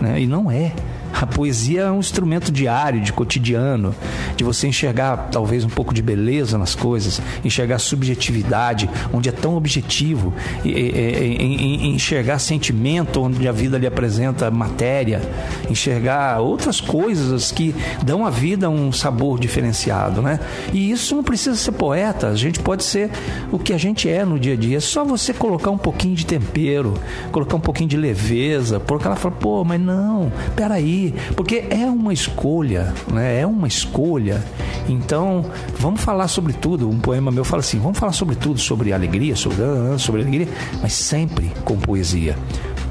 né? 0.00 0.20
E 0.20 0.26
não 0.26 0.50
é. 0.50 0.72
A 1.20 1.26
poesia 1.26 1.82
é 1.82 1.90
um 1.90 2.00
instrumento 2.00 2.50
diário, 2.50 3.00
de 3.00 3.12
cotidiano, 3.12 3.94
de 4.36 4.42
você 4.42 4.66
enxergar 4.66 5.28
talvez 5.30 5.64
um 5.64 5.68
pouco 5.68 5.94
de 5.94 6.02
beleza 6.02 6.58
nas 6.58 6.74
coisas, 6.74 7.22
enxergar 7.44 7.78
subjetividade, 7.78 8.90
onde 9.12 9.28
é 9.28 9.32
tão 9.32 9.56
objetivo, 9.56 10.34
e, 10.64 10.70
e, 10.70 11.36
e, 11.40 11.86
enxergar 11.88 12.38
sentimento, 12.38 13.22
onde 13.22 13.46
a 13.46 13.52
vida 13.52 13.78
lhe 13.78 13.86
apresenta 13.86 14.50
matéria, 14.50 15.22
enxergar 15.70 16.40
outras 16.40 16.80
coisas 16.80 17.52
que 17.52 17.74
dão 18.02 18.26
à 18.26 18.30
vida 18.30 18.68
um 18.68 18.90
sabor 18.92 19.38
diferenciado, 19.38 20.20
né? 20.20 20.40
E 20.72 20.90
isso 20.90 21.14
não 21.14 21.22
precisa 21.22 21.56
ser 21.56 21.72
poeta, 21.72 22.28
a 22.28 22.34
gente 22.34 22.58
pode 22.58 22.82
ser 22.82 23.10
o 23.52 23.58
que 23.58 23.72
a 23.72 23.78
gente 23.78 24.08
é 24.08 24.24
no 24.24 24.38
dia 24.38 24.54
a 24.54 24.56
dia. 24.56 24.78
É 24.78 24.80
só 24.80 25.04
você 25.04 25.32
colocar 25.32 25.70
um 25.70 25.78
pouquinho 25.78 26.14
de 26.14 26.26
tempero, 26.26 26.94
colocar 27.30 27.56
um 27.56 27.60
pouquinho 27.60 27.88
de 27.88 27.96
leveza, 27.96 28.80
porque 28.80 29.06
ela 29.06 29.16
fala, 29.16 29.34
pô, 29.34 29.64
mas 29.64 29.80
não, 29.80 30.32
peraí, 30.56 31.03
porque 31.36 31.64
é 31.70 31.86
uma 31.86 32.12
escolha, 32.12 32.92
né? 33.12 33.40
É 33.40 33.46
uma 33.46 33.66
escolha. 33.66 34.42
Então, 34.88 35.44
vamos 35.78 36.00
falar 36.00 36.28
sobre 36.28 36.52
tudo. 36.52 36.88
Um 36.88 36.98
poema 36.98 37.30
meu 37.30 37.44
fala 37.44 37.60
assim: 37.60 37.78
vamos 37.78 37.98
falar 37.98 38.12
sobre 38.12 38.36
tudo, 38.36 38.58
sobre 38.58 38.92
alegria, 38.92 39.36
sobre, 39.36 39.58
sobre 39.98 40.22
alegria, 40.22 40.48
mas 40.80 40.92
sempre 40.92 41.50
com 41.64 41.76
poesia 41.76 42.36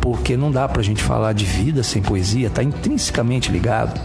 porque 0.04 0.36
não 0.36 0.52
dá 0.52 0.68
para 0.68 0.82
a 0.82 0.84
gente 0.84 1.02
falar 1.02 1.32
de 1.32 1.46
vida 1.46 1.82
sem 1.82 2.02
poesia, 2.02 2.48
está 2.48 2.62
intrinsecamente 2.62 3.50
ligado. 3.50 4.02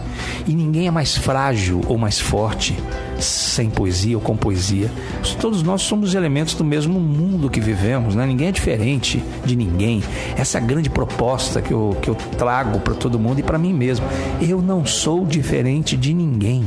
E 0.47 0.55
ninguém 0.55 0.87
é 0.87 0.91
mais 0.91 1.17
frágil 1.17 1.81
ou 1.87 1.97
mais 1.97 2.17
forte 2.21 2.73
sem 3.21 3.69
poesia 3.69 4.17
ou 4.17 4.21
com 4.21 4.35
poesia. 4.35 4.91
Todos 5.39 5.63
nós 5.63 5.81
somos 5.81 6.13
elementos 6.13 6.53
do 6.53 6.63
mesmo 6.63 6.99
mundo 6.99 7.49
que 7.49 7.59
vivemos, 7.59 8.15
né? 8.15 8.25
ninguém 8.25 8.47
é 8.47 8.51
diferente 8.51 9.23
de 9.45 9.55
ninguém. 9.55 10.03
Essa 10.37 10.57
é 10.57 10.61
a 10.61 10.65
grande 10.65 10.89
proposta 10.89 11.61
que 11.61 11.73
eu, 11.73 11.97
que 12.01 12.09
eu 12.09 12.15
trago 12.15 12.79
para 12.79 12.93
todo 12.93 13.19
mundo 13.19 13.39
e 13.39 13.43
para 13.43 13.57
mim 13.57 13.73
mesmo. 13.73 14.05
Eu 14.41 14.61
não 14.61 14.85
sou 14.85 15.25
diferente 15.25 15.95
de 15.95 16.13
ninguém. 16.13 16.65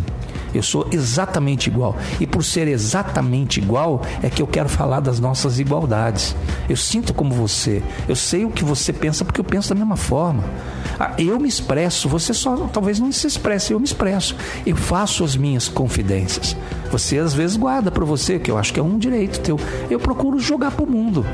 Eu 0.55 0.63
sou 0.63 0.87
exatamente 0.93 1.69
igual. 1.69 1.97
E 2.21 2.27
por 2.27 2.45
ser 2.45 2.69
exatamente 2.69 3.61
igual, 3.61 4.03
é 4.23 4.29
que 4.29 4.43
eu 4.43 4.47
quero 4.47 4.69
falar 4.69 5.01
das 5.01 5.19
nossas 5.19 5.59
igualdades. 5.59 6.35
Eu 6.69 6.77
sinto 6.77 7.15
como 7.15 7.35
você. 7.35 7.83
Eu 8.09 8.17
sei 8.17 8.45
o 8.45 8.51
que 8.51 8.65
você 8.65 8.93
pensa 8.93 9.25
porque 9.25 9.41
eu 9.41 9.45
penso 9.45 9.71
da 9.71 9.75
mesma 9.75 9.97
forma. 9.97 10.45
Ah, 10.99 11.13
eu 11.19 11.39
me 11.39 11.49
expresso, 11.49 12.09
você 12.09 12.35
só 12.35 12.69
talvez 12.73 13.01
não 13.01 13.11
se 13.11 13.27
expresse, 13.27 13.73
eu 13.73 13.79
me 13.79 13.85
expresso. 13.85 14.37
Eu 14.67 14.77
faço 14.77 15.25
as 15.25 15.37
minhas 15.37 15.69
confidências. 15.69 16.57
Você 16.91 17.19
às 17.19 17.33
vezes 17.33 17.57
guarda 17.57 17.91
para 17.91 18.05
você, 18.05 18.39
que 18.39 18.51
eu 18.51 18.59
acho 18.59 18.73
que 18.73 18.79
é 18.79 18.83
um 18.83 18.99
direito 18.99 19.41
teu. 19.41 19.59
Eu 19.91 19.99
procuro 19.99 20.39
jogar 20.39 20.73
para 20.73 20.85
o 20.85 20.91
mundo. 20.91 21.25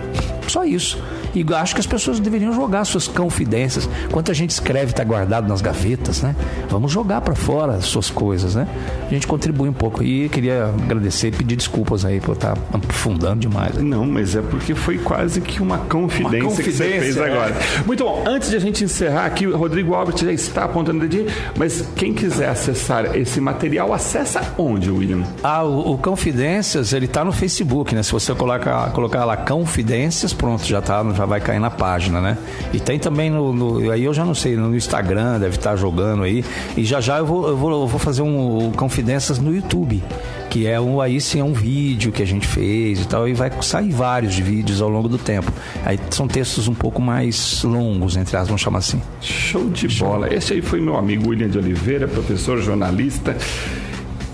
Só 0.47 0.65
isso. 0.65 1.03
E 1.39 1.55
acho 1.55 1.75
que 1.75 1.81
as 1.81 1.87
pessoas 1.87 2.19
deveriam 2.19 2.53
jogar 2.53 2.85
suas 2.85 3.07
confidências. 3.07 3.89
Quanto 4.11 4.31
a 4.31 4.35
gente 4.35 4.51
escreve 4.51 4.91
está 4.91 5.05
guardado 5.05 5.47
nas 5.47 5.61
gavetas, 5.61 6.21
né? 6.21 6.35
Vamos 6.69 6.91
jogar 6.91 7.21
para 7.21 7.35
fora 7.35 7.75
as 7.75 7.85
suas 7.85 8.11
coisas, 8.11 8.57
né? 8.57 8.67
A 9.07 9.11
gente 9.11 9.27
contribui 9.27 9.69
um 9.69 9.73
pouco. 9.73 10.03
E 10.03 10.29
queria 10.29 10.65
agradecer 10.65 11.29
e 11.29 11.31
pedir 11.31 11.55
desculpas 11.55 12.05
aí 12.05 12.21
por 12.21 12.33
estar 12.35 12.59
aprofundando 12.73 13.41
demais. 13.41 13.77
Não, 13.77 14.05
mas 14.05 14.35
é 14.35 14.43
porque 14.43 14.75
foi 14.75 14.99
quase 14.99 15.41
que 15.41 15.63
uma 15.63 15.79
confidência, 15.79 16.39
uma 16.39 16.51
confidência 16.51 16.65
que 16.65 16.73
você 16.73 17.01
fez 17.01 17.17
é. 17.17 17.31
agora. 17.31 17.57
Muito 17.87 18.05
bom. 18.05 18.25
Antes 18.27 18.51
de 18.51 18.57
a 18.57 18.61
gente 18.61 18.83
encerrar 18.83 19.27
aqui, 19.27 19.47
o 19.47 19.57
Rodrigo 19.57 19.95
Albert 19.95 20.19
já 20.19 20.33
está 20.33 20.65
apontando 20.65 20.99
o 20.99 21.09
dedinho, 21.09 21.27
mas 21.57 21.85
quem 21.95 22.13
quiser 22.13 22.49
acessar 22.49 23.17
esse 23.17 23.41
material, 23.41 23.93
acessa 23.93 24.41
onde, 24.59 24.91
William? 24.91 25.23
Ah, 25.43 25.63
o, 25.63 25.93
o 25.93 25.99
Confidências, 25.99 26.93
ele 26.93 27.07
está 27.07 27.25
no 27.25 27.33
Facebook, 27.33 27.95
né? 27.95 28.03
Se 28.03 28.13
você 28.13 28.35
colocar, 28.35 28.91
colocar 28.91 29.25
lá 29.25 29.37
Confidências, 29.37 30.33
pronto, 30.33 30.65
já 30.65 30.81
está 30.81 31.05
já 31.13 31.27
vai 31.29 31.41
cair 31.41 31.61
na 31.61 31.71
página, 31.71 32.21
né? 32.21 32.39
E 32.73 32.81
tem 32.81 32.99
também 32.99 33.31
no, 33.31 33.53
no 33.53 33.91
aí 33.91 34.05
eu 34.05 34.15
já 34.15 34.25
não 34.25 34.35
sei, 34.35 34.57
no 34.57 34.75
Instagram 34.75 35.39
deve 35.39 35.57
estar 35.57 35.77
jogando 35.77 36.23
aí. 36.23 36.45
E 36.77 36.85
já 36.85 37.01
já 37.01 37.19
eu 37.19 37.27
vou, 37.27 37.49
eu 37.49 37.57
vou, 37.57 37.71
eu 37.71 37.87
vou 37.87 37.99
fazer 37.99 38.23
um, 38.23 38.69
um 38.69 38.73
confidências 38.73 39.39
no 39.39 39.55
YouTube 39.55 40.03
que 40.49 40.67
é 40.67 40.81
um 40.81 41.01
aí 41.01 41.21
sim 41.21 41.41
é 41.41 41.45
um 41.45 41.53
vídeo 41.53 42.11
que 42.11 42.23
a 42.23 42.27
gente 42.27 42.47
fez 42.47 43.03
e 43.03 43.07
tal 43.07 43.29
e 43.29 43.35
vai 43.35 43.51
sair 43.61 43.91
vários 43.91 44.37
vídeos 44.39 44.81
ao 44.81 44.89
longo 44.89 45.09
do 45.09 45.19
tempo 45.19 45.53
aí 45.85 45.99
são 46.11 46.27
textos 46.27 46.69
um 46.69 46.75
pouco 46.75 47.01
mais 47.03 47.63
longos 47.65 48.17
entre 48.17 48.37
as 48.37 48.47
vamos 48.47 48.63
chamar 48.63 48.79
assim 48.79 49.01
show 49.21 49.69
de 49.69 49.89
bola 49.89 50.33
esse 50.33 50.55
aí 50.55 50.63
foi 50.63 50.81
meu 50.81 50.97
amigo 50.97 51.29
William 51.29 51.49
de 51.49 51.59
Oliveira 51.59 52.09
professor 52.09 52.61
jornalista 52.63 53.37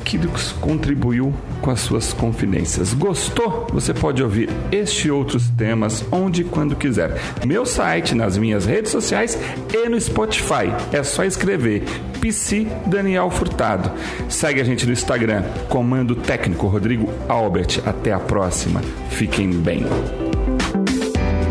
que 0.04 0.18
contribuiu 0.60 1.32
com 1.60 1.70
as 1.70 1.80
suas 1.80 2.12
confidências. 2.12 2.92
Gostou? 2.92 3.66
Você 3.72 3.94
pode 3.94 4.22
ouvir 4.22 4.50
este 4.70 5.08
e 5.08 5.10
outros 5.10 5.48
temas 5.50 6.04
onde 6.12 6.42
e 6.42 6.44
quando 6.44 6.76
quiser. 6.76 7.20
Meu 7.44 7.64
site, 7.64 8.14
nas 8.14 8.36
minhas 8.36 8.66
redes 8.66 8.92
sociais 8.92 9.38
e 9.72 9.88
no 9.88 10.00
Spotify. 10.00 10.72
É 10.92 11.02
só 11.02 11.24
escrever 11.24 11.82
PC 12.20 12.66
Daniel 12.86 13.30
Furtado. 13.30 13.90
Segue 14.28 14.60
a 14.60 14.64
gente 14.64 14.86
no 14.86 14.92
Instagram, 14.92 15.42
Comando 15.68 16.14
Técnico 16.14 16.66
Rodrigo 16.66 17.08
Albert. 17.28 17.80
Até 17.84 18.12
a 18.12 18.20
próxima. 18.20 18.80
Fiquem 19.10 19.50
bem. 19.50 19.84